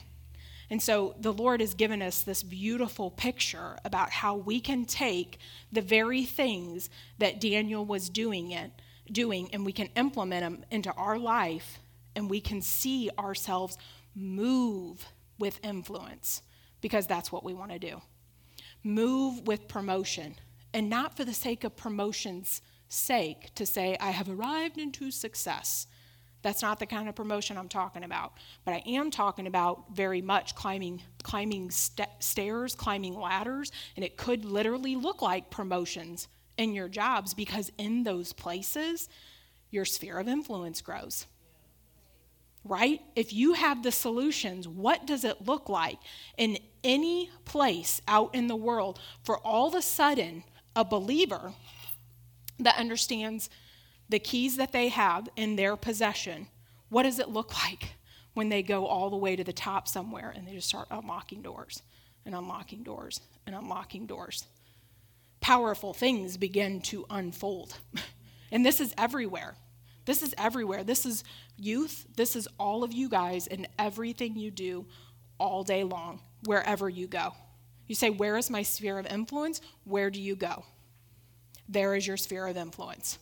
And 0.70 0.82
so 0.82 1.16
the 1.20 1.34
Lord 1.34 1.62
has 1.62 1.74
given 1.74 2.02
us 2.02 2.22
this 2.22 2.44
beautiful 2.44 3.12
picture 3.12 3.78
about 3.86 4.10
how 4.10 4.36
we 4.36 4.60
can 4.60 4.86
take 4.86 5.40
the 5.72 5.82
very 5.82 6.26
things 6.26 6.90
that 7.18 7.40
Daniel 7.40 7.86
was 7.86 8.10
doing 8.10 8.52
it, 8.52 8.72
doing 9.10 9.50
and 9.54 9.66
we 9.66 9.74
can 9.74 9.90
implement 9.96 10.44
them 10.44 10.66
into 10.70 10.92
our 10.94 11.18
life 11.18 11.81
and 12.16 12.30
we 12.30 12.42
can 12.42 12.62
see 12.62 13.10
ourselves 13.18 13.78
move 14.16 15.06
with 15.40 15.60
influence 15.64 16.42
because 16.82 17.08
that's 17.08 17.32
what 17.32 17.44
we 17.44 17.54
want 17.54 17.72
to 17.72 17.80
do. 17.80 18.02
Move 18.84 19.48
with 19.48 19.68
promotion 19.68 20.36
and 20.74 20.90
not 20.90 21.16
for 21.16 21.26
the 21.26 21.34
sake 21.34 21.64
of 21.64 21.76
promotion's 21.76 22.62
sake 22.90 23.54
to 23.56 23.66
say 23.66 23.98
I 24.00 24.12
have 24.12 24.30
arrived 24.30 24.78
into 24.78 25.12
success 25.12 25.88
that's 26.42 26.62
not 26.62 26.80
the 26.80 26.86
kind 26.86 27.08
of 27.08 27.16
promotion 27.16 27.58
I'm 27.58 27.70
talking 27.70 28.04
about. 28.04 28.34
But 28.66 28.74
I 28.74 28.84
am 28.88 29.12
talking 29.12 29.48
about 29.48 29.96
very 29.96 30.22
much 30.22 30.56
climbing 30.56 31.02
climbing 31.24 31.70
st- 31.70 32.10
stairs, 32.20 32.76
climbing 32.76 33.20
ladders, 33.20 33.72
and 33.96 34.04
it 34.04 34.18
could 34.18 34.44
literally 34.44 34.96
look 34.96 35.22
like 35.22 35.50
promotions 35.52 36.28
in 36.58 36.74
your 36.74 36.90
jobs 36.90 37.34
because 37.34 37.72
in 37.78 38.04
those 38.04 38.34
places 38.34 39.08
your 39.70 39.86
sphere 39.86 40.18
of 40.18 40.28
influence 40.28 40.82
grows. 40.82 41.28
Right? 42.64 43.02
If 43.16 43.34
you 43.34 43.54
have 43.54 43.82
the 43.82 43.92
solutions, 43.92 44.68
what 44.68 45.08
does 45.08 45.24
it 45.24 45.48
look 45.48 45.68
like 45.68 45.98
in 46.38 46.60
any 46.84 47.30
place 47.46 48.02
out 48.08 48.36
in 48.36 48.48
the 48.48 48.56
world 48.56 49.00
for 49.24 49.40
all 49.40 49.68
of 49.68 49.76
a 49.76 49.82
sudden 49.82 50.44
a 50.76 50.86
believer 50.86 51.54
that 52.60 52.78
understands 52.78 53.50
the 54.10 54.20
keys 54.20 54.58
that 54.58 54.72
they 54.72 54.90
have 54.90 55.28
in 55.36 55.56
their 55.56 55.76
possession, 55.76 56.48
what 56.90 57.04
does 57.04 57.20
it 57.20 57.30
look 57.30 57.54
like 57.64 57.96
when 58.34 58.50
they 58.50 58.62
go 58.62 58.86
all 58.86 59.10
the 59.10 59.18
way 59.18 59.36
to 59.36 59.44
the 59.44 59.54
top 59.54 59.88
somewhere 59.88 60.32
and 60.36 60.48
they 60.48 60.54
just 60.54 60.68
start 60.68 60.88
unlocking 60.92 61.42
doors 61.42 61.82
and 62.26 62.36
unlocking 62.36 62.84
doors 62.84 63.22
and 63.48 63.56
unlocking 63.56 64.06
doors? 64.06 64.46
Powerful 65.40 65.94
things 65.94 66.38
begin 66.38 66.82
to 66.82 67.06
unfold. 67.10 67.78
and 68.52 68.66
this 68.66 68.80
is 68.80 68.94
everywhere. 68.98 69.56
This 70.06 70.24
is 70.24 70.34
everywhere. 70.38 70.84
This 70.84 71.06
is 71.06 71.24
youth. 71.58 72.06
This 72.16 72.36
is 72.36 72.48
all 72.60 72.84
of 72.84 72.92
you 72.92 73.10
guys 73.10 73.48
and 73.48 73.68
everything 73.78 74.36
you 74.36 74.52
do 74.52 74.86
all 75.38 75.64
day 75.64 75.84
long, 75.84 76.22
wherever 76.46 76.90
you 76.90 77.08
go. 77.08 77.34
You 77.88 77.96
say, 77.96 78.10
Where 78.10 78.38
is 78.38 78.50
my 78.50 78.64
sphere 78.64 79.00
of 79.00 79.06
influence? 79.06 79.62
Where 79.84 80.10
do 80.10 80.22
you 80.22 80.36
go? 80.36 80.66
There 81.68 81.96
is 81.96 82.06
your 82.06 82.18
sphere 82.18 82.48
of 82.48 82.58
influence. 82.58 83.18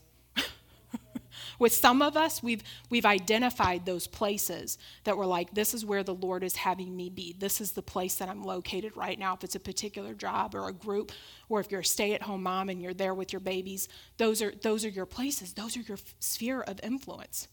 With 1.60 1.74
some 1.74 2.02
of 2.02 2.16
us, 2.16 2.42
we've, 2.42 2.64
we've 2.90 3.06
identified 3.06 3.86
those 3.86 4.08
places 4.08 4.78
that 5.04 5.18
we're 5.18 5.26
like, 5.26 5.54
this 5.54 5.74
is 5.74 5.86
where 5.86 6.04
the 6.04 6.16
Lord 6.16 6.44
is 6.44 6.56
having 6.56 6.96
me 6.96 7.10
be. 7.10 7.36
This 7.38 7.60
is 7.60 7.74
the 7.74 7.82
place 7.82 8.16
that 8.16 8.30
I'm 8.30 8.44
located 8.44 8.96
right 8.96 9.20
now. 9.20 9.34
If 9.34 9.44
it's 9.44 9.56
a 9.56 9.60
particular 9.60 10.14
job 10.14 10.56
or 10.56 10.70
a 10.70 10.74
group, 10.74 11.12
or 11.50 11.60
if 11.60 11.70
you're 11.70 11.82
a 11.82 11.86
stay 11.86 12.14
at 12.14 12.22
home 12.22 12.44
mom 12.44 12.70
and 12.70 12.82
you're 12.82 12.94
there 12.94 13.14
with 13.14 13.34
your 13.34 13.42
babies, 13.42 13.90
those 14.18 14.42
are, 14.42 14.54
those 14.62 14.86
are 14.86 14.90
your 14.90 15.06
places. 15.06 15.54
Those 15.54 15.76
are 15.76 15.82
your 15.82 15.98
sphere 16.20 16.62
of 16.62 16.80
influence. 16.82 17.50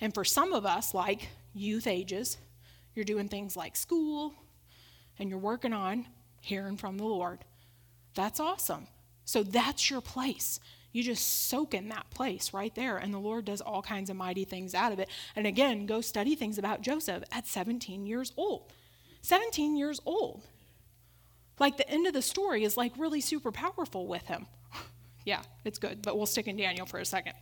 And 0.00 0.12
for 0.12 0.24
some 0.24 0.52
of 0.52 0.66
us, 0.66 0.92
like 0.92 1.28
youth 1.54 1.86
ages, 1.86 2.36
you're 2.94 3.04
doing 3.04 3.28
things 3.28 3.56
like 3.56 3.76
school 3.76 4.34
and 5.18 5.30
you're 5.30 5.38
working 5.38 5.72
on 5.72 6.06
hearing 6.40 6.76
from 6.76 6.98
the 6.98 7.04
Lord. 7.04 7.38
That's 8.14 8.40
awesome. 8.40 8.88
So 9.24 9.42
that's 9.42 9.90
your 9.90 10.00
place 10.00 10.58
you 10.94 11.02
just 11.02 11.48
soak 11.48 11.74
in 11.74 11.88
that 11.88 12.08
place 12.10 12.54
right 12.54 12.72
there, 12.76 12.98
and 12.98 13.12
the 13.12 13.18
Lord 13.18 13.46
does 13.46 13.60
all 13.60 13.82
kinds 13.82 14.10
of 14.10 14.16
mighty 14.16 14.44
things 14.44 14.76
out 14.76 14.92
of 14.92 15.00
it. 15.00 15.08
And 15.34 15.44
again, 15.44 15.86
go 15.86 16.00
study 16.00 16.36
things 16.36 16.56
about 16.56 16.82
Joseph 16.82 17.24
at 17.32 17.48
17 17.48 18.06
years 18.06 18.32
old. 18.36 18.72
17 19.22 19.76
years 19.76 20.00
old. 20.06 20.46
Like 21.58 21.78
the 21.78 21.90
end 21.90 22.06
of 22.06 22.12
the 22.12 22.22
story 22.22 22.62
is 22.62 22.76
like 22.76 22.92
really 22.96 23.20
super 23.20 23.50
powerful 23.50 24.06
with 24.06 24.28
him. 24.28 24.46
yeah, 25.24 25.42
it's 25.64 25.80
good, 25.80 26.00
but 26.00 26.16
we'll 26.16 26.26
stick 26.26 26.46
in 26.46 26.56
Daniel 26.56 26.86
for 26.86 27.00
a 27.00 27.04
second. 27.04 27.34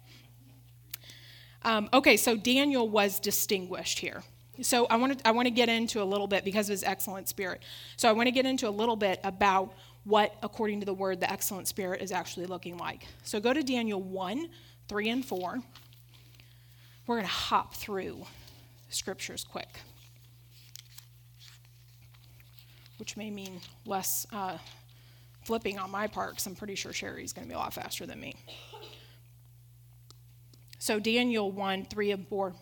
Um, 1.61 1.91
okay, 1.93 2.17
so 2.17 2.39
Daniel 2.39 2.89
was 2.89 3.21
distinguished 3.21 3.99
here. 3.99 4.23
So 4.63 4.87
I 4.87 4.97
want 4.97 5.19
to 5.19 5.29
I 5.29 5.33
want 5.33 5.45
to 5.45 5.51
get 5.51 5.69
into 5.69 6.03
a 6.03 6.05
little 6.05 6.27
bit 6.27 6.43
because 6.43 6.71
of 6.71 6.73
his 6.73 6.85
excellent 6.85 7.29
spirit. 7.29 7.63
So 7.99 8.09
I 8.09 8.13
want 8.13 8.29
to 8.29 8.31
get 8.31 8.47
into 8.47 8.67
a 8.67 8.71
little 8.71 8.97
bit 8.97 9.21
about 9.23 9.75
what, 10.05 10.35
according 10.43 10.81
to 10.81 10.87
the 10.87 10.95
word, 10.95 11.21
the 11.21 11.31
excellent 11.31 11.69
spirit 11.69 12.03
is 12.03 12.13
actually 12.13 12.47
looking 12.47 12.77
like. 12.77 13.07
So 13.23 13.41
go 13.41 13.53
to 13.53 13.63
Daniel 13.63 14.03
1 14.03 14.49
3 14.89 15.09
and 15.09 15.25
4. 15.25 15.61
We're 17.07 17.17
going 17.17 17.27
to 17.27 17.33
hop 17.33 17.75
through 17.75 18.25
scriptures 18.89 19.45
quick, 19.45 19.69
which 22.99 23.17
may 23.17 23.31
mean 23.31 23.61
less 23.87 24.27
uh, 24.33 24.59
flipping 25.45 25.79
on 25.79 25.91
my 25.91 26.07
part 26.07 26.31
because 26.31 26.47
I'm 26.47 26.55
pretty 26.55 26.75
sure 26.75 26.93
Sherry's 26.93 27.33
going 27.33 27.47
to 27.47 27.49
be 27.49 27.55
a 27.55 27.59
lot 27.59 27.73
faster 27.73 28.07
than 28.07 28.21
me. 28.21 28.35
So, 30.79 30.99
Daniel 30.99 31.51
1 31.51 31.87
3 31.87 32.11
and 32.11 32.29
4. 32.29 32.55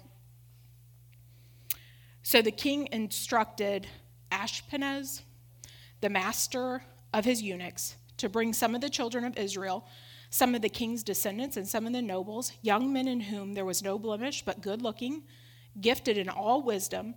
So 2.31 2.42
the 2.42 2.53
king 2.53 2.88
instructed 2.92 3.88
Ashpenaz, 4.31 5.22
the 6.00 6.09
master 6.09 6.81
of 7.12 7.25
his 7.25 7.42
eunuchs 7.42 7.96
to 8.16 8.29
bring 8.29 8.53
some 8.53 8.75
of 8.75 8.81
the 8.81 8.90
children 8.90 9.25
of 9.25 9.37
Israel, 9.37 9.87
some 10.31 10.55
of 10.55 10.62
the 10.62 10.68
king's 10.68 11.03
descendants, 11.03 11.57
and 11.57 11.66
some 11.66 11.87
of 11.87 11.92
the 11.92 12.03
nobles, 12.03 12.53
young 12.62 12.92
men 12.92 13.09
in 13.09 13.20
whom 13.20 13.55
there 13.55 13.64
was 13.64 13.83
no 13.83 13.99
blemish, 13.99 14.44
but 14.44 14.61
good 14.61 14.83
looking, 14.83 15.23
gifted 15.81 16.16
in 16.18 16.29
all 16.29 16.62
wisdom, 16.62 17.14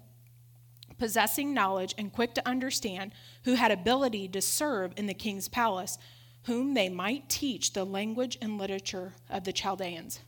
possessing 0.97 1.53
knowledge, 1.53 1.93
and 1.97 2.13
quick 2.13 2.33
to 2.33 2.47
understand, 2.47 3.11
who 3.43 3.55
had 3.55 3.71
ability 3.71 4.27
to 4.29 4.41
serve 4.41 4.93
in 4.95 5.05
the 5.05 5.13
king's 5.13 5.47
palace, 5.47 5.97
whom 6.43 6.73
they 6.73 6.89
might 6.89 7.29
teach 7.29 7.73
the 7.73 7.85
language 7.85 8.37
and 8.41 8.57
literature 8.57 9.13
of 9.29 9.43
the 9.43 9.53
Chaldeans. 9.53 10.21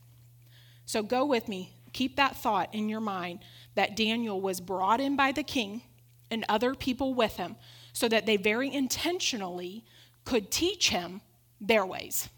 So 0.84 1.02
go 1.02 1.24
with 1.24 1.48
me, 1.48 1.74
keep 1.92 2.16
that 2.16 2.36
thought 2.36 2.74
in 2.74 2.88
your 2.88 3.00
mind 3.00 3.40
that 3.74 3.96
Daniel 3.96 4.40
was 4.40 4.60
brought 4.60 5.00
in 5.00 5.16
by 5.16 5.32
the 5.32 5.42
king 5.42 5.82
and 6.30 6.44
other 6.48 6.74
people 6.74 7.14
with 7.14 7.36
him 7.36 7.56
so 7.96 8.10
that 8.10 8.26
they 8.26 8.36
very 8.36 8.70
intentionally 8.70 9.82
could 10.26 10.50
teach 10.50 10.90
him 10.90 11.22
their 11.62 11.86
ways. 11.86 12.28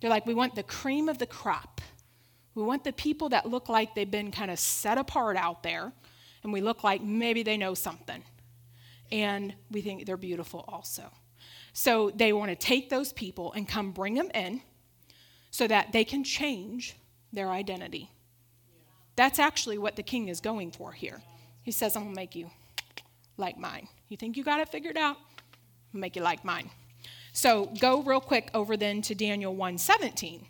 They're 0.00 0.08
like, 0.08 0.24
we 0.24 0.32
want 0.32 0.54
the 0.54 0.62
cream 0.62 1.10
of 1.10 1.18
the 1.18 1.26
crop. 1.26 1.82
We 2.54 2.62
want 2.62 2.82
the 2.82 2.94
people 2.94 3.28
that 3.28 3.44
look 3.44 3.68
like 3.68 3.94
they've 3.94 4.10
been 4.10 4.30
kind 4.30 4.50
of 4.50 4.58
set 4.58 4.96
apart 4.96 5.36
out 5.36 5.62
there, 5.62 5.92
and 6.42 6.54
we 6.54 6.62
look 6.62 6.82
like 6.82 7.02
maybe 7.02 7.42
they 7.42 7.58
know 7.58 7.74
something. 7.74 8.24
And 9.12 9.54
we 9.70 9.82
think 9.82 10.06
they're 10.06 10.16
beautiful 10.16 10.64
also. 10.68 11.12
So 11.74 12.10
they 12.14 12.32
want 12.32 12.48
to 12.48 12.56
take 12.56 12.88
those 12.88 13.12
people 13.12 13.52
and 13.52 13.68
come 13.68 13.92
bring 13.92 14.14
them 14.14 14.30
in 14.32 14.62
so 15.50 15.68
that 15.68 15.92
they 15.92 16.02
can 16.02 16.24
change 16.24 16.96
their 17.30 17.50
identity. 17.50 18.10
That's 19.16 19.38
actually 19.38 19.76
what 19.76 19.96
the 19.96 20.02
king 20.02 20.28
is 20.28 20.40
going 20.40 20.70
for 20.70 20.92
here. 20.92 21.20
He 21.62 21.72
says, 21.72 21.94
I'm 21.94 22.04
going 22.04 22.14
to 22.14 22.18
make 22.18 22.34
you 22.34 22.50
like 23.36 23.58
mine. 23.58 23.88
You 24.08 24.16
think 24.16 24.36
you 24.36 24.44
got 24.44 24.60
it 24.60 24.68
figured 24.68 24.96
out? 24.96 25.16
I'll 25.94 26.00
make 26.00 26.16
you 26.16 26.22
like 26.22 26.44
mine. 26.44 26.70
So 27.32 27.66
go 27.80 28.02
real 28.02 28.20
quick 28.20 28.50
over 28.54 28.76
then 28.76 29.02
to 29.02 29.14
Daniel 29.14 29.54
1:17. 29.54 30.46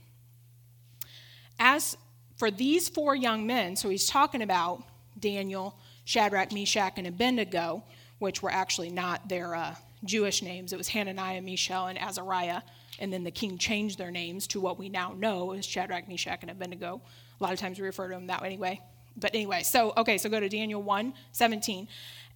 As 1.58 1.96
for 2.36 2.50
these 2.50 2.88
four 2.88 3.16
young 3.16 3.46
men, 3.46 3.76
so 3.76 3.88
he's 3.88 4.06
talking 4.06 4.42
about 4.42 4.82
Daniel, 5.18 5.78
Shadrach, 6.04 6.52
Meshach, 6.52 6.94
and 6.96 7.06
Abednego, 7.06 7.82
which 8.18 8.42
were 8.42 8.50
actually 8.50 8.90
not 8.90 9.28
their 9.28 9.54
uh, 9.54 9.74
Jewish 10.04 10.42
names. 10.42 10.72
It 10.72 10.76
was 10.76 10.88
Hananiah, 10.88 11.40
Mishael, 11.40 11.86
and 11.86 11.98
Azariah. 11.98 12.62
And 12.98 13.12
then 13.12 13.24
the 13.24 13.30
king 13.30 13.58
changed 13.58 13.98
their 13.98 14.10
names 14.10 14.46
to 14.48 14.60
what 14.60 14.78
we 14.78 14.88
now 14.88 15.12
know 15.16 15.52
as 15.52 15.66
Shadrach, 15.66 16.08
Meshach, 16.08 16.38
and 16.42 16.50
Abednego. 16.50 17.00
A 17.40 17.42
lot 17.42 17.52
of 17.52 17.58
times 17.58 17.78
we 17.78 17.86
refer 17.86 18.08
to 18.08 18.14
them 18.14 18.26
that 18.28 18.40
way 18.40 18.48
anyway. 18.48 18.80
But 19.16 19.34
anyway, 19.34 19.62
so 19.62 19.92
okay, 19.96 20.18
so 20.18 20.28
go 20.28 20.40
to 20.40 20.48
Daniel 20.48 20.82
1 20.82 21.12
17. 21.32 21.88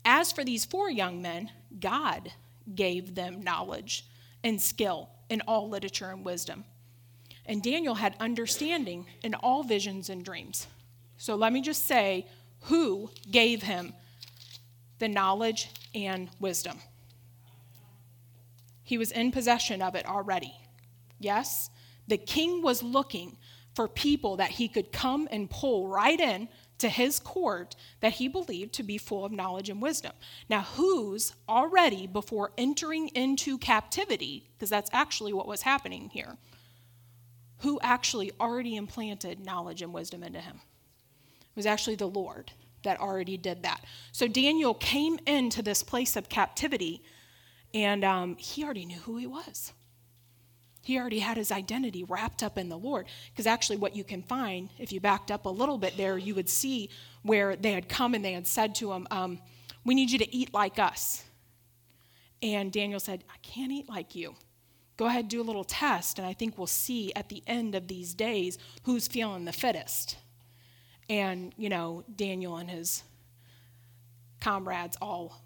As 0.05 0.33
for 0.33 0.45
these 0.45 0.65
four 0.65 0.91
young 0.91 1.21
men, 1.23 1.51
God 1.79 2.33
gave 2.75 3.15
them 3.15 3.43
knowledge 3.43 4.07
and 4.43 4.61
skill 4.61 5.09
in 5.29 5.41
all 5.43 5.69
literature 5.69 6.11
and 6.11 6.25
wisdom. 6.25 6.65
And 7.47 7.63
Daniel 7.63 7.95
had 7.95 8.15
understanding 8.21 9.07
in 9.23 9.35
all 9.35 9.63
visions 9.63 10.09
and 10.09 10.25
dreams. 10.25 10.67
So 11.17 11.35
let 11.35 11.53
me 11.53 11.61
just 11.61 11.87
say 11.87 12.27
who 12.65 13.11
gave 13.31 13.63
him 13.63 13.93
the 14.99 15.09
knowledge 15.09 15.71
and 15.95 16.31
wisdom. 16.39 16.79
He 18.83 18.99
was 18.99 19.13
in 19.13 19.33
possession 19.33 19.83
of 19.83 19.95
it 19.95 20.07
already. 20.07 20.55
Yes, 21.19 21.71
the 22.09 22.19
king 22.19 22.63
was 22.63 22.83
looking 22.83 23.37
for 23.75 23.87
people 23.89 24.37
that 24.37 24.51
he 24.51 24.69
could 24.69 24.93
come 24.93 25.29
and 25.31 25.49
pull 25.49 25.87
right 25.87 26.19
in 26.19 26.49
to 26.81 26.89
his 26.89 27.19
court 27.19 27.77
that 28.01 28.15
he 28.15 28.29
believed 28.29 28.73
to 28.75 28.83
be 28.83 28.99
full 28.99 29.25
of 29.25 29.33
knowledge 29.33 29.69
and 29.71 29.81
wisdom. 29.81 30.13
Now, 30.49 30.63
who's 30.63 31.35
already, 31.49 32.07
before 32.07 32.53
entering 32.59 33.09
into 33.09 33.57
captivity, 33.59 34.51
because 34.53 34.71
that's 34.71 34.91
actually 34.93 35.33
what 35.33 35.49
was 35.49 35.63
happening 35.63 36.11
here, 36.11 36.37
who 37.59 37.79
actually 37.83 38.33
already 38.41 38.77
implanted 38.77 39.45
knowledge 39.45 39.83
and 39.83 39.93
wisdom 39.93 40.23
into 40.23 40.41
him? 40.41 40.61
It 41.43 41.57
was 41.57 41.67
actually 41.67 41.97
the 41.97 42.09
Lord. 42.09 42.53
that 42.83 43.01
already 43.01 43.37
did 43.37 43.63
that. 43.63 43.85
So 44.13 44.27
Daniel 44.27 44.75
came 44.75 45.19
into 45.27 45.63
this 45.63 45.83
place 45.83 46.17
of 46.17 46.29
captivity, 46.29 47.03
and 47.75 48.05
um, 48.05 48.37
he 48.37 48.65
already 48.65 48.85
knew 48.87 48.99
who 49.01 49.17
he 49.17 49.27
was. 49.27 49.73
He 50.91 50.99
already 50.99 51.21
had 51.21 51.37
his 51.37 51.53
identity 51.53 52.03
wrapped 52.03 52.43
up 52.43 52.59
in 52.59 52.69
the 52.69 52.77
Lord. 52.77 53.07
Because 53.31 53.47
actually, 53.47 53.77
what 53.77 53.95
you 53.95 54.03
can 54.03 54.25
find, 54.25 54.71
if 54.77 54.91
you 54.91 54.99
backed 54.99 55.31
up 55.31 55.47
a 55.47 55.49
little 55.49 55.79
bit 55.79 55.97
there, 55.97 56.19
you 56.19 56.35
would 56.35 56.49
see 56.49 56.91
where 57.23 57.55
they 57.55 57.71
had 57.71 57.89
come 57.89 58.13
and 58.13 58.25
they 58.25 58.33
had 58.33 58.49
said 58.49 58.75
to 58.75 58.91
him, 58.91 59.07
um, 59.13 59.39
We 59.85 59.95
need 59.95 60.11
you 60.11 60.19
to 60.19 60.35
eat 60.35 60.53
like 60.53 60.81
us. 60.81 61.23
And 62.43 62.73
Daniel 62.73 62.99
said, 62.99 63.23
I 63.33 63.37
can't 63.41 63.71
eat 63.71 63.89
like 63.89 64.17
you. 64.17 64.35
Go 64.97 65.07
ahead, 65.07 65.29
do 65.29 65.41
a 65.41 65.45
little 65.45 65.63
test, 65.63 66.19
and 66.19 66.27
I 66.27 66.33
think 66.33 66.59
we'll 66.59 66.67
see 66.67 67.13
at 67.15 67.29
the 67.29 67.45
end 67.47 67.77
of 67.77 67.87
these 67.87 68.13
days 68.13 68.59
who's 68.83 69.07
feeling 69.07 69.45
the 69.45 69.53
fittest. 69.53 70.17
And, 71.09 71.55
you 71.57 71.69
know, 71.69 72.03
Daniel 72.17 72.57
and 72.57 72.69
his 72.69 73.05
comrades 74.41 74.97
all 75.01 75.41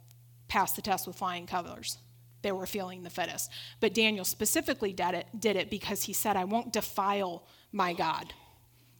passed 0.48 0.76
the 0.76 0.80
test 0.80 1.06
with 1.06 1.16
flying 1.16 1.46
colors. 1.46 1.98
They 2.44 2.52
were 2.52 2.66
feeling 2.66 3.02
the 3.02 3.10
fittest. 3.10 3.50
But 3.80 3.94
Daniel 3.94 4.24
specifically 4.24 4.92
did 4.92 5.14
it, 5.14 5.26
did 5.36 5.56
it 5.56 5.70
because 5.70 6.02
he 6.02 6.12
said, 6.12 6.36
I 6.36 6.44
won't 6.44 6.74
defile 6.74 7.46
my 7.72 7.94
God. 7.94 8.34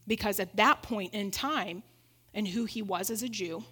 Because 0.09 0.41
at 0.41 0.57
that 0.57 0.83
point 0.83 1.13
in 1.13 1.31
time, 1.31 1.83
and 2.33 2.49
who 2.49 2.65
he 2.65 2.81
was 2.81 3.11
as 3.11 3.23
a 3.23 3.29
Jew, 3.29 3.63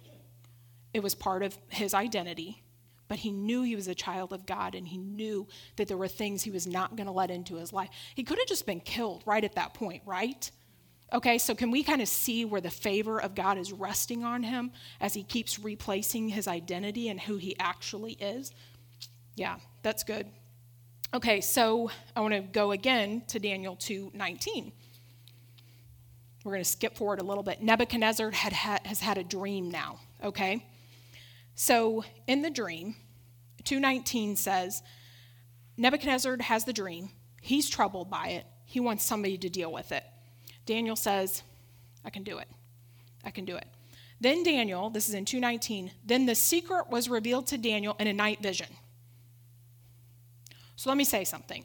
it 0.93 1.01
was 1.01 1.15
part 1.15 1.41
of 1.41 1.57
his 1.69 1.95
identity. 1.95 2.61
But 3.07 3.17
he 3.17 3.31
knew 3.31 3.63
he 3.63 3.75
was 3.75 3.87
a 3.87 3.95
child 3.95 4.31
of 4.31 4.45
God 4.45 4.75
and 4.75 4.87
he 4.87 4.97
knew 4.97 5.47
that 5.75 5.87
there 5.87 5.97
were 5.97 6.07
things 6.07 6.43
he 6.43 6.51
was 6.51 6.67
not 6.67 6.95
going 6.95 7.07
to 7.07 7.11
let 7.11 7.31
into 7.31 7.55
his 7.55 7.73
life. 7.73 7.89
He 8.15 8.23
could 8.23 8.37
have 8.37 8.47
just 8.47 8.67
been 8.67 8.79
killed 8.79 9.23
right 9.25 9.43
at 9.43 9.55
that 9.55 9.73
point, 9.73 10.03
right? 10.05 10.49
Okay, 11.11 11.37
so 11.37 11.53
can 11.53 11.69
we 11.69 11.83
kind 11.83 12.01
of 12.01 12.07
see 12.07 12.45
where 12.45 12.61
the 12.61 12.71
favor 12.71 13.19
of 13.19 13.35
God 13.35 13.57
is 13.57 13.71
resting 13.71 14.23
on 14.23 14.41
him 14.43 14.71
as 15.01 15.13
he 15.13 15.23
keeps 15.23 15.59
replacing 15.59 16.29
his 16.29 16.47
identity 16.47 17.09
and 17.09 17.19
who 17.19 17.37
he 17.37 17.55
actually 17.59 18.13
is? 18.13 18.51
Yeah, 19.35 19.57
that's 19.81 20.03
good. 20.03 20.27
Okay, 21.13 21.41
so 21.41 21.91
I 22.15 22.21
want 22.21 22.33
to 22.33 22.41
go 22.41 22.71
again 22.71 23.23
to 23.27 23.39
Daniel 23.39 23.75
2:19. 23.75 24.71
We're 26.43 26.51
going 26.51 26.63
to 26.63 26.69
skip 26.69 26.97
forward 26.97 27.21
a 27.21 27.23
little 27.23 27.43
bit. 27.43 27.61
Nebuchadnezzar 27.61 28.31
had, 28.31 28.51
has 28.53 28.99
had 28.99 29.17
a 29.17 29.23
dream 29.23 29.71
now, 29.71 29.99
okay? 30.21 30.65
So 31.55 32.03
in 32.27 32.41
the 32.41 32.49
dream, 32.49 32.95
219 33.63 34.35
says, 34.35 34.83
Nebuchadnezzar 35.77 36.37
has 36.41 36.65
the 36.65 36.73
dream. 36.73 37.09
He's 37.41 37.69
troubled 37.69 38.09
by 38.09 38.27
it. 38.29 38.45
He 38.65 38.81
wants 38.81 39.05
somebody 39.05 39.37
to 39.37 39.49
deal 39.49 39.71
with 39.71 39.93
it. 39.93 40.03
Daniel 40.65 40.95
says, 40.95 41.43
I 42.03 42.09
can 42.09 42.23
do 42.23 42.39
it. 42.39 42.47
I 43.23 43.31
can 43.31 43.45
do 43.45 43.55
it. 43.55 43.67
Then 44.19 44.43
Daniel, 44.43 44.89
this 44.89 45.07
is 45.07 45.13
in 45.13 45.25
219, 45.25 45.91
then 46.05 46.25
the 46.25 46.35
secret 46.35 46.89
was 46.89 47.09
revealed 47.09 47.47
to 47.47 47.57
Daniel 47.57 47.95
in 47.99 48.07
a 48.07 48.13
night 48.13 48.41
vision. 48.41 48.67
So 50.83 50.89
let 50.89 50.97
me 50.97 51.05
say 51.05 51.23
something. 51.23 51.63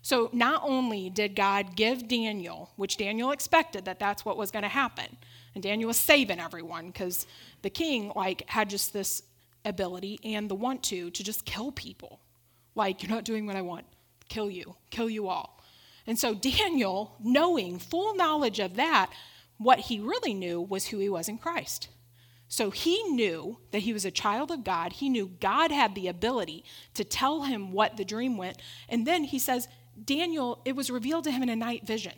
So 0.00 0.30
not 0.32 0.62
only 0.64 1.10
did 1.10 1.36
God 1.36 1.76
give 1.76 2.08
Daniel, 2.08 2.70
which 2.76 2.96
Daniel 2.96 3.30
expected 3.30 3.84
that 3.84 3.98
that's 3.98 4.24
what 4.24 4.38
was 4.38 4.50
going 4.50 4.62
to 4.62 4.70
happen, 4.70 5.18
and 5.54 5.62
Daniel 5.62 5.88
was 5.88 5.98
saving 5.98 6.40
everyone 6.40 6.86
because 6.86 7.26
the 7.60 7.68
king 7.68 8.10
like 8.16 8.48
had 8.48 8.70
just 8.70 8.94
this 8.94 9.22
ability 9.66 10.18
and 10.24 10.48
the 10.48 10.54
want 10.54 10.82
to 10.84 11.10
to 11.10 11.22
just 11.22 11.44
kill 11.44 11.72
people. 11.72 12.20
Like 12.74 13.02
you're 13.02 13.10
not 13.10 13.24
doing 13.24 13.44
what 13.44 13.56
I 13.56 13.60
want, 13.60 13.84
kill 14.30 14.48
you, 14.48 14.76
kill 14.88 15.10
you 15.10 15.28
all. 15.28 15.62
And 16.06 16.18
so 16.18 16.32
Daniel, 16.32 17.18
knowing 17.22 17.78
full 17.78 18.14
knowledge 18.14 18.60
of 18.60 18.76
that, 18.76 19.10
what 19.58 19.78
he 19.78 20.00
really 20.00 20.32
knew 20.32 20.58
was 20.58 20.86
who 20.86 20.98
he 21.00 21.10
was 21.10 21.28
in 21.28 21.36
Christ. 21.36 21.88
So 22.52 22.70
he 22.70 23.02
knew 23.04 23.56
that 23.70 23.78
he 23.78 23.94
was 23.94 24.04
a 24.04 24.10
child 24.10 24.50
of 24.50 24.62
God. 24.62 24.92
He 24.92 25.08
knew 25.08 25.28
God 25.40 25.70
had 25.70 25.94
the 25.94 26.08
ability 26.08 26.66
to 26.92 27.02
tell 27.02 27.44
him 27.44 27.72
what 27.72 27.96
the 27.96 28.04
dream 28.04 28.36
went. 28.36 28.60
And 28.90 29.06
then 29.06 29.24
he 29.24 29.38
says, 29.38 29.68
Daniel, 30.04 30.60
it 30.66 30.76
was 30.76 30.90
revealed 30.90 31.24
to 31.24 31.30
him 31.30 31.42
in 31.42 31.48
a 31.48 31.56
night 31.56 31.86
vision. 31.86 32.12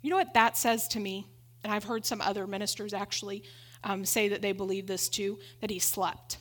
You 0.00 0.08
know 0.08 0.16
what 0.16 0.32
that 0.32 0.56
says 0.56 0.88
to 0.88 0.98
me? 0.98 1.26
And 1.62 1.70
I've 1.70 1.84
heard 1.84 2.06
some 2.06 2.22
other 2.22 2.46
ministers 2.46 2.94
actually 2.94 3.42
um, 3.84 4.06
say 4.06 4.28
that 4.28 4.40
they 4.40 4.52
believe 4.52 4.86
this 4.86 5.10
too 5.10 5.38
that 5.60 5.68
he 5.68 5.78
slept. 5.78 6.38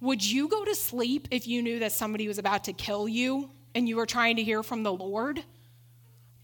Would 0.00 0.24
you 0.24 0.48
go 0.48 0.64
to 0.64 0.74
sleep 0.74 1.28
if 1.30 1.46
you 1.46 1.60
knew 1.60 1.80
that 1.80 1.92
somebody 1.92 2.26
was 2.26 2.38
about 2.38 2.64
to 2.64 2.72
kill 2.72 3.06
you 3.06 3.50
and 3.74 3.86
you 3.86 3.96
were 3.96 4.06
trying 4.06 4.36
to 4.36 4.42
hear 4.42 4.62
from 4.62 4.84
the 4.84 4.92
Lord, 4.92 5.44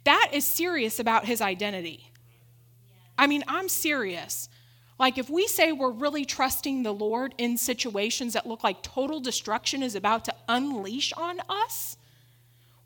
that 0.05 0.33
is 0.35 0.45
serious 0.45 1.01
about 1.01 1.25
his 1.25 1.41
identity. 1.41 2.13
I 3.17 3.27
mean, 3.27 3.43
I'm 3.49 3.71
serious. 3.71 4.51
Like, 5.01 5.17
if 5.17 5.31
we 5.31 5.47
say 5.47 5.73
we're 5.73 5.91
really 5.91 6.27
trusting 6.27 6.83
the 6.83 6.93
Lord 6.93 7.35
in 7.39 7.57
situations 7.57 8.35
that 8.35 8.47
look 8.47 8.63
like 8.63 8.83
total 8.83 9.19
destruction 9.19 9.83
is 9.83 9.95
about 9.95 10.27
to 10.27 10.35
unleash 10.47 11.15
on 11.15 11.41
us, 11.49 11.97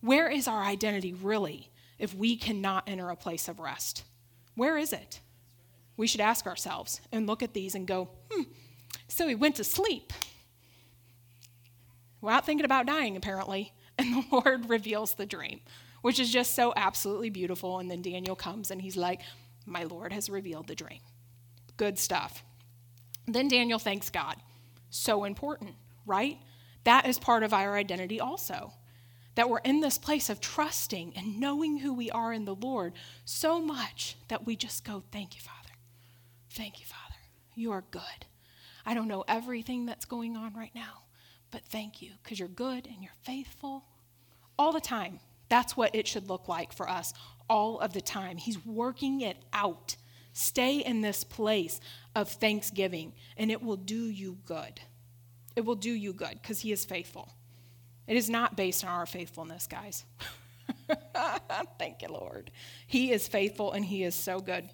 where 0.00 0.30
is 0.30 0.46
our 0.46 0.62
identity 0.62 1.12
really 1.12 1.72
if 1.98 2.14
we 2.14 2.36
cannot 2.36 2.88
enter 2.88 3.10
a 3.10 3.16
place 3.16 3.48
of 3.48 3.58
rest? 3.58 4.04
Where 4.54 4.78
is 4.78 4.92
it? 4.92 5.18
We 5.96 6.06
should 6.06 6.20
ask 6.20 6.46
ourselves 6.46 7.00
and 7.10 7.26
look 7.26 7.42
at 7.42 7.52
these 7.52 7.74
and 7.74 7.84
go, 7.84 8.08
hmm, 8.30 8.42
so 9.08 9.26
he 9.26 9.34
went 9.34 9.56
to 9.56 9.64
sleep. 9.64 10.12
Without 12.20 12.46
thinking 12.46 12.64
about 12.64 12.86
dying, 12.86 13.16
apparently. 13.16 13.72
And 13.96 14.12
the 14.12 14.24
Lord 14.32 14.68
reveals 14.68 15.14
the 15.14 15.24
dream, 15.24 15.60
which 16.02 16.18
is 16.18 16.32
just 16.32 16.56
so 16.56 16.72
absolutely 16.76 17.30
beautiful. 17.30 17.78
And 17.78 17.88
then 17.88 18.02
Daniel 18.02 18.34
comes 18.34 18.72
and 18.72 18.82
he's 18.82 18.96
like, 18.96 19.20
My 19.66 19.84
Lord 19.84 20.12
has 20.12 20.28
revealed 20.28 20.66
the 20.66 20.74
dream. 20.74 20.98
Good 21.76 21.98
stuff. 21.98 22.44
Then 23.26 23.48
Daniel 23.48 23.78
thanks 23.78 24.10
God. 24.10 24.36
So 24.90 25.24
important, 25.24 25.74
right? 26.06 26.38
That 26.84 27.06
is 27.06 27.18
part 27.18 27.42
of 27.42 27.52
our 27.52 27.76
identity 27.76 28.20
also. 28.20 28.74
That 29.34 29.50
we're 29.50 29.58
in 29.58 29.80
this 29.80 29.98
place 29.98 30.30
of 30.30 30.40
trusting 30.40 31.14
and 31.16 31.40
knowing 31.40 31.78
who 31.78 31.92
we 31.92 32.10
are 32.10 32.32
in 32.32 32.44
the 32.44 32.54
Lord 32.54 32.92
so 33.24 33.60
much 33.60 34.16
that 34.28 34.46
we 34.46 34.54
just 34.54 34.84
go, 34.84 35.02
Thank 35.10 35.34
you, 35.34 35.40
Father. 35.40 35.74
Thank 36.50 36.78
you, 36.78 36.86
Father. 36.86 37.16
You 37.56 37.72
are 37.72 37.84
good. 37.90 38.26
I 38.86 38.94
don't 38.94 39.08
know 39.08 39.24
everything 39.26 39.86
that's 39.86 40.04
going 40.04 40.36
on 40.36 40.54
right 40.54 40.74
now, 40.74 41.02
but 41.50 41.64
thank 41.64 42.02
you 42.02 42.12
because 42.22 42.38
you're 42.38 42.48
good 42.48 42.86
and 42.86 43.02
you're 43.02 43.12
faithful 43.22 43.84
all 44.58 44.72
the 44.72 44.80
time. 44.80 45.18
That's 45.48 45.76
what 45.76 45.94
it 45.94 46.06
should 46.06 46.28
look 46.28 46.48
like 46.48 46.72
for 46.72 46.88
us 46.88 47.12
all 47.48 47.80
of 47.80 47.92
the 47.92 48.00
time. 48.00 48.36
He's 48.36 48.64
working 48.64 49.20
it 49.20 49.38
out. 49.52 49.96
Stay 50.34 50.80
in 50.80 51.00
this 51.00 51.22
place 51.24 51.80
of 52.14 52.28
thanksgiving, 52.28 53.12
and 53.36 53.50
it 53.50 53.62
will 53.62 53.76
do 53.76 54.08
you 54.08 54.36
good. 54.44 54.80
It 55.56 55.64
will 55.64 55.76
do 55.76 55.92
you 55.92 56.12
good 56.12 56.40
because 56.42 56.60
He 56.60 56.72
is 56.72 56.84
faithful. 56.84 57.32
It 58.08 58.16
is 58.16 58.28
not 58.28 58.56
based 58.56 58.84
on 58.84 58.90
our 58.90 59.06
faithfulness, 59.06 59.66
guys. 59.68 60.04
Thank 61.78 62.02
you, 62.02 62.08
Lord. 62.08 62.50
He 62.86 63.12
is 63.12 63.28
faithful 63.28 63.72
and 63.72 63.84
He 63.84 64.02
is 64.02 64.16
so 64.16 64.40
good. 64.40 64.68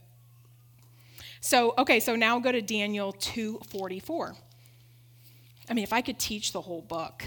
So, 1.43 1.75
okay, 1.77 2.01
so 2.01 2.17
now 2.17 2.39
go 2.39 2.51
to 2.51 2.63
Daniel 2.63 3.13
2:44. 3.13 4.37
I 5.69 5.75
mean, 5.75 5.85
if 5.85 5.93
I 5.93 6.01
could 6.01 6.19
teach 6.19 6.53
the 6.53 6.61
whole 6.63 6.83
book, 6.83 7.23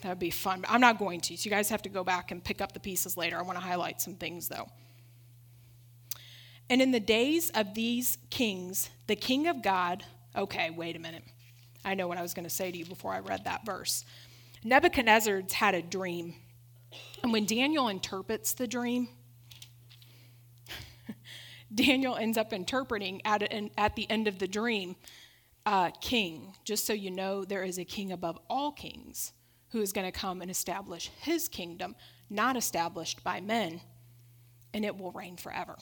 that 0.00 0.08
would 0.08 0.18
be 0.18 0.30
fun. 0.30 0.62
But 0.62 0.70
I'm 0.70 0.80
not 0.80 0.98
going 0.98 1.20
to. 1.20 1.36
So 1.36 1.44
you 1.44 1.50
guys 1.50 1.68
have 1.68 1.82
to 1.82 1.88
go 1.90 2.02
back 2.02 2.30
and 2.30 2.42
pick 2.42 2.62
up 2.62 2.72
the 2.72 2.80
pieces 2.80 3.18
later. 3.18 3.38
I 3.38 3.42
want 3.42 3.58
to 3.58 3.64
highlight 3.64 4.00
some 4.00 4.14
things, 4.14 4.48
though. 4.48 4.68
And 6.68 6.82
in 6.82 6.90
the 6.90 7.00
days 7.00 7.50
of 7.50 7.74
these 7.74 8.18
kings, 8.30 8.90
the 9.06 9.16
king 9.16 9.46
of 9.46 9.62
God, 9.62 10.04
okay, 10.34 10.70
wait 10.70 10.96
a 10.96 10.98
minute. 10.98 11.22
I 11.84 11.94
know 11.94 12.08
what 12.08 12.18
I 12.18 12.22
was 12.22 12.34
going 12.34 12.44
to 12.44 12.50
say 12.50 12.72
to 12.72 12.76
you 12.76 12.84
before 12.84 13.12
I 13.12 13.20
read 13.20 13.44
that 13.44 13.64
verse. 13.64 14.04
Nebuchadnezzar's 14.64 15.52
had 15.52 15.74
a 15.74 15.82
dream. 15.82 16.34
And 17.22 17.32
when 17.32 17.46
Daniel 17.46 17.88
interprets 17.88 18.52
the 18.52 18.66
dream, 18.66 19.08
Daniel 21.74 22.16
ends 22.16 22.36
up 22.36 22.52
interpreting 22.52 23.22
at, 23.24 23.42
at 23.78 23.94
the 23.94 24.10
end 24.10 24.26
of 24.26 24.40
the 24.40 24.48
dream 24.48 24.96
uh, 25.64 25.90
king. 26.00 26.54
Just 26.64 26.84
so 26.84 26.92
you 26.92 27.12
know, 27.12 27.44
there 27.44 27.62
is 27.62 27.78
a 27.78 27.84
king 27.84 28.10
above 28.10 28.38
all 28.50 28.72
kings 28.72 29.32
who 29.70 29.80
is 29.80 29.92
going 29.92 30.10
to 30.10 30.12
come 30.12 30.42
and 30.42 30.50
establish 30.50 31.10
his 31.20 31.48
kingdom, 31.48 31.94
not 32.28 32.56
established 32.56 33.22
by 33.22 33.40
men, 33.40 33.80
and 34.74 34.84
it 34.84 34.96
will 34.96 35.12
reign 35.12 35.36
forever. 35.36 35.76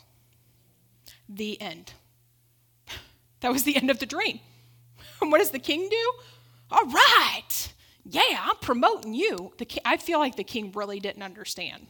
The 1.29 1.61
end. 1.61 1.93
That 3.41 3.53
was 3.53 3.65
the 3.65 3.77
end 3.77 3.91
of 3.91 3.99
the 3.99 4.07
dream. 4.07 4.41
And 5.21 5.31
what 5.33 5.39
does 5.39 5.51
the 5.51 5.59
king 5.59 5.89
do? 5.89 6.13
All 6.71 6.87
right. 6.87 7.73
Yeah, 8.05 8.41
I'm 8.43 8.57
promoting 8.57 9.15
you. 9.15 9.53
The 9.59 9.65
king, 9.65 9.83
I 9.85 9.97
feel 9.97 10.19
like 10.19 10.37
the 10.37 10.45
king 10.45 10.73
really 10.73 11.01
didn't 11.01 11.23
understand. 11.23 11.87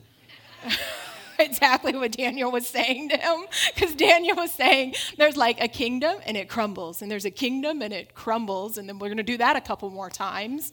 exactly 1.39 1.95
what 1.95 2.13
Daniel 2.13 2.51
was 2.51 2.67
saying 2.67 3.09
to 3.11 3.17
him. 3.17 3.45
Because 3.75 3.95
Daniel 3.95 4.37
was 4.37 4.53
saying, 4.53 4.95
there's 5.19 5.37
like 5.37 5.63
a 5.63 5.69
kingdom 5.69 6.19
and 6.27 6.37
it 6.37 6.49
crumbles, 6.49 7.03
and 7.03 7.11
there's 7.11 7.25
a 7.25 7.31
kingdom 7.31 7.83
and 7.83 7.93
it 7.93 8.15
crumbles, 8.15 8.79
and 8.79 8.89
then 8.89 8.99
we're 8.99 9.09
going 9.09 9.19
to 9.19 9.23
do 9.23 9.39
that 9.39 9.57
a 9.57 9.61
couple 9.61 9.91
more 9.91 10.11
times. 10.11 10.73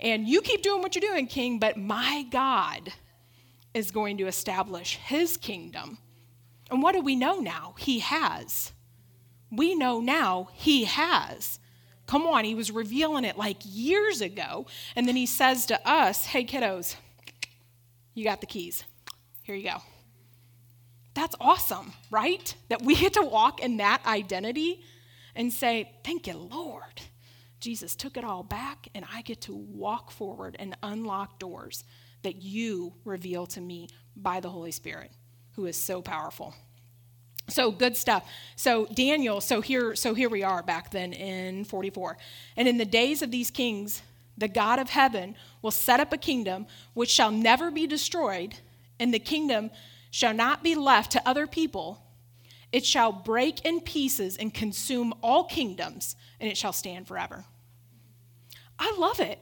And 0.00 0.28
you 0.28 0.40
keep 0.40 0.62
doing 0.62 0.82
what 0.82 0.94
you're 0.94 1.08
doing, 1.08 1.26
king, 1.26 1.58
but 1.58 1.76
my 1.76 2.24
God 2.30 2.92
is 3.74 3.90
going 3.90 4.18
to 4.18 4.26
establish 4.26 4.96
his 4.96 5.36
kingdom. 5.36 5.98
And 6.70 6.82
what 6.82 6.92
do 6.92 7.00
we 7.00 7.16
know 7.16 7.40
now? 7.40 7.74
He 7.78 8.00
has. 8.00 8.72
We 9.50 9.74
know 9.74 10.00
now 10.00 10.50
he 10.52 10.84
has. 10.84 11.58
Come 12.06 12.26
on, 12.26 12.44
he 12.44 12.54
was 12.54 12.70
revealing 12.70 13.24
it 13.24 13.36
like 13.36 13.58
years 13.64 14.20
ago. 14.20 14.66
And 14.96 15.06
then 15.06 15.16
he 15.16 15.26
says 15.26 15.66
to 15.66 15.88
us, 15.88 16.26
Hey, 16.26 16.44
kiddos, 16.44 16.96
you 18.14 18.24
got 18.24 18.40
the 18.40 18.46
keys. 18.46 18.84
Here 19.42 19.54
you 19.54 19.64
go. 19.70 19.82
That's 21.14 21.34
awesome, 21.40 21.92
right? 22.10 22.54
That 22.68 22.82
we 22.82 22.94
get 22.94 23.14
to 23.14 23.22
walk 23.22 23.60
in 23.60 23.78
that 23.78 24.02
identity 24.06 24.82
and 25.34 25.52
say, 25.52 25.92
Thank 26.04 26.26
you, 26.26 26.36
Lord. 26.36 27.02
Jesus 27.60 27.96
took 27.96 28.16
it 28.16 28.24
all 28.24 28.42
back, 28.42 28.88
and 28.94 29.04
I 29.12 29.22
get 29.22 29.40
to 29.42 29.54
walk 29.54 30.10
forward 30.10 30.56
and 30.58 30.76
unlock 30.82 31.38
doors 31.38 31.82
that 32.22 32.42
you 32.42 32.94
reveal 33.04 33.46
to 33.46 33.60
me 33.60 33.88
by 34.16 34.40
the 34.40 34.48
Holy 34.48 34.70
Spirit, 34.70 35.10
who 35.58 35.66
is 35.66 35.76
so 35.76 36.00
powerful. 36.00 36.54
So 37.48 37.72
good 37.72 37.96
stuff. 37.96 38.24
So 38.54 38.86
Daniel, 38.94 39.40
so 39.40 39.60
here 39.60 39.96
so 39.96 40.14
here 40.14 40.28
we 40.28 40.44
are 40.44 40.62
back 40.62 40.92
then 40.92 41.12
in 41.12 41.64
44. 41.64 42.16
And 42.56 42.68
in 42.68 42.78
the 42.78 42.84
days 42.84 43.22
of 43.22 43.32
these 43.32 43.50
kings, 43.50 44.02
the 44.36 44.46
God 44.46 44.78
of 44.78 44.90
heaven 44.90 45.34
will 45.60 45.72
set 45.72 45.98
up 45.98 46.12
a 46.12 46.16
kingdom 46.16 46.68
which 46.94 47.10
shall 47.10 47.32
never 47.32 47.72
be 47.72 47.88
destroyed, 47.88 48.54
and 49.00 49.12
the 49.12 49.18
kingdom 49.18 49.72
shall 50.12 50.32
not 50.32 50.62
be 50.62 50.76
left 50.76 51.10
to 51.12 51.28
other 51.28 51.48
people. 51.48 52.04
It 52.70 52.86
shall 52.86 53.10
break 53.10 53.64
in 53.64 53.80
pieces 53.80 54.36
and 54.36 54.54
consume 54.54 55.12
all 55.24 55.42
kingdoms, 55.42 56.14
and 56.38 56.48
it 56.48 56.56
shall 56.56 56.72
stand 56.72 57.08
forever. 57.08 57.44
I 58.78 58.94
love 58.96 59.18
it. 59.18 59.40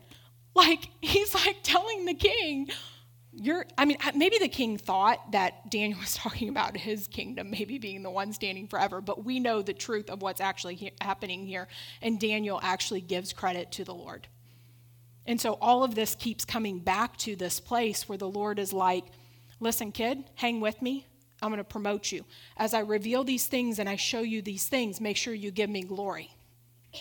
Like, 0.55 0.89
he's 1.03 1.35
like 1.35 1.59
telling 1.63 2.07
the 2.07 2.15
king, 2.15 2.71
you're, 3.39 3.67
I 3.77 3.85
mean, 3.85 3.99
maybe 4.15 4.39
the 4.39 4.49
king 4.49 4.79
thought 4.79 5.33
that 5.33 5.71
Daniel 5.71 5.99
was 6.01 6.15
talking 6.15 6.49
about 6.49 6.77
his 6.77 7.07
kingdom, 7.07 7.51
maybe 7.51 7.79
being 7.79 8.03
the 8.03 8.11
one 8.11 8.33
standing 8.33 8.67
forever, 8.67 9.01
but 9.01 9.25
we 9.25 9.41
know 9.41 9.63
the 9.63 9.75
truth 9.75 10.11
of 10.11 10.23
what's 10.23 10.41
actually 10.41 10.75
he- 10.75 10.93
happening 11.01 11.47
here, 11.47 11.69
and 12.01 12.19
Daniel 12.19 12.59
actually 12.63 13.03
gives 13.03 13.33
credit 13.33 13.71
to 13.73 13.85
the 13.85 13.95
Lord. 13.95 14.27
And 15.27 15.41
so 15.41 15.55
all 15.61 15.85
of 15.85 15.95
this 15.95 16.15
keeps 16.15 16.45
coming 16.45 16.79
back 16.79 17.17
to 17.19 17.37
this 17.37 17.61
place 17.61 18.09
where 18.09 18.19
the 18.19 18.29
Lord 18.29 18.59
is 18.59 18.73
like, 18.73 19.05
listen, 19.61 19.93
kid, 19.93 20.25
hang 20.37 20.61
with 20.61 20.81
me. 20.81 21.07
I'm 21.43 21.51
going 21.51 21.59
to 21.59 21.65
promote 21.65 22.13
you. 22.13 22.25
As 22.57 22.73
I 22.73 22.81
reveal 22.81 23.25
these 23.25 23.47
things 23.47 23.79
and 23.79 23.89
I 23.89 23.97
show 23.97 24.21
you 24.21 24.41
these 24.41 24.69
things, 24.69 25.01
make 25.01 25.17
sure 25.17 25.35
you 25.35 25.51
give 25.51 25.71
me 25.71 25.83
glory. 25.83 26.31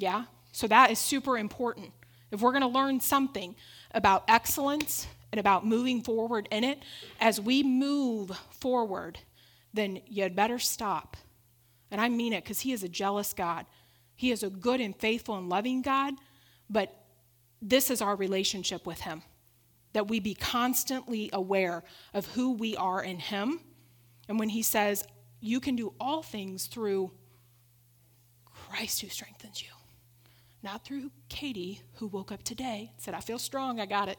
Yeah? 0.00 0.26
So 0.52 0.68
that 0.68 0.92
is 0.92 1.00
super 1.00 1.36
important. 1.36 1.90
If 2.30 2.40
we're 2.40 2.52
going 2.52 2.62
to 2.62 2.68
learn 2.68 3.00
something 3.00 3.56
about 3.90 4.22
excellence 4.28 5.08
and 5.32 5.38
about 5.38 5.66
moving 5.66 6.02
forward 6.02 6.48
in 6.50 6.64
it, 6.64 6.82
as 7.20 7.40
we 7.40 7.62
move 7.62 8.30
forward, 8.50 9.18
then 9.74 10.00
you'd 10.06 10.34
better 10.34 10.58
stop. 10.58 11.16
And 11.90 12.00
I 12.00 12.08
mean 12.08 12.32
it 12.32 12.44
because 12.44 12.60
He 12.60 12.72
is 12.72 12.82
a 12.82 12.88
jealous 12.88 13.32
God. 13.32 13.66
He 14.14 14.30
is 14.30 14.42
a 14.42 14.50
good 14.50 14.80
and 14.80 14.96
faithful 14.96 15.36
and 15.36 15.48
loving 15.48 15.82
God, 15.82 16.14
but 16.68 16.94
this 17.62 17.90
is 17.90 18.02
our 18.02 18.16
relationship 18.16 18.86
with 18.86 19.00
Him. 19.00 19.22
That 19.92 20.08
we 20.08 20.20
be 20.20 20.34
constantly 20.34 21.30
aware 21.32 21.82
of 22.14 22.26
who 22.26 22.52
we 22.52 22.76
are 22.76 23.02
in 23.02 23.18
Him. 23.18 23.60
And 24.28 24.38
when 24.38 24.48
He 24.48 24.62
says, 24.62 25.06
You 25.40 25.60
can 25.60 25.76
do 25.76 25.92
all 26.00 26.22
things 26.22 26.66
through 26.66 27.10
Christ 28.44 29.00
who 29.00 29.08
strengthens 29.08 29.62
you, 29.62 29.68
not 30.62 30.84
through 30.84 31.10
Katie, 31.28 31.80
who 31.94 32.06
woke 32.06 32.32
up 32.32 32.42
today 32.42 32.92
said, 32.98 33.14
I 33.14 33.20
feel 33.20 33.38
strong, 33.38 33.80
I 33.80 33.86
got 33.86 34.08
it. 34.08 34.18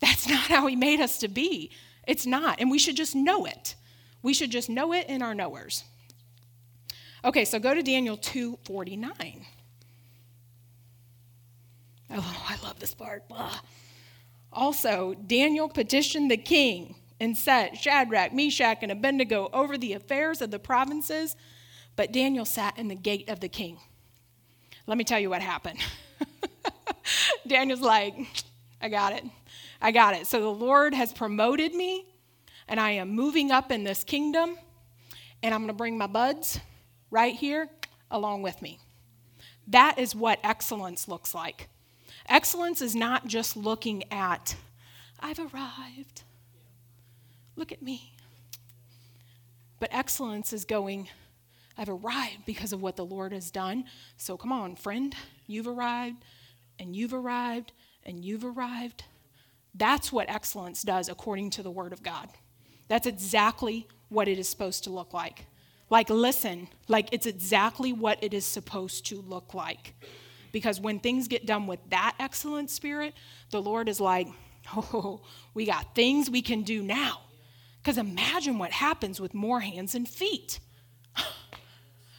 That's 0.00 0.28
not 0.30 0.48
how 0.48 0.66
He 0.66 0.76
made 0.76 1.00
us 1.00 1.18
to 1.18 1.28
be. 1.28 1.70
It's 2.06 2.26
not. 2.26 2.60
And 2.60 2.70
we 2.70 2.78
should 2.78 2.96
just 2.96 3.14
know 3.14 3.44
it. 3.44 3.74
We 4.22 4.34
should 4.34 4.50
just 4.50 4.68
know 4.68 4.92
it 4.92 5.06
in 5.08 5.22
our 5.22 5.34
knowers. 5.34 5.84
Okay, 7.24 7.44
so 7.44 7.58
go 7.58 7.74
to 7.74 7.82
Daniel 7.82 8.16
2:49. 8.16 9.44
Oh, 12.10 12.46
I 12.48 12.56
love 12.64 12.78
this 12.78 12.94
part. 12.94 13.28
Blah. 13.28 13.58
Also, 14.52 15.14
Daniel 15.26 15.68
petitioned 15.68 16.30
the 16.30 16.36
king 16.36 16.94
and 17.20 17.36
set 17.36 17.76
Shadrach, 17.76 18.32
Meshach, 18.32 18.78
and 18.82 18.92
Abednego 18.92 19.50
over 19.52 19.76
the 19.76 19.92
affairs 19.92 20.40
of 20.40 20.50
the 20.50 20.58
provinces, 20.58 21.36
but 21.96 22.12
Daniel 22.12 22.44
sat 22.44 22.78
in 22.78 22.88
the 22.88 22.94
gate 22.94 23.28
of 23.28 23.40
the 23.40 23.48
king. 23.48 23.78
Let 24.86 24.98
me 24.98 25.04
tell 25.04 25.18
you 25.18 25.30
what 25.30 25.42
happened. 25.42 25.80
Daniel's 27.46 27.80
like, 27.80 28.14
I 28.80 28.88
got 28.88 29.12
it. 29.12 29.24
I 29.80 29.92
got 29.92 30.14
it. 30.14 30.26
So 30.26 30.40
the 30.40 30.48
Lord 30.48 30.94
has 30.94 31.12
promoted 31.12 31.74
me, 31.74 32.06
and 32.68 32.80
I 32.80 32.92
am 32.92 33.10
moving 33.10 33.50
up 33.50 33.70
in 33.70 33.84
this 33.84 34.04
kingdom, 34.04 34.56
and 35.42 35.54
I'm 35.54 35.60
going 35.60 35.68
to 35.68 35.74
bring 35.74 35.98
my 35.98 36.06
buds 36.06 36.60
right 37.10 37.34
here 37.34 37.68
along 38.10 38.42
with 38.42 38.62
me. 38.62 38.78
That 39.66 39.98
is 39.98 40.14
what 40.14 40.38
excellence 40.42 41.08
looks 41.08 41.34
like. 41.34 41.68
Excellence 42.28 42.80
is 42.80 42.94
not 42.94 43.26
just 43.26 43.56
looking 43.56 44.04
at, 44.12 44.56
I've 45.20 45.38
arrived. 45.38 46.22
Look 47.56 47.72
at 47.72 47.82
me. 47.82 48.12
But 49.78 49.90
excellence 49.92 50.52
is 50.52 50.64
going, 50.64 51.08
I've 51.76 51.88
arrived 51.88 52.46
because 52.46 52.72
of 52.72 52.80
what 52.80 52.96
the 52.96 53.04
Lord 53.04 53.32
has 53.32 53.50
done. 53.50 53.84
So 54.16 54.36
come 54.36 54.52
on, 54.52 54.76
friend, 54.76 55.14
you've 55.46 55.66
arrived, 55.66 56.24
and 56.78 56.96
you've 56.96 57.14
arrived, 57.14 57.72
and 58.04 58.24
you've 58.24 58.44
arrived. 58.44 59.04
That's 59.76 60.10
what 60.10 60.30
excellence 60.30 60.82
does 60.82 61.08
according 61.08 61.50
to 61.50 61.62
the 61.62 61.70
Word 61.70 61.92
of 61.92 62.02
God. 62.02 62.28
That's 62.88 63.06
exactly 63.06 63.86
what 64.08 64.28
it 64.28 64.38
is 64.38 64.48
supposed 64.48 64.84
to 64.84 64.90
look 64.90 65.12
like. 65.12 65.46
Like, 65.90 66.10
listen, 66.10 66.68
like 66.88 67.08
it's 67.12 67.26
exactly 67.26 67.92
what 67.92 68.22
it 68.22 68.34
is 68.34 68.44
supposed 68.44 69.06
to 69.06 69.20
look 69.20 69.54
like. 69.54 69.94
Because 70.52 70.80
when 70.80 70.98
things 70.98 71.28
get 71.28 71.46
done 71.46 71.66
with 71.66 71.80
that 71.90 72.14
excellent 72.18 72.70
spirit, 72.70 73.14
the 73.50 73.60
Lord 73.60 73.88
is 73.88 74.00
like, 74.00 74.28
oh, 74.76 75.20
we 75.54 75.66
got 75.66 75.94
things 75.94 76.30
we 76.30 76.42
can 76.42 76.62
do 76.62 76.82
now. 76.82 77.20
Because 77.82 77.98
imagine 77.98 78.58
what 78.58 78.72
happens 78.72 79.20
with 79.20 79.34
more 79.34 79.60
hands 79.60 79.94
and 79.94 80.08
feet. 80.08 80.60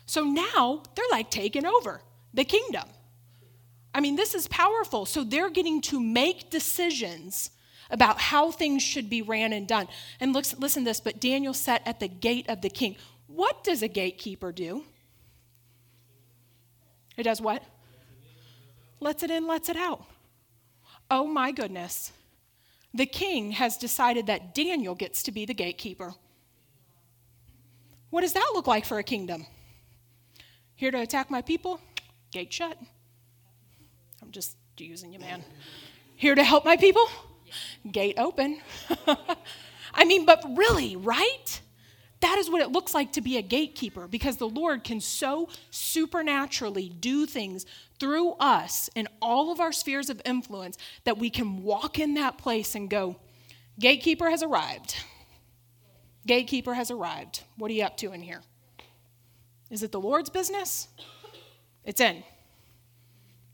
So 0.09 0.23
now 0.23 0.83
they're 0.95 1.03
like 1.11 1.29
taking 1.29 1.65
over 1.65 1.99
the 2.33 2.45
kingdom. 2.45 2.85
I 3.97 3.99
mean, 3.99 4.15
this 4.15 4.35
is 4.35 4.47
powerful. 4.47 5.07
So 5.07 5.23
they're 5.23 5.49
getting 5.49 5.81
to 5.81 5.99
make 5.99 6.51
decisions 6.51 7.49
about 7.89 8.21
how 8.21 8.51
things 8.51 8.83
should 8.83 9.09
be 9.09 9.23
ran 9.23 9.53
and 9.53 9.67
done. 9.67 9.87
And 10.19 10.33
look, 10.33 10.45
listen 10.59 10.83
to 10.83 10.91
this, 10.91 10.99
but 10.99 11.19
Daniel 11.19 11.55
sat 11.55 11.81
at 11.87 11.99
the 11.99 12.07
gate 12.07 12.47
of 12.47 12.61
the 12.61 12.69
king. 12.69 12.95
What 13.25 13.63
does 13.63 13.81
a 13.81 13.87
gatekeeper 13.87 14.51
do? 14.51 14.83
It 17.17 17.23
does 17.23 17.41
what? 17.41 17.63
Lets 18.99 19.23
it 19.23 19.31
in, 19.31 19.47
lets 19.47 19.67
it 19.67 19.77
out. 19.77 20.05
Oh 21.09 21.25
my 21.25 21.51
goodness. 21.51 22.11
The 22.93 23.07
king 23.07 23.53
has 23.53 23.77
decided 23.77 24.27
that 24.27 24.53
Daniel 24.53 24.93
gets 24.93 25.23
to 25.23 25.31
be 25.31 25.45
the 25.45 25.55
gatekeeper. 25.55 26.13
What 28.11 28.21
does 28.21 28.33
that 28.33 28.51
look 28.53 28.67
like 28.67 28.85
for 28.85 28.99
a 28.99 29.03
kingdom? 29.03 29.47
Here 30.75 30.91
to 30.91 31.01
attack 31.01 31.31
my 31.31 31.41
people? 31.41 31.81
Gate 32.31 32.53
shut. 32.53 32.77
I'm 34.27 34.33
just 34.33 34.57
using 34.77 35.13
you, 35.13 35.19
man. 35.19 35.41
Here 36.17 36.35
to 36.35 36.43
help 36.43 36.65
my 36.65 36.75
people? 36.75 37.07
Gate 37.89 38.15
open. 38.17 38.59
I 39.93 40.03
mean, 40.03 40.25
but 40.25 40.43
really, 40.57 40.97
right? 40.97 41.61
That 42.19 42.37
is 42.37 42.49
what 42.49 42.61
it 42.61 42.73
looks 42.73 42.93
like 42.93 43.13
to 43.13 43.21
be 43.21 43.37
a 43.37 43.41
gatekeeper 43.41 44.05
because 44.05 44.35
the 44.35 44.49
Lord 44.49 44.83
can 44.83 44.99
so 44.99 45.47
supernaturally 45.71 46.89
do 46.89 47.25
things 47.25 47.65
through 48.01 48.31
us 48.33 48.89
in 48.95 49.07
all 49.21 49.49
of 49.49 49.61
our 49.61 49.71
spheres 49.71 50.09
of 50.09 50.21
influence 50.25 50.77
that 51.05 51.17
we 51.17 51.29
can 51.29 51.63
walk 51.63 51.97
in 51.97 52.15
that 52.15 52.37
place 52.37 52.75
and 52.75 52.89
go, 52.89 53.15
Gatekeeper 53.79 54.29
has 54.29 54.43
arrived. 54.43 54.97
Gatekeeper 56.25 56.73
has 56.73 56.91
arrived. 56.91 57.43
What 57.55 57.71
are 57.71 57.75
you 57.75 57.85
up 57.85 57.95
to 57.97 58.11
in 58.11 58.21
here? 58.21 58.41
Is 59.69 59.83
it 59.83 59.93
the 59.93 60.01
Lord's 60.01 60.29
business? 60.29 60.89
It's 61.85 62.01
in. 62.01 62.25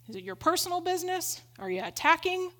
Is 0.09 0.15
it 0.15 0.23
your 0.23 0.35
personal 0.35 0.81
business? 0.81 1.41
Are 1.59 1.69
you 1.69 1.81
attacking? 1.83 2.51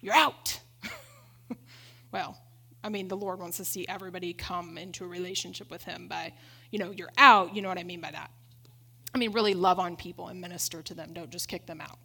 You're 0.00 0.14
out. 0.14 0.60
well, 2.12 2.38
I 2.84 2.88
mean, 2.88 3.08
the 3.08 3.16
Lord 3.16 3.40
wants 3.40 3.56
to 3.56 3.64
see 3.64 3.86
everybody 3.88 4.32
come 4.32 4.78
into 4.78 5.04
a 5.04 5.08
relationship 5.08 5.70
with 5.70 5.82
Him 5.82 6.06
by, 6.06 6.32
you 6.70 6.78
know, 6.78 6.92
you're 6.92 7.12
out. 7.18 7.56
You 7.56 7.62
know 7.62 7.68
what 7.68 7.78
I 7.78 7.82
mean 7.82 8.00
by 8.00 8.12
that? 8.12 8.30
I 9.14 9.18
mean, 9.18 9.32
really 9.32 9.54
love 9.54 9.78
on 9.78 9.96
people 9.96 10.28
and 10.28 10.40
minister 10.40 10.82
to 10.82 10.94
them. 10.94 11.12
Don't 11.12 11.30
just 11.30 11.48
kick 11.48 11.66
them 11.66 11.80
out. 11.80 11.98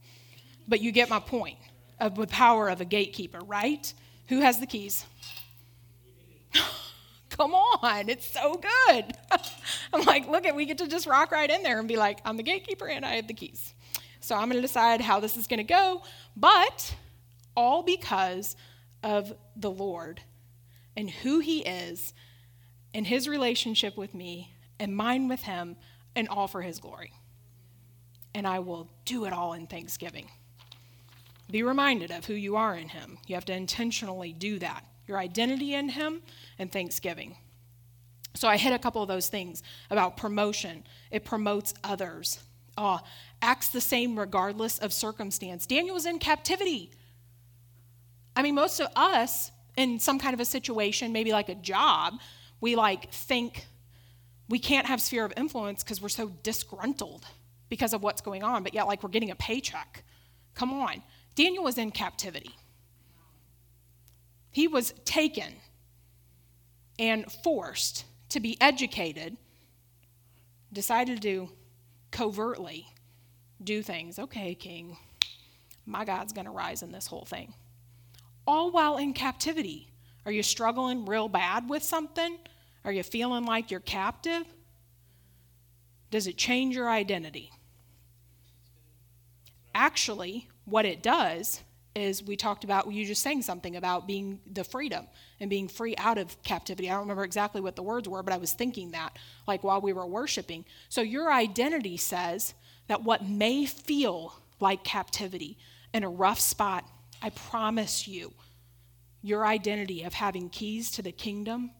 But 0.67 0.81
you 0.81 0.91
get 0.91 1.09
my 1.09 1.19
point 1.19 1.57
of 1.99 2.15
the 2.15 2.25
power 2.27 2.69
of 2.69 2.81
a 2.81 2.85
gatekeeper, 2.85 3.39
right? 3.39 3.93
Who 4.29 4.39
has 4.39 4.59
the 4.59 4.65
keys? 4.65 5.05
Come 7.29 7.53
on, 7.53 8.09
it's 8.09 8.25
so 8.25 8.55
good. 8.55 9.05
I'm 9.93 10.03
like, 10.05 10.27
look 10.27 10.45
at, 10.45 10.55
we 10.55 10.65
get 10.65 10.79
to 10.79 10.87
just 10.87 11.05
rock 11.05 11.31
right 11.31 11.49
in 11.49 11.63
there 11.63 11.79
and 11.79 11.87
be 11.87 11.97
like, 11.97 12.19
I'm 12.25 12.37
the 12.37 12.43
gatekeeper 12.43 12.87
and 12.87 13.05
I 13.05 13.17
have 13.17 13.27
the 13.27 13.33
keys. 13.33 13.73
So 14.21 14.35
I'm 14.35 14.49
going 14.49 14.61
to 14.61 14.67
decide 14.67 15.01
how 15.01 15.19
this 15.19 15.35
is 15.35 15.47
going 15.47 15.57
to 15.57 15.63
go, 15.63 16.03
but 16.35 16.95
all 17.55 17.83
because 17.83 18.55
of 19.03 19.33
the 19.55 19.71
Lord 19.71 20.21
and 20.95 21.09
who 21.09 21.39
He 21.39 21.59
is 21.59 22.13
and 22.93 23.05
His 23.05 23.27
relationship 23.27 23.97
with 23.97 24.13
me 24.13 24.53
and 24.81 24.95
mine 24.97 25.27
with 25.27 25.43
him, 25.43 25.75
and 26.15 26.27
all 26.27 26.47
for 26.47 26.63
his 26.63 26.79
glory. 26.79 27.13
And 28.33 28.47
I 28.47 28.57
will 28.59 28.89
do 29.05 29.25
it 29.25 29.31
all 29.31 29.53
in 29.53 29.67
thanksgiving. 29.67 30.27
Be 31.51 31.61
reminded 31.61 32.09
of 32.09 32.25
who 32.25 32.33
you 32.33 32.55
are 32.55 32.75
in 32.75 32.89
him. 32.89 33.19
You 33.27 33.35
have 33.35 33.45
to 33.45 33.53
intentionally 33.53 34.33
do 34.33 34.57
that. 34.57 34.83
Your 35.07 35.19
identity 35.19 35.75
in 35.75 35.89
him 35.89 36.23
and 36.57 36.71
thanksgiving. 36.71 37.37
So 38.33 38.47
I 38.47 38.57
hit 38.57 38.73
a 38.73 38.79
couple 38.79 39.03
of 39.03 39.07
those 39.07 39.27
things 39.27 39.61
about 39.91 40.17
promotion. 40.17 40.83
It 41.11 41.25
promotes 41.25 41.75
others. 41.83 42.39
Uh, 42.77 42.99
acts 43.41 43.69
the 43.69 43.81
same 43.81 44.17
regardless 44.17 44.77
of 44.79 44.93
circumstance. 44.93 45.65
Daniel 45.65 45.93
was 45.93 46.05
in 46.05 46.19
captivity. 46.19 46.91
I 48.35 48.43
mean, 48.43 48.55
most 48.55 48.79
of 48.79 48.87
us 48.95 49.51
in 49.75 49.99
some 49.99 50.19
kind 50.19 50.33
of 50.33 50.39
a 50.39 50.45
situation, 50.45 51.11
maybe 51.11 51.31
like 51.31 51.49
a 51.49 51.55
job, 51.55 52.19
we 52.59 52.75
like 52.75 53.11
think 53.11 53.65
we 54.49 54.59
can't 54.59 54.85
have 54.85 55.01
sphere 55.01 55.25
of 55.25 55.33
influence 55.37 55.83
because 55.83 56.01
we're 56.01 56.09
so 56.09 56.29
disgruntled 56.43 57.25
because 57.69 57.93
of 57.93 58.03
what's 58.03 58.21
going 58.21 58.43
on, 58.43 58.63
but 58.63 58.73
yet 58.73 58.85
like 58.85 59.01
we're 59.01 59.09
getting 59.09 59.31
a 59.31 59.35
paycheck. 59.35 60.03
Come 60.55 60.73
on. 60.73 61.01
Daniel 61.35 61.63
was 61.63 61.77
in 61.77 61.91
captivity. 61.91 62.51
He 64.51 64.67
was 64.67 64.93
taken 65.05 65.55
and 66.99 67.31
forced 67.31 68.03
to 68.29 68.41
be 68.41 68.57
educated, 68.59 69.37
decided 70.73 71.21
to 71.21 71.49
covertly 72.11 72.87
do 73.63 73.81
things. 73.81 74.19
Okay, 74.19 74.55
king, 74.55 74.97
my 75.85 76.05
God's 76.05 76.33
going 76.33 76.45
to 76.45 76.51
rise 76.51 76.83
in 76.83 76.91
this 76.91 77.07
whole 77.07 77.25
thing. 77.25 77.53
All 78.45 78.71
while 78.71 78.97
in 78.97 79.13
captivity. 79.13 79.87
Are 80.25 80.31
you 80.31 80.43
struggling 80.43 81.05
real 81.05 81.27
bad 81.27 81.69
with 81.69 81.83
something? 81.83 82.37
Are 82.85 82.91
you 82.91 83.03
feeling 83.03 83.45
like 83.45 83.71
you're 83.71 83.79
captive? 83.79 84.43
Does 86.11 86.27
it 86.27 86.37
change 86.37 86.75
your 86.75 86.89
identity? 86.89 87.51
Actually, 89.73 90.49
what 90.65 90.85
it 90.85 91.01
does 91.01 91.61
is 91.95 92.23
we 92.23 92.35
talked 92.35 92.63
about, 92.63 92.91
you 92.91 93.05
just 93.05 93.21
saying 93.21 93.41
something 93.41 93.75
about 93.75 94.07
being 94.07 94.39
the 94.51 94.63
freedom 94.63 95.07
and 95.39 95.49
being 95.49 95.67
free 95.67 95.95
out 95.97 96.17
of 96.17 96.41
captivity. 96.43 96.89
I 96.89 96.93
don't 96.93 97.01
remember 97.01 97.23
exactly 97.23 97.61
what 97.61 97.75
the 97.75 97.83
words 97.83 98.07
were, 98.07 98.23
but 98.23 98.33
I 98.33 98.37
was 98.37 98.53
thinking 98.53 98.91
that, 98.91 99.17
like 99.47 99.63
while 99.63 99.81
we 99.81 99.91
were 99.91 100.05
worshiping. 100.05 100.65
So 100.89 101.01
your 101.01 101.31
identity 101.31 101.97
says 101.97 102.53
that 102.87 103.03
what 103.03 103.27
may 103.27 103.65
feel 103.65 104.33
like 104.59 104.83
captivity 104.83 105.57
in 105.93 106.03
a 106.03 106.09
rough 106.09 106.39
spot, 106.39 106.85
I 107.21 107.29
promise 107.29 108.07
you, 108.07 108.33
your 109.21 109.45
identity 109.45 110.03
of 110.03 110.13
having 110.13 110.49
keys 110.49 110.91
to 110.91 111.01
the 111.01 111.11
kingdom, 111.11 111.71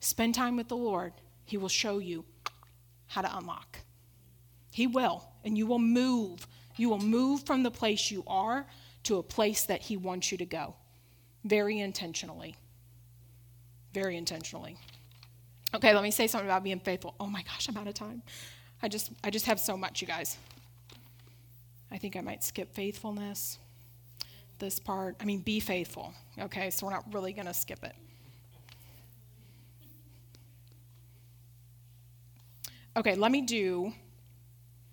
spend 0.00 0.34
time 0.34 0.56
with 0.56 0.68
the 0.68 0.76
Lord. 0.76 1.12
He 1.44 1.56
will 1.56 1.68
show 1.68 1.98
you 1.98 2.24
how 3.08 3.22
to 3.22 3.36
unlock. 3.36 3.80
He 4.70 4.86
will, 4.86 5.28
and 5.44 5.58
you 5.58 5.66
will 5.66 5.78
move. 5.78 6.46
You 6.76 6.88
will 6.88 6.98
move 6.98 7.44
from 7.44 7.62
the 7.62 7.70
place 7.70 8.10
you 8.10 8.24
are 8.26 8.66
to 9.04 9.18
a 9.18 9.22
place 9.22 9.64
that 9.66 9.82
He 9.82 9.96
wants 9.96 10.32
you 10.32 10.38
to 10.38 10.46
go. 10.46 10.74
Very 11.44 11.78
intentionally. 11.78 12.56
Very 13.92 14.16
intentionally. 14.16 14.76
Okay, 15.74 15.94
let 15.94 16.02
me 16.02 16.10
say 16.10 16.26
something 16.26 16.48
about 16.48 16.64
being 16.64 16.80
faithful. 16.80 17.14
Oh 17.20 17.26
my 17.26 17.42
gosh, 17.42 17.68
I'm 17.68 17.76
out 17.76 17.86
of 17.86 17.94
time. 17.94 18.22
I 18.82 18.88
just 18.88 19.12
I 19.22 19.30
just 19.30 19.46
have 19.46 19.60
so 19.60 19.76
much, 19.76 20.00
you 20.00 20.06
guys. 20.06 20.36
I 21.90 21.98
think 21.98 22.16
I 22.16 22.20
might 22.20 22.42
skip 22.42 22.74
faithfulness. 22.74 23.58
This 24.58 24.78
part, 24.78 25.16
I 25.20 25.24
mean, 25.24 25.40
be 25.40 25.60
faithful. 25.60 26.12
Okay, 26.38 26.70
so 26.70 26.86
we're 26.86 26.92
not 26.92 27.12
really 27.12 27.32
going 27.32 27.46
to 27.46 27.54
skip 27.54 27.84
it. 27.84 27.94
Okay, 32.96 33.16
let 33.16 33.32
me 33.32 33.42
do, 33.42 33.92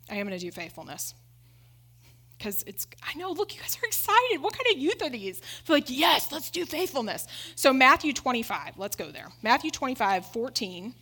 I 0.10 0.16
am 0.16 0.28
going 0.28 0.38
to 0.38 0.44
do 0.44 0.52
faithfulness 0.52 1.14
because 2.42 2.64
it's, 2.66 2.88
I 3.04 3.16
know, 3.20 3.32
look, 3.32 3.54
you 3.54 3.62
guys 3.62 3.78
are 3.82 3.86
excited. 3.86 4.42
What 4.42 4.54
kind 4.54 4.66
of 4.74 4.82
youth 4.82 5.00
are 5.04 5.10
these? 5.10 5.40
They're 5.66 5.76
like, 5.76 5.90
yes, 5.90 6.32
let's 6.32 6.50
do 6.50 6.66
faithfulness. 6.66 7.28
So, 7.56 7.72
Matthew 7.72 8.14
25, 8.14 8.80
let's 8.80 8.96
go 8.96 9.12
there. 9.12 9.28
Matthew 9.44 9.70
25, 9.70 10.26
14. 10.26 10.96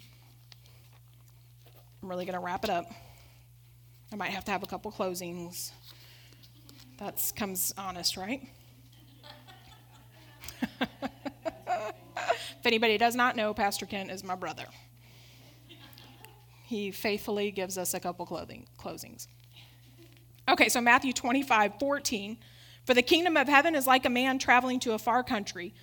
I'm 2.04 2.10
really 2.10 2.26
going 2.26 2.34
to 2.34 2.42
wrap 2.42 2.66
it 2.66 2.70
up. 2.70 2.92
I 4.12 4.18
might 4.18 4.32
have 4.32 4.44
to 4.46 4.52
have 4.52 4.64
a 4.64 4.66
couple 4.66 4.92
closings. 4.92 5.72
That 6.98 7.32
comes 7.38 7.74
honest, 7.78 8.18
right? 8.18 8.46
if 10.82 12.66
anybody 12.66 12.98
does 12.98 13.16
not 13.16 13.38
know, 13.38 13.54
Pastor 13.54 13.86
Kent 13.86 14.12
is 14.12 14.26
my 14.26 14.36
brother. 14.36 14.66
He 16.66 16.92
faithfully 16.92 17.52
gives 17.52 17.78
us 17.78 17.94
a 17.94 18.00
couple 18.02 18.26
clothing, 18.26 18.68
closings. 18.78 19.28
Okay, 20.50 20.68
so 20.68 20.82
Matthew 20.82 21.14
25, 21.14 21.74
14. 21.80 22.38
For 22.86 22.96
the 22.96 23.04
kingdom 23.04 23.38
of 23.38 23.48
heaven 23.48 23.76
is 23.76 23.86
like 23.86 24.06
a 24.06 24.10
man 24.10 24.40
traveling 24.40 24.80
to 24.80 24.94
a 24.94 24.98
far 24.98 25.24
country 25.24 25.76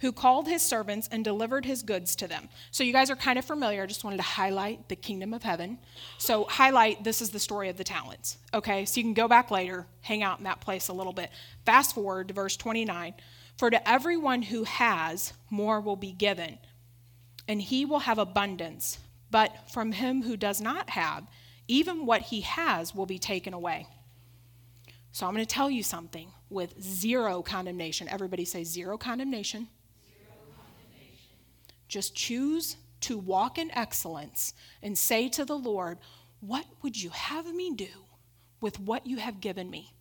who 0.00 0.12
called 0.12 0.48
his 0.48 0.62
servants 0.62 1.08
and 1.12 1.22
delivered 1.22 1.66
his 1.66 1.82
goods 1.82 2.16
to 2.16 2.26
them. 2.26 2.48
So 2.70 2.84
you 2.84 2.92
guys 2.92 3.10
are 3.10 3.16
kind 3.16 3.38
of 3.38 3.44
familiar. 3.44 3.82
I 3.82 3.86
just 3.86 4.02
wanted 4.02 4.16
to 4.16 4.22
highlight 4.22 4.88
the 4.88 4.96
kingdom 4.96 5.34
of 5.34 5.42
heaven. 5.42 5.78
So, 6.18 6.44
highlight 6.44 7.04
this 7.04 7.20
is 7.20 7.30
the 7.30 7.38
story 7.38 7.68
of 7.68 7.76
the 7.76 7.84
talents. 7.84 8.38
Okay, 8.52 8.86
so 8.86 8.98
you 8.98 9.04
can 9.04 9.14
go 9.14 9.28
back 9.28 9.50
later, 9.50 9.86
hang 10.00 10.22
out 10.22 10.38
in 10.38 10.44
that 10.44 10.60
place 10.60 10.88
a 10.88 10.92
little 10.92 11.12
bit. 11.12 11.30
Fast 11.66 11.94
forward 11.94 12.28
to 12.28 12.34
verse 12.34 12.56
29. 12.56 13.14
For 13.56 13.70
to 13.70 13.88
everyone 13.88 14.42
who 14.42 14.64
has, 14.64 15.32
more 15.50 15.80
will 15.80 15.96
be 15.96 16.12
given, 16.12 16.58
and 17.46 17.60
he 17.60 17.84
will 17.84 18.00
have 18.00 18.18
abundance. 18.18 18.98
But 19.30 19.70
from 19.70 19.92
him 19.92 20.22
who 20.22 20.36
does 20.36 20.60
not 20.60 20.90
have, 20.90 21.26
even 21.68 22.04
what 22.04 22.22
he 22.22 22.40
has 22.42 22.94
will 22.94 23.06
be 23.06 23.18
taken 23.18 23.54
away. 23.54 23.86
So 25.14 25.28
I'm 25.28 25.32
going 25.32 25.46
to 25.46 25.54
tell 25.54 25.70
you 25.70 25.84
something 25.84 26.28
with 26.50 26.74
zero 26.82 27.40
condemnation. 27.40 28.08
Everybody 28.08 28.44
say 28.44 28.64
zero 28.64 28.98
condemnation. 28.98 29.68
Zero 30.08 30.34
condemnation. 30.56 31.36
Just 31.86 32.16
choose 32.16 32.76
to 33.02 33.16
walk 33.16 33.56
in 33.56 33.70
excellence 33.70 34.54
and 34.82 34.98
say 34.98 35.28
to 35.28 35.44
the 35.44 35.56
Lord, 35.56 35.98
What 36.40 36.66
would 36.82 37.00
you 37.00 37.10
have 37.10 37.46
me 37.54 37.76
do 37.76 37.86
with 38.60 38.80
what 38.80 39.06
you 39.06 39.18
have 39.18 39.38
given 39.38 39.70
me? 39.70 39.94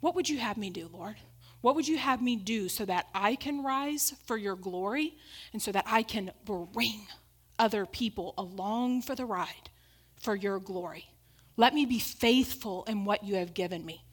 What 0.00 0.14
would 0.14 0.30
you 0.30 0.38
have 0.38 0.56
me 0.56 0.70
do, 0.70 0.88
Lord? 0.90 1.16
What 1.60 1.74
would 1.74 1.86
you 1.86 1.98
have 1.98 2.22
me 2.22 2.36
do 2.36 2.70
so 2.70 2.86
that 2.86 3.08
I 3.14 3.34
can 3.34 3.62
rise 3.62 4.14
for 4.24 4.38
your 4.38 4.56
glory 4.56 5.12
and 5.52 5.60
so 5.60 5.72
that 5.72 5.84
I 5.86 6.02
can 6.02 6.30
bring 6.46 7.06
other 7.58 7.84
people 7.84 8.32
along 8.38 9.02
for 9.02 9.14
the 9.14 9.26
ride 9.26 9.68
for 10.16 10.34
your 10.34 10.58
glory? 10.58 11.10
Let 11.58 11.74
me 11.74 11.84
be 11.84 11.98
faithful 11.98 12.84
in 12.84 13.04
what 13.04 13.24
you 13.24 13.34
have 13.34 13.52
given 13.52 13.84
me. 13.84 14.06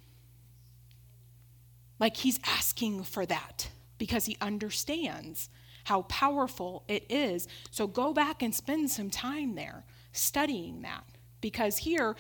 Like 2.00 2.18
he's 2.18 2.40
asking 2.46 3.04
for 3.04 3.26
that 3.26 3.70
because 3.98 4.26
he 4.26 4.38
understands 4.42 5.50
how 5.86 6.04
powerful 6.04 6.84
it 6.88 7.06
is. 7.10 7.48
So 7.72 7.88
go 7.88 8.14
back 8.14 8.42
and 8.42 8.54
spend 8.54 8.90
some 8.92 9.10
time 9.10 9.56
there 9.56 9.86
studying 10.12 10.82
that 10.82 11.04
because 11.42 11.78
here 11.78 12.16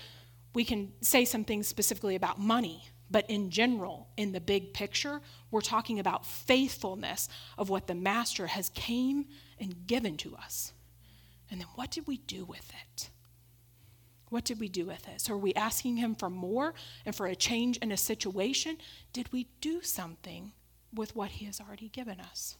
we 0.54 0.64
can 0.64 0.92
say 1.02 1.26
some 1.26 1.44
things 1.44 1.68
specifically 1.68 2.16
about 2.16 2.40
money, 2.40 2.86
but 3.12 3.30
in 3.30 3.50
general, 3.50 4.08
in 4.18 4.32
the 4.32 4.42
big 4.42 4.74
picture, 4.74 5.22
we're 5.52 5.62
talking 5.62 6.00
about 6.00 6.26
faithfulness 6.26 7.30
of 7.58 7.70
what 7.70 7.88
the 7.88 7.96
master 7.96 8.48
has 8.48 8.70
came 8.70 9.26
and 9.60 9.88
given 9.88 10.18
to 10.18 10.36
us. 10.36 10.74
And 11.52 11.60
then 11.60 11.68
what 11.76 11.92
did 11.92 12.08
we 12.08 12.18
do 12.18 12.46
with 12.46 12.70
it? 12.70 13.10
What 14.30 14.44
did 14.44 14.60
we 14.60 14.70
do 14.70 14.86
with 14.86 15.08
it? 15.08 15.22
So, 15.22 15.34
are 15.34 15.38
we 15.38 15.54
asking 15.56 15.98
Him 15.98 16.16
for 16.16 16.30
more 16.30 16.74
and 17.06 17.16
for 17.16 17.26
a 17.26 17.36
change 17.36 17.78
in 17.78 17.92
a 17.92 17.98
situation? 17.98 18.78
Did 19.12 19.32
we 19.32 19.48
do 19.60 19.82
something 19.82 20.54
with 20.94 21.16
what 21.16 21.32
He 21.32 21.46
has 21.46 21.60
already 21.60 21.90
given 21.90 22.20
us? 22.20 22.58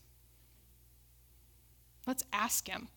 Let's 2.08 2.24
ask 2.34 2.68
Him. 2.68 2.88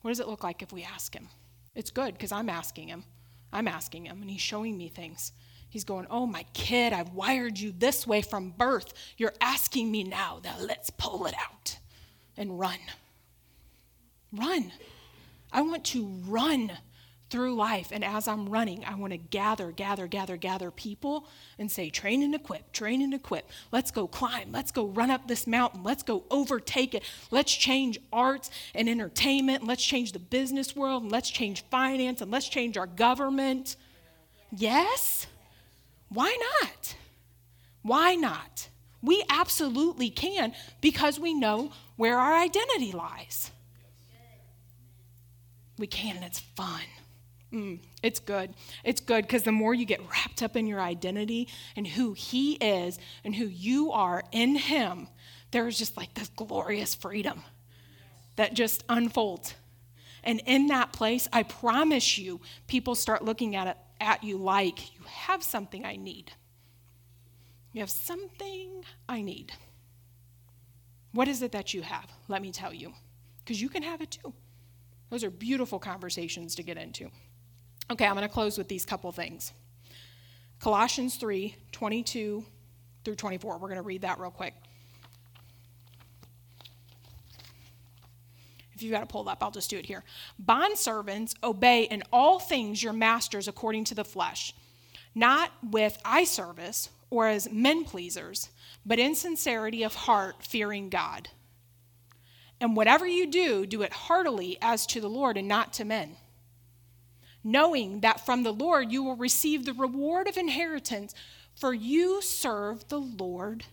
What 0.00 0.10
does 0.10 0.20
it 0.20 0.28
look 0.28 0.42
like 0.42 0.62
if 0.62 0.72
we 0.72 0.82
ask 0.82 1.14
Him? 1.14 1.28
It's 1.74 1.90
good 1.90 2.14
because 2.14 2.32
I'm 2.32 2.48
asking 2.48 2.88
Him. 2.88 3.04
I'm 3.52 3.68
asking 3.68 4.06
Him, 4.06 4.22
and 4.22 4.30
He's 4.30 4.40
showing 4.40 4.78
me 4.78 4.88
things. 4.88 5.32
He's 5.68 5.84
going, 5.84 6.06
Oh, 6.10 6.26
my 6.26 6.44
kid, 6.54 6.92
I've 6.92 7.14
wired 7.14 7.58
you 7.58 7.72
this 7.76 8.06
way 8.06 8.22
from 8.22 8.50
birth. 8.50 8.92
You're 9.16 9.34
asking 9.40 9.90
me 9.90 10.04
now. 10.04 10.40
Now 10.42 10.56
let's 10.60 10.90
pull 10.90 11.26
it 11.26 11.34
out 11.34 11.78
and 12.36 12.58
run. 12.58 12.78
Run. 14.32 14.72
I 15.52 15.60
want 15.60 15.84
to 15.86 16.06
run 16.26 16.72
through 17.32 17.54
life. 17.54 17.88
And 17.90 18.04
as 18.04 18.28
I'm 18.28 18.46
running, 18.48 18.84
I 18.84 18.94
want 18.94 19.14
to 19.14 19.16
gather, 19.16 19.72
gather, 19.72 20.06
gather, 20.06 20.36
gather 20.36 20.70
people 20.70 21.26
and 21.58 21.70
say, 21.70 21.88
train 21.88 22.22
and 22.22 22.34
equip, 22.34 22.70
train 22.72 23.00
and 23.00 23.14
equip. 23.14 23.48
Let's 23.72 23.90
go 23.90 24.06
climb. 24.06 24.52
Let's 24.52 24.70
go 24.70 24.84
run 24.84 25.10
up 25.10 25.26
this 25.26 25.46
mountain. 25.46 25.82
Let's 25.82 26.02
go 26.02 26.24
overtake 26.30 26.94
it. 26.94 27.02
Let's 27.30 27.52
change 27.52 27.98
arts 28.12 28.50
and 28.74 28.86
entertainment. 28.86 29.66
let's 29.66 29.84
change 29.84 30.12
the 30.12 30.18
business 30.18 30.76
world. 30.76 31.10
Let's 31.10 31.30
change 31.30 31.64
finance. 31.70 32.20
And 32.20 32.30
let's 32.30 32.48
change 32.48 32.76
our 32.76 32.86
government. 32.86 33.76
Yes? 34.54 35.26
Why 36.10 36.36
not? 36.60 36.94
Why 37.80 38.14
not? 38.14 38.68
We 39.02 39.24
absolutely 39.30 40.10
can 40.10 40.52
because 40.82 41.18
we 41.18 41.32
know 41.32 41.72
where 41.96 42.18
our 42.18 42.36
identity 42.36 42.92
lies. 42.92 43.50
We 45.78 45.86
can, 45.86 46.16
and 46.16 46.24
it's 46.26 46.38
fun. 46.38 46.82
Mm, 47.52 47.80
it's 48.02 48.18
good. 48.18 48.54
It's 48.82 49.00
good 49.00 49.22
because 49.22 49.42
the 49.42 49.52
more 49.52 49.74
you 49.74 49.84
get 49.84 50.00
wrapped 50.10 50.42
up 50.42 50.56
in 50.56 50.66
your 50.66 50.80
identity 50.80 51.48
and 51.76 51.86
who 51.86 52.14
He 52.14 52.54
is 52.54 52.98
and 53.24 53.34
who 53.34 53.44
you 53.44 53.92
are 53.92 54.22
in 54.32 54.56
Him, 54.56 55.08
there 55.50 55.68
is 55.68 55.76
just 55.78 55.96
like 55.96 56.14
this 56.14 56.28
glorious 56.28 56.94
freedom 56.94 57.42
that 58.36 58.54
just 58.54 58.84
unfolds. 58.88 59.54
And 60.24 60.40
in 60.46 60.68
that 60.68 60.92
place, 60.92 61.28
I 61.32 61.42
promise 61.42 62.16
you, 62.16 62.40
people 62.68 62.94
start 62.94 63.24
looking 63.24 63.54
at 63.54 63.66
it 63.66 63.76
at 64.00 64.24
you 64.24 64.36
like 64.36 64.94
you 64.94 65.00
have 65.06 65.42
something 65.42 65.84
I 65.84 65.96
need. 65.96 66.32
You 67.72 67.80
have 67.80 67.90
something 67.90 68.84
I 69.08 69.22
need. 69.22 69.52
What 71.12 71.28
is 71.28 71.42
it 71.42 71.52
that 71.52 71.74
you 71.74 71.82
have? 71.82 72.10
Let 72.28 72.42
me 72.42 72.50
tell 72.50 72.72
you, 72.72 72.94
because 73.44 73.60
you 73.60 73.68
can 73.68 73.82
have 73.82 74.00
it 74.00 74.10
too. 74.10 74.32
Those 75.10 75.24
are 75.24 75.30
beautiful 75.30 75.78
conversations 75.78 76.54
to 76.54 76.62
get 76.62 76.78
into. 76.78 77.10
Okay, 77.92 78.06
I'm 78.06 78.14
going 78.14 78.26
to 78.26 78.32
close 78.32 78.56
with 78.56 78.68
these 78.68 78.86
couple 78.86 79.12
things. 79.12 79.52
Colossians 80.60 81.16
3 81.16 81.54
22 81.72 82.42
through 83.04 83.16
24. 83.16 83.58
We're 83.58 83.68
going 83.68 83.76
to 83.76 83.82
read 83.82 84.00
that 84.00 84.18
real 84.18 84.30
quick. 84.30 84.54
If 88.74 88.82
you've 88.82 88.92
got 88.92 89.02
it 89.02 89.10
pulled 89.10 89.28
up, 89.28 89.42
I'll 89.42 89.50
just 89.50 89.68
do 89.68 89.76
it 89.76 89.84
here. 89.84 90.04
Bond 90.38 90.78
servants, 90.78 91.34
obey 91.44 91.82
in 91.82 92.02
all 92.10 92.38
things 92.38 92.82
your 92.82 92.94
masters 92.94 93.46
according 93.46 93.84
to 93.84 93.94
the 93.94 94.04
flesh, 94.04 94.54
not 95.14 95.50
with 95.62 96.00
eye 96.02 96.24
service 96.24 96.88
or 97.10 97.28
as 97.28 97.52
men 97.52 97.84
pleasers, 97.84 98.48
but 98.86 98.98
in 98.98 99.14
sincerity 99.14 99.82
of 99.82 99.94
heart, 99.94 100.42
fearing 100.42 100.88
God. 100.88 101.28
And 102.58 102.74
whatever 102.74 103.06
you 103.06 103.26
do, 103.26 103.66
do 103.66 103.82
it 103.82 103.92
heartily 103.92 104.56
as 104.62 104.86
to 104.86 105.00
the 105.02 105.10
Lord 105.10 105.36
and 105.36 105.46
not 105.46 105.74
to 105.74 105.84
men, 105.84 106.16
knowing 107.44 108.00
that 108.00 108.24
from 108.24 108.42
the 108.42 108.52
Lord 108.52 108.92
you 108.92 109.02
will 109.02 109.16
receive 109.16 109.64
the 109.64 109.72
reward 109.72 110.28
of 110.28 110.36
inheritance, 110.36 111.14
for 111.54 111.74
you 111.74 112.22
serve 112.22 112.88
the 112.88 113.00
Lord 113.00 113.64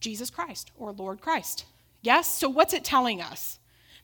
Jesus 0.00 0.30
Christ 0.30 0.70
or 0.76 0.92
Lord 0.92 1.20
Christ. 1.20 1.64
Yes? 2.02 2.34
So 2.34 2.48
what's 2.48 2.72
it 2.72 2.84
telling 2.84 3.20
us? 3.20 3.58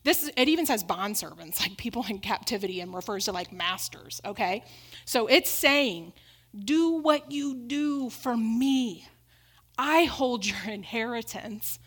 This 0.05 0.31
it 0.37 0.49
even 0.49 0.67
says 0.67 0.85
bond 0.85 1.17
servants, 1.17 1.61
like 1.63 1.77
people 1.77 2.05
in 2.09 2.19
captivity, 2.19 2.81
and 2.81 2.95
refers 2.95 3.25
to 3.25 3.33
like 3.33 3.53
masters, 3.53 4.21
okay? 4.25 4.65
So 5.05 5.27
it's 5.27 5.51
saying, 5.51 6.13
do 6.57 6.93
what 6.93 7.33
you 7.33 7.55
do 7.55 8.11
for 8.11 8.37
me. 8.37 9.09
I 9.77 10.05
hold 10.05 10.47
your 10.47 10.59
inheritance. 10.69 11.79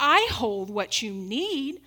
I 0.00 0.28
hold 0.32 0.70
what 0.70 1.02
you 1.02 1.12
need. 1.12 1.80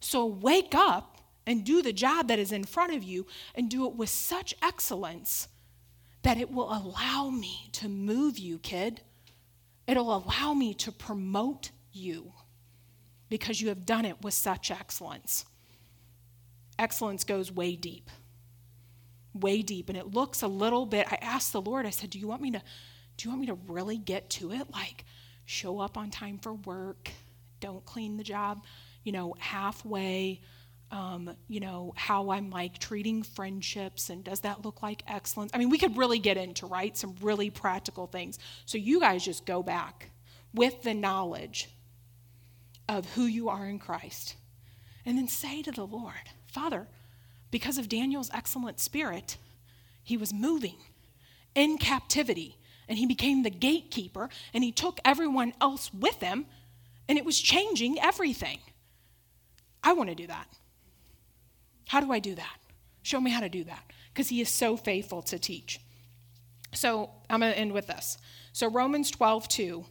So 0.00 0.26
wake 0.26 0.74
up 0.74 1.15
and 1.46 1.64
do 1.64 1.82
the 1.82 1.92
job 1.92 2.28
that 2.28 2.38
is 2.38 2.52
in 2.52 2.64
front 2.64 2.94
of 2.94 3.02
you 3.02 3.26
and 3.54 3.70
do 3.70 3.86
it 3.86 3.94
with 3.94 4.08
such 4.08 4.54
excellence 4.62 5.48
that 6.22 6.38
it 6.38 6.50
will 6.50 6.72
allow 6.72 7.30
me 7.30 7.68
to 7.72 7.88
move 7.88 8.38
you, 8.38 8.58
kid. 8.58 9.00
It'll 9.86 10.16
allow 10.16 10.54
me 10.54 10.74
to 10.74 10.90
promote 10.90 11.70
you 11.92 12.32
because 13.28 13.60
you 13.60 13.68
have 13.68 13.86
done 13.86 14.04
it 14.04 14.22
with 14.22 14.34
such 14.34 14.70
excellence. 14.70 15.44
Excellence 16.78 17.24
goes 17.24 17.52
way 17.52 17.76
deep, 17.76 18.10
way 19.34 19.62
deep. 19.62 19.88
And 19.88 19.96
it 19.96 20.12
looks 20.12 20.42
a 20.42 20.48
little 20.48 20.84
bit, 20.84 21.06
I 21.10 21.18
asked 21.22 21.52
the 21.52 21.60
Lord, 21.60 21.86
I 21.86 21.90
said, 21.90 22.10
Do 22.10 22.18
you 22.18 22.26
want 22.26 22.42
me 22.42 22.50
to 22.50 22.62
do 23.16 23.26
you 23.26 23.30
want 23.30 23.40
me 23.40 23.46
to 23.46 23.58
really 23.68 23.96
get 23.96 24.28
to 24.30 24.52
it? 24.52 24.70
Like, 24.70 25.04
show 25.44 25.80
up 25.80 25.96
on 25.96 26.10
time 26.10 26.38
for 26.38 26.52
work, 26.52 27.10
don't 27.60 27.84
clean 27.84 28.16
the 28.16 28.24
job, 28.24 28.64
you 29.04 29.12
know, 29.12 29.34
halfway, 29.38 30.42
um, 30.90 31.34
you 31.48 31.60
know, 31.60 31.92
how 31.96 32.30
I'm 32.30 32.50
like 32.50 32.78
treating 32.78 33.22
friendships 33.22 34.08
and 34.08 34.22
does 34.22 34.40
that 34.40 34.64
look 34.64 34.82
like 34.82 35.02
excellence? 35.08 35.50
I 35.52 35.58
mean, 35.58 35.70
we 35.70 35.78
could 35.78 35.96
really 35.96 36.18
get 36.18 36.36
into, 36.36 36.66
right, 36.66 36.96
some 36.96 37.16
really 37.20 37.50
practical 37.50 38.06
things. 38.06 38.38
So 38.66 38.78
you 38.78 39.00
guys 39.00 39.24
just 39.24 39.46
go 39.46 39.62
back 39.62 40.10
with 40.54 40.82
the 40.82 40.94
knowledge 40.94 41.68
of 42.88 43.12
who 43.14 43.24
you 43.24 43.48
are 43.48 43.66
in 43.66 43.78
Christ 43.78 44.36
and 45.04 45.18
then 45.18 45.28
say 45.28 45.62
to 45.62 45.72
the 45.72 45.86
Lord, 45.86 46.30
Father, 46.46 46.86
because 47.50 47.78
of 47.78 47.88
Daniel's 47.88 48.30
excellent 48.32 48.80
spirit, 48.80 49.36
he 50.02 50.16
was 50.16 50.32
moving 50.32 50.76
in 51.54 51.78
captivity 51.78 52.58
and 52.88 52.98
he 52.98 53.06
became 53.06 53.42
the 53.42 53.50
gatekeeper 53.50 54.28
and 54.54 54.62
he 54.62 54.70
took 54.70 55.00
everyone 55.04 55.52
else 55.60 55.92
with 55.92 56.20
him 56.20 56.46
and 57.08 57.18
it 57.18 57.24
was 57.24 57.40
changing 57.40 57.98
everything. 58.00 58.58
I 59.82 59.92
want 59.92 60.10
to 60.10 60.14
do 60.16 60.26
that. 60.26 60.46
How 61.86 62.00
do 62.00 62.12
I 62.12 62.18
do 62.18 62.34
that? 62.34 62.58
Show 63.02 63.20
me 63.20 63.30
how 63.30 63.40
to 63.40 63.48
do 63.48 63.64
that 63.64 63.82
because 64.12 64.28
he 64.28 64.40
is 64.40 64.48
so 64.48 64.76
faithful 64.76 65.22
to 65.22 65.38
teach. 65.38 65.80
So 66.72 67.10
I'm 67.30 67.40
going 67.40 67.52
to 67.52 67.58
end 67.58 67.72
with 67.72 67.86
this. 67.86 68.18
So 68.52 68.68
Romans 68.68 69.10
12, 69.10 69.48
2. 69.48 69.84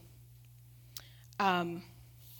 Um, 1.38 1.82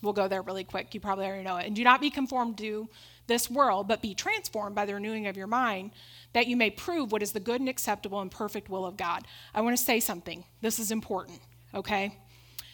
we'll 0.02 0.12
go 0.12 0.28
there 0.28 0.42
really 0.42 0.64
quick. 0.64 0.94
You 0.94 1.00
probably 1.00 1.26
already 1.26 1.42
know 1.42 1.56
it. 1.56 1.66
And 1.66 1.74
do 1.74 1.84
not 1.84 2.00
be 2.00 2.10
conformed 2.10 2.58
to 2.58 2.88
this 3.26 3.50
world, 3.50 3.88
but 3.88 4.02
be 4.02 4.14
transformed 4.14 4.74
by 4.74 4.86
the 4.86 4.94
renewing 4.94 5.26
of 5.26 5.36
your 5.36 5.46
mind, 5.46 5.90
that 6.32 6.46
you 6.46 6.56
may 6.56 6.70
prove 6.70 7.12
what 7.12 7.22
is 7.22 7.32
the 7.32 7.40
good 7.40 7.60
and 7.60 7.68
acceptable 7.68 8.20
and 8.20 8.30
perfect 8.30 8.68
will 8.68 8.86
of 8.86 8.96
God. 8.96 9.26
I 9.54 9.60
want 9.62 9.76
to 9.76 9.82
say 9.82 10.00
something. 10.00 10.44
This 10.60 10.78
is 10.78 10.90
important, 10.90 11.40
okay? 11.74 12.18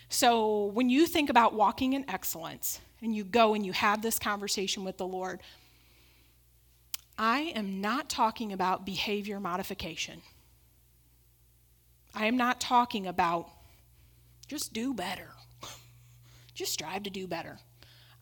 So, 0.09 0.67
when 0.67 0.91
you 0.91 1.07
think 1.07 1.31
about 1.31 1.55
walking 1.55 1.95
in 1.95 2.09
excellence 2.09 2.81
and 3.01 3.17
you 3.17 3.25
go 3.25 3.55
and 3.55 3.65
you 3.65 3.73
have 3.73 4.03
this 4.03 4.19
conversation 4.19 4.85
with 4.85 4.99
the 4.99 5.07
Lord, 5.07 5.41
I 7.25 7.53
am 7.55 7.81
not 7.81 8.11
talking 8.11 8.53
about 8.53 8.85
behavior 8.85 9.39
modification. 9.39 10.23
I 12.13 12.27
am 12.27 12.37
not 12.37 12.61
talking 12.61 13.07
about 13.07 13.49
just 14.49 14.73
do 14.73 14.93
better. 14.93 15.29
just 16.55 16.73
strive 16.73 17.05
to 17.05 17.11
do 17.11 17.29
better. 17.29 17.61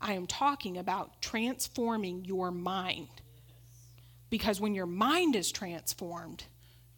I 0.03 0.13
am 0.13 0.27
talking 0.27 0.77
about 0.77 1.23
transforming 1.23 2.27
your 2.27 2.51
mind. 2.51 3.09
Because 4.29 4.61
when 4.61 4.75
your 4.75 4.85
mind 4.85 5.35
is 5.35 5.51
transformed, 5.51 6.45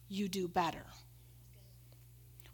you 0.09 0.27
do 0.27 0.49
better. 0.49 0.87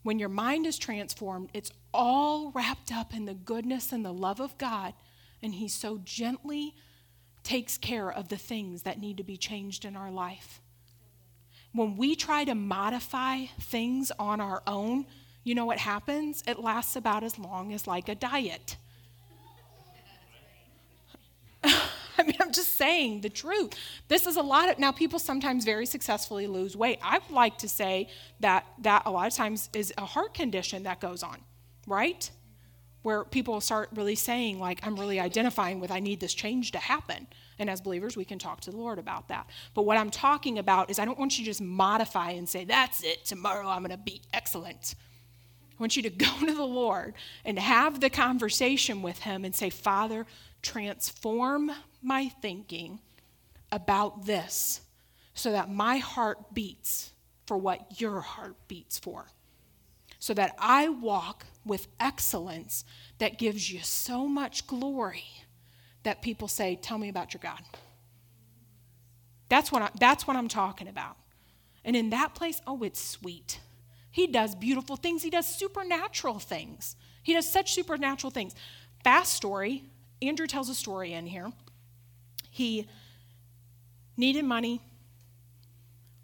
When 0.03 0.19
your 0.19 0.29
mind 0.29 0.67
is 0.67 0.77
transformed, 0.77 1.49
it's 1.55 1.71
all 1.91 2.51
wrapped 2.51 2.91
up 2.91 3.15
in 3.15 3.25
the 3.25 3.33
goodness 3.33 3.91
and 3.91 4.05
the 4.05 4.13
love 4.13 4.39
of 4.39 4.59
God, 4.59 4.93
and 5.41 5.55
He 5.55 5.67
so 5.67 5.97
gently 5.97 6.75
takes 7.49 7.79
care 7.79 8.11
of 8.11 8.29
the 8.29 8.37
things 8.37 8.83
that 8.83 8.99
need 8.99 9.17
to 9.17 9.23
be 9.23 9.35
changed 9.35 9.83
in 9.83 9.95
our 9.95 10.11
life. 10.11 10.61
When 11.73 11.97
we 11.97 12.15
try 12.15 12.43
to 12.43 12.53
modify 12.53 13.45
things 13.59 14.11
on 14.19 14.39
our 14.39 14.61
own, 14.67 15.07
you 15.43 15.55
know 15.55 15.65
what 15.65 15.79
happens? 15.79 16.43
It 16.45 16.59
lasts 16.59 16.95
about 16.95 17.23
as 17.23 17.39
long 17.39 17.73
as 17.73 17.87
like 17.87 18.07
a 18.07 18.13
diet. 18.13 18.77
I 21.63 22.23
mean, 22.23 22.35
I'm 22.39 22.51
just 22.51 22.75
saying 22.75 23.21
the 23.21 23.29
truth. 23.29 23.73
This 24.09 24.27
is 24.27 24.35
a 24.35 24.43
lot 24.43 24.69
of, 24.69 24.77
now 24.77 24.91
people 24.91 25.17
sometimes 25.17 25.65
very 25.65 25.87
successfully 25.87 26.45
lose 26.45 26.77
weight. 26.77 26.99
I 27.01 27.17
would 27.17 27.31
like 27.33 27.57
to 27.59 27.67
say 27.67 28.09
that 28.41 28.63
that 28.83 29.01
a 29.07 29.11
lot 29.11 29.25
of 29.25 29.33
times 29.33 29.71
is 29.73 29.91
a 29.97 30.05
heart 30.05 30.35
condition 30.35 30.83
that 30.83 30.99
goes 30.99 31.23
on, 31.23 31.39
right? 31.87 32.29
Where 33.01 33.23
people 33.23 33.61
start 33.61 33.89
really 33.93 34.15
saying, 34.15 34.59
like, 34.59 34.85
I'm 34.85 34.95
really 34.95 35.19
identifying 35.19 35.79
with, 35.79 35.89
I 35.89 35.99
need 35.99 36.19
this 36.19 36.33
change 36.33 36.71
to 36.73 36.79
happen. 36.79 37.27
And 37.57 37.69
as 37.69 37.81
believers, 37.81 38.17
we 38.17 38.25
can 38.25 38.39
talk 38.39 38.61
to 38.61 38.71
the 38.71 38.77
Lord 38.77 38.99
about 38.99 39.27
that. 39.29 39.47
But 39.73 39.83
what 39.83 39.97
I'm 39.97 40.09
talking 40.09 40.59
about 40.59 40.89
is 40.89 40.99
I 40.99 41.05
don't 41.05 41.19
want 41.19 41.37
you 41.37 41.45
to 41.45 41.49
just 41.49 41.61
modify 41.61 42.31
and 42.31 42.47
say, 42.47 42.65
that's 42.65 43.03
it, 43.03 43.25
tomorrow 43.25 43.67
I'm 43.67 43.79
going 43.79 43.91
to 43.91 43.97
be 43.97 44.21
excellent. 44.33 44.95
I 45.79 45.83
want 45.83 45.95
you 45.95 46.03
to 46.03 46.09
go 46.09 46.45
to 46.45 46.53
the 46.53 46.65
Lord 46.65 47.13
and 47.45 47.57
have 47.57 47.99
the 47.99 48.09
conversation 48.09 49.01
with 49.01 49.19
Him 49.19 49.45
and 49.45 49.55
say, 49.55 49.69
Father, 49.69 50.25
transform 50.61 51.71
my 52.01 52.29
thinking 52.41 52.99
about 53.71 54.25
this 54.25 54.81
so 55.33 55.51
that 55.51 55.69
my 55.69 55.97
heart 55.97 56.53
beats 56.53 57.11
for 57.45 57.57
what 57.57 57.99
your 57.99 58.21
heart 58.21 58.55
beats 58.67 58.99
for. 58.99 59.27
So 60.19 60.33
that 60.33 60.55
I 60.59 60.89
walk 60.89 61.45
with 61.65 61.87
excellence 61.99 62.83
that 63.19 63.37
gives 63.37 63.71
you 63.71 63.79
so 63.81 64.27
much 64.27 64.67
glory 64.67 65.25
that 66.03 66.21
people 66.21 66.47
say, 66.47 66.77
Tell 66.81 66.97
me 66.97 67.09
about 67.09 67.33
your 67.33 67.39
God. 67.41 67.61
That's 69.47 69.71
what, 69.71 69.81
I, 69.81 69.89
that's 69.99 70.27
what 70.27 70.35
I'm 70.35 70.47
talking 70.47 70.87
about. 70.87 71.17
And 71.83 71.95
in 71.95 72.11
that 72.11 72.35
place, 72.35 72.61
oh, 72.67 72.83
it's 72.83 73.01
sweet. 73.01 73.59
He 74.11 74.27
does 74.27 74.55
beautiful 74.55 74.95
things, 74.95 75.23
he 75.23 75.29
does 75.29 75.47
supernatural 75.47 76.39
things. 76.39 76.95
He 77.23 77.33
does 77.33 77.51
such 77.51 77.73
supernatural 77.73 78.31
things. 78.31 78.55
Fast 79.03 79.33
story 79.33 79.83
Andrew 80.21 80.47
tells 80.47 80.69
a 80.69 80.75
story 80.75 81.13
in 81.13 81.25
here. 81.25 81.51
He 82.49 82.87
needed 84.17 84.43
money, 84.43 84.81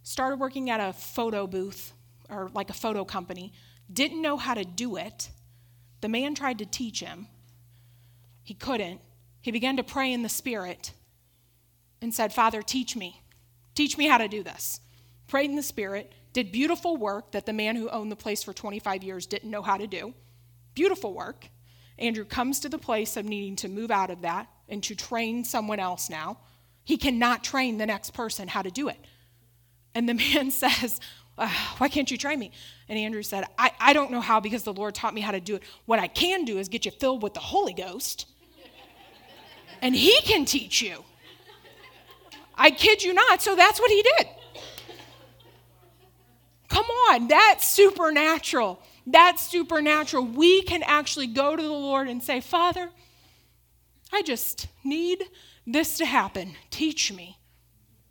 started 0.04 0.40
working 0.40 0.70
at 0.70 0.80
a 0.80 0.92
photo 0.92 1.48
booth 1.48 1.94
or 2.30 2.50
like 2.54 2.70
a 2.70 2.74
photo 2.74 3.06
company, 3.06 3.54
didn't 3.92 4.22
know 4.22 4.38
how 4.38 4.54
to 4.54 4.64
do 4.64 4.96
it. 4.96 5.30
The 6.02 6.10
man 6.10 6.36
tried 6.36 6.60
to 6.60 6.66
teach 6.66 7.00
him, 7.00 7.28
he 8.44 8.54
couldn't. 8.54 9.02
He 9.42 9.52
began 9.52 9.78
to 9.78 9.84
pray 9.84 10.12
in 10.12 10.24
the 10.24 10.30
Spirit. 10.30 10.92
and 12.02 12.14
said, 12.14 12.34
Father, 12.34 12.62
teach 12.62 12.96
me. 12.96 13.22
Teach 13.74 13.98
me 13.98 14.08
how 14.08 14.18
to 14.18 14.28
do 14.28 14.44
this. 14.44 14.80
Prayed 15.28 15.50
in 15.50 15.56
the 15.56 15.64
Spirit, 15.64 16.14
did 16.34 16.52
beautiful 16.52 16.98
work 16.98 17.32
that 17.32 17.46
the 17.46 17.54
man 17.54 17.76
who 17.76 17.90
owned 17.90 18.12
the 18.12 18.16
place 18.16 18.44
for 18.44 18.54
25 18.54 19.04
years 19.04 19.26
didn't 19.26 19.50
know 19.50 19.62
how 19.62 19.78
to 19.78 19.88
do. 19.88 20.14
Beautiful 20.76 21.14
work. 21.14 21.48
Andrew 21.98 22.26
comes 22.26 22.60
to 22.60 22.70
the 22.70 22.78
place 22.78 23.18
of 23.18 23.26
needing 23.26 23.56
to 23.58 23.70
move 23.70 23.90
out 23.90 24.10
of 24.10 24.22
that 24.22 24.48
and 24.68 24.84
to 24.84 24.96
train 24.96 25.44
someone 25.44 25.80
else 25.80 26.10
now. 26.10 26.38
He 26.84 26.98
cannot 26.98 27.44
train 27.44 27.78
the 27.78 27.86
next 27.86 28.14
person 28.14 28.48
how 28.48 28.62
to 28.62 28.70
do 28.70 28.90
it. 28.90 29.00
And 29.94 30.08
the 30.08 30.14
man 30.34 30.52
says, 30.52 31.00
Why 31.78 31.90
can't 31.90 32.10
you 32.10 32.18
train 32.18 32.40
me? 32.40 32.52
And 32.88 32.98
Andrew 32.98 33.24
said, 33.24 33.46
I, 33.58 33.72
I 33.80 33.94
don't 33.94 34.12
know 34.12 34.22
how 34.22 34.40
because 34.40 34.64
the 34.64 34.74
Lord 34.74 34.96
taught 34.96 35.14
me 35.14 35.22
how 35.22 35.32
to 35.32 35.40
do 35.40 35.56
it. 35.56 35.64
What 35.86 36.00
I 36.00 36.08
can 36.08 36.46
do 36.46 36.58
is 36.58 36.70
get 36.70 36.86
you 36.86 36.92
filled 36.92 37.22
with 37.22 37.34
the 37.34 37.40
Holy 37.40 37.74
Ghost, 37.74 38.28
and 39.82 39.96
He 39.96 40.20
can 40.22 40.46
teach 40.46 40.82
you. 40.82 41.04
I 42.56 42.72
kid 42.72 43.04
you 43.04 43.14
not. 43.14 43.42
So 43.42 43.56
that's 43.56 43.80
what 43.80 43.92
He 43.92 44.02
did. 44.18 44.28
Come 46.70 46.86
on, 46.86 47.28
that's 47.28 47.70
supernatural. 47.70 48.82
That's 49.06 49.48
supernatural. 49.48 50.26
We 50.26 50.64
can 50.64 50.82
actually 50.84 51.28
go 51.28 51.56
to 51.56 51.62
the 51.62 51.70
Lord 51.70 52.08
and 52.08 52.24
say, 52.24 52.42
Father, 52.42 52.90
I 54.12 54.22
just 54.24 54.68
need 54.84 55.24
this 55.68 55.98
to 55.98 56.06
happen. 56.06 56.56
Teach 56.70 57.12
me. 57.12 57.38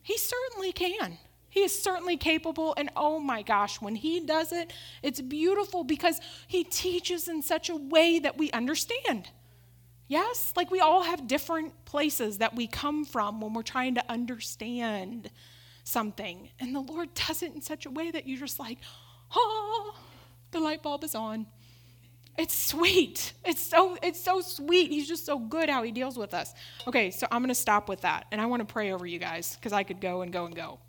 He 0.03 0.17
certainly 0.17 0.73
can. 0.73 1.19
He 1.55 1.63
is 1.63 1.81
certainly 1.81 2.17
capable. 2.17 2.75
And 2.77 2.91
oh 2.97 3.21
my 3.21 3.43
gosh, 3.43 3.81
when 3.81 3.95
he 3.95 4.19
does 4.19 4.51
it, 4.51 4.73
it's 5.05 5.21
beautiful 5.21 5.85
because 5.85 6.21
he 6.49 6.65
teaches 6.65 7.29
in 7.29 7.43
such 7.43 7.71
a 7.71 7.77
way 7.77 8.19
that 8.19 8.37
we 8.37 8.51
understand. 8.51 9.29
Yes? 10.09 10.53
Like 10.57 10.73
we 10.73 10.81
all 10.81 11.05
have 11.05 11.29
different 11.29 11.85
places 11.85 12.39
that 12.39 12.57
we 12.57 12.67
come 12.67 13.05
from 13.05 13.41
when 13.41 13.53
we're 13.53 13.63
trying 13.63 13.95
to 13.95 14.05
understand 14.11 15.31
something. 15.85 16.49
And 16.59 16.75
the 16.75 16.81
Lord 16.81 17.15
does 17.15 17.41
it 17.41 17.55
in 17.55 17.63
such 17.63 17.87
a 17.87 17.91
way 17.91 18.11
that 18.11 18.27
you're 18.27 18.41
just 18.41 18.59
like, 18.59 18.79
oh, 19.37 19.95
the 20.51 20.59
light 20.59 20.83
bulb 20.83 21.05
is 21.05 21.15
on. 21.15 21.47
It's 22.37 22.59
sweet. 22.59 23.33
It's 23.45 23.63
so 23.63 23.97
it's 24.03 24.21
so 24.21 24.41
sweet. 24.41 24.91
He's 24.91 25.07
just 25.07 25.25
so 25.25 25.39
good 25.39 25.71
how 25.71 25.85
he 25.85 25.93
deals 25.93 26.19
with 26.19 26.35
us. 26.35 26.53
Okay, 26.89 27.13
so 27.13 27.29
I'm 27.31 27.43
going 27.43 27.49
to 27.49 27.55
stop 27.55 27.89
with 27.89 28.01
that 28.01 28.27
and 28.33 28.41
I 28.41 28.47
want 28.47 28.67
to 28.67 28.73
pray 28.73 28.93
over 28.93 29.07
you 29.07 29.21
guys 29.21 29.57
cuz 29.63 29.73
I 29.73 29.85
could 29.85 30.01
go 30.01 30.23
and 30.23 30.33
go 30.33 30.47
and 30.47 30.57
go. 30.57 30.81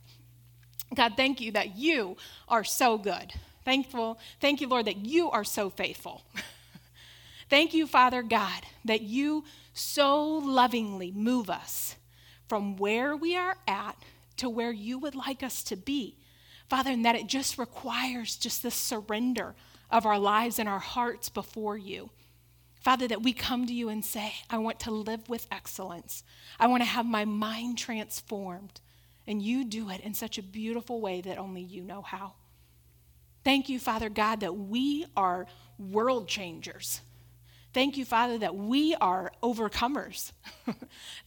God, 0.94 1.14
thank 1.16 1.42
you 1.42 1.52
that 1.54 1.76
you 1.76 2.18
are 2.48 2.64
so 2.64 2.98
good. 2.98 3.34
Thankful. 3.64 4.20
Thank 4.40 4.62
you, 4.62 4.68
Lord, 4.68 4.86
that 4.86 4.98
you 4.98 5.30
are 5.32 5.44
so 5.44 5.70
faithful. 5.70 6.24
thank 7.50 7.74
you, 7.74 7.88
Father 7.88 8.22
God, 8.22 8.62
that 8.86 9.02
you 9.02 9.44
so 9.74 10.24
lovingly 10.24 11.12
move 11.12 11.50
us 11.50 11.96
from 12.48 12.78
where 12.78 13.16
we 13.16 13.36
are 13.36 13.58
at 13.68 13.98
to 14.38 14.50
where 14.50 14.72
you 14.72 15.00
would 15.00 15.16
like 15.16 15.42
us 15.42 15.64
to 15.64 15.76
be. 15.76 16.18
Father, 16.70 16.92
and 16.92 17.06
that 17.06 17.16
it 17.16 17.28
just 17.28 17.58
requires 17.58 18.36
just 18.36 18.64
the 18.64 18.72
surrender 18.72 19.56
of 19.92 20.06
our 20.06 20.20
lives 20.20 20.60
and 20.60 20.68
our 20.68 20.80
hearts 20.80 21.30
before 21.30 21.78
you. 21.78 22.10
Father, 22.80 23.08
that 23.08 23.24
we 23.24 23.34
come 23.34 23.66
to 23.66 23.74
you 23.74 23.90
and 23.90 24.06
say, 24.06 24.34
I 24.50 24.58
want 24.60 24.80
to 24.82 24.92
live 24.92 25.28
with 25.28 25.48
excellence. 25.52 26.24
I 26.60 26.68
want 26.68 26.84
to 26.84 26.90
have 26.90 27.06
my 27.06 27.26
mind 27.26 27.78
transformed. 27.78 28.80
And 29.28 29.42
you 29.42 29.66
do 29.66 29.90
it 29.90 30.02
in 30.02 30.14
such 30.14 30.38
a 30.38 30.44
beautiful 30.44 31.02
way 31.02 31.22
that 31.22 31.38
only 31.38 31.62
you 31.62 31.84
know 31.84 32.02
how. 32.02 32.34
Thank 33.44 33.70
you, 33.70 33.80
Father 33.80 34.10
God, 34.10 34.40
that 34.42 34.56
we 34.56 35.06
are 35.16 35.48
world 35.78 36.28
changers. 36.28 37.02
Thank 37.74 37.98
you, 37.98 38.06
Father, 38.06 38.38
that 38.38 38.56
we 38.56 38.96
are 38.96 39.32
overcomers. 39.44 40.32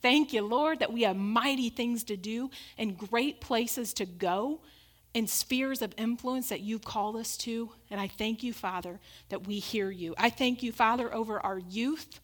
Thank 0.03 0.33
you, 0.33 0.43
Lord, 0.43 0.79
that 0.79 0.93
we 0.93 1.03
have 1.03 1.17
mighty 1.17 1.69
things 1.69 2.05
to 2.05 2.17
do 2.17 2.51
and 2.79 2.97
great 2.97 3.41
places 3.41 3.93
to 3.95 4.07
go 4.07 4.61
and 5.15 5.29
spheres 5.29 5.83
of 5.83 5.95
influence 5.97 6.49
that 6.49 6.61
you've 6.61 6.85
called 6.85 7.17
us 7.17 7.37
to. 7.39 7.71
And 7.91 8.01
I 8.01 8.09
thank 8.09 8.43
you, 8.43 8.53
Father, 8.53 8.99
that 9.29 9.47
we 9.47 9.59
hear 9.59 9.91
you. 9.91 10.15
I 10.17 10.31
thank 10.31 10.63
you, 10.63 10.73
Father, 10.73 11.13
over 11.13 11.39
our 11.41 11.59
youth. 11.59 12.21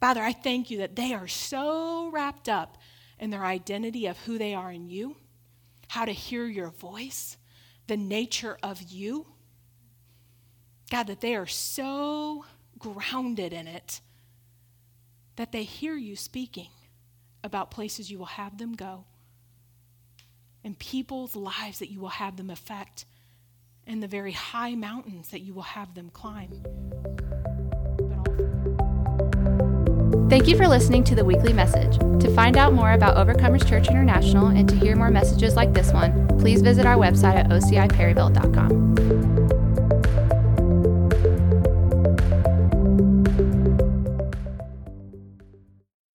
Father, 0.00 0.22
I 0.22 0.32
thank 0.32 0.70
you 0.70 0.78
that 0.78 0.96
they 0.96 1.12
are 1.12 1.28
so 1.28 2.10
wrapped 2.10 2.48
up 2.48 2.78
in 3.18 3.30
their 3.30 3.44
identity 3.44 4.06
of 4.06 4.18
who 4.18 4.38
they 4.38 4.54
are 4.54 4.70
in 4.70 4.88
you, 4.88 5.16
how 5.88 6.04
to 6.04 6.12
hear 6.12 6.46
your 6.46 6.70
voice, 6.70 7.36
the 7.86 7.96
nature 7.96 8.58
of 8.62 8.82
you. 8.82 9.26
God, 10.90 11.06
that 11.06 11.20
they 11.20 11.34
are 11.34 11.46
so 11.46 12.44
grounded 12.78 13.52
in 13.52 13.66
it 13.66 14.00
that 15.36 15.52
they 15.52 15.62
hear 15.62 15.96
you 15.96 16.16
speaking 16.16 16.68
about 17.42 17.70
places 17.70 18.10
you 18.10 18.18
will 18.18 18.26
have 18.26 18.58
them 18.58 18.74
go 18.74 19.04
and 20.62 20.78
people's 20.78 21.36
lives 21.36 21.78
that 21.78 21.90
you 21.90 22.00
will 22.00 22.08
have 22.08 22.36
them 22.36 22.50
affect 22.50 23.04
and 23.86 24.02
the 24.02 24.08
very 24.08 24.32
high 24.32 24.74
mountains 24.74 25.28
that 25.28 25.40
you 25.40 25.52
will 25.52 25.62
have 25.62 25.94
them 25.94 26.10
climb. 26.10 26.62
Thank 30.28 30.48
you 30.48 30.56
for 30.56 30.66
listening 30.66 31.04
to 31.04 31.14
the 31.14 31.24
weekly 31.24 31.52
message. 31.52 31.98
To 31.98 32.34
find 32.34 32.56
out 32.56 32.72
more 32.72 32.92
about 32.92 33.16
Overcomers 33.16 33.68
Church 33.68 33.86
International 33.88 34.48
and 34.48 34.68
to 34.68 34.74
hear 34.74 34.96
more 34.96 35.10
messages 35.10 35.54
like 35.54 35.74
this 35.74 35.92
one, 35.92 36.26
please 36.38 36.62
visit 36.62 36.86
our 36.86 36.96
website 36.96 37.36
at 37.36 37.50
ociperryville.com. 37.50 39.53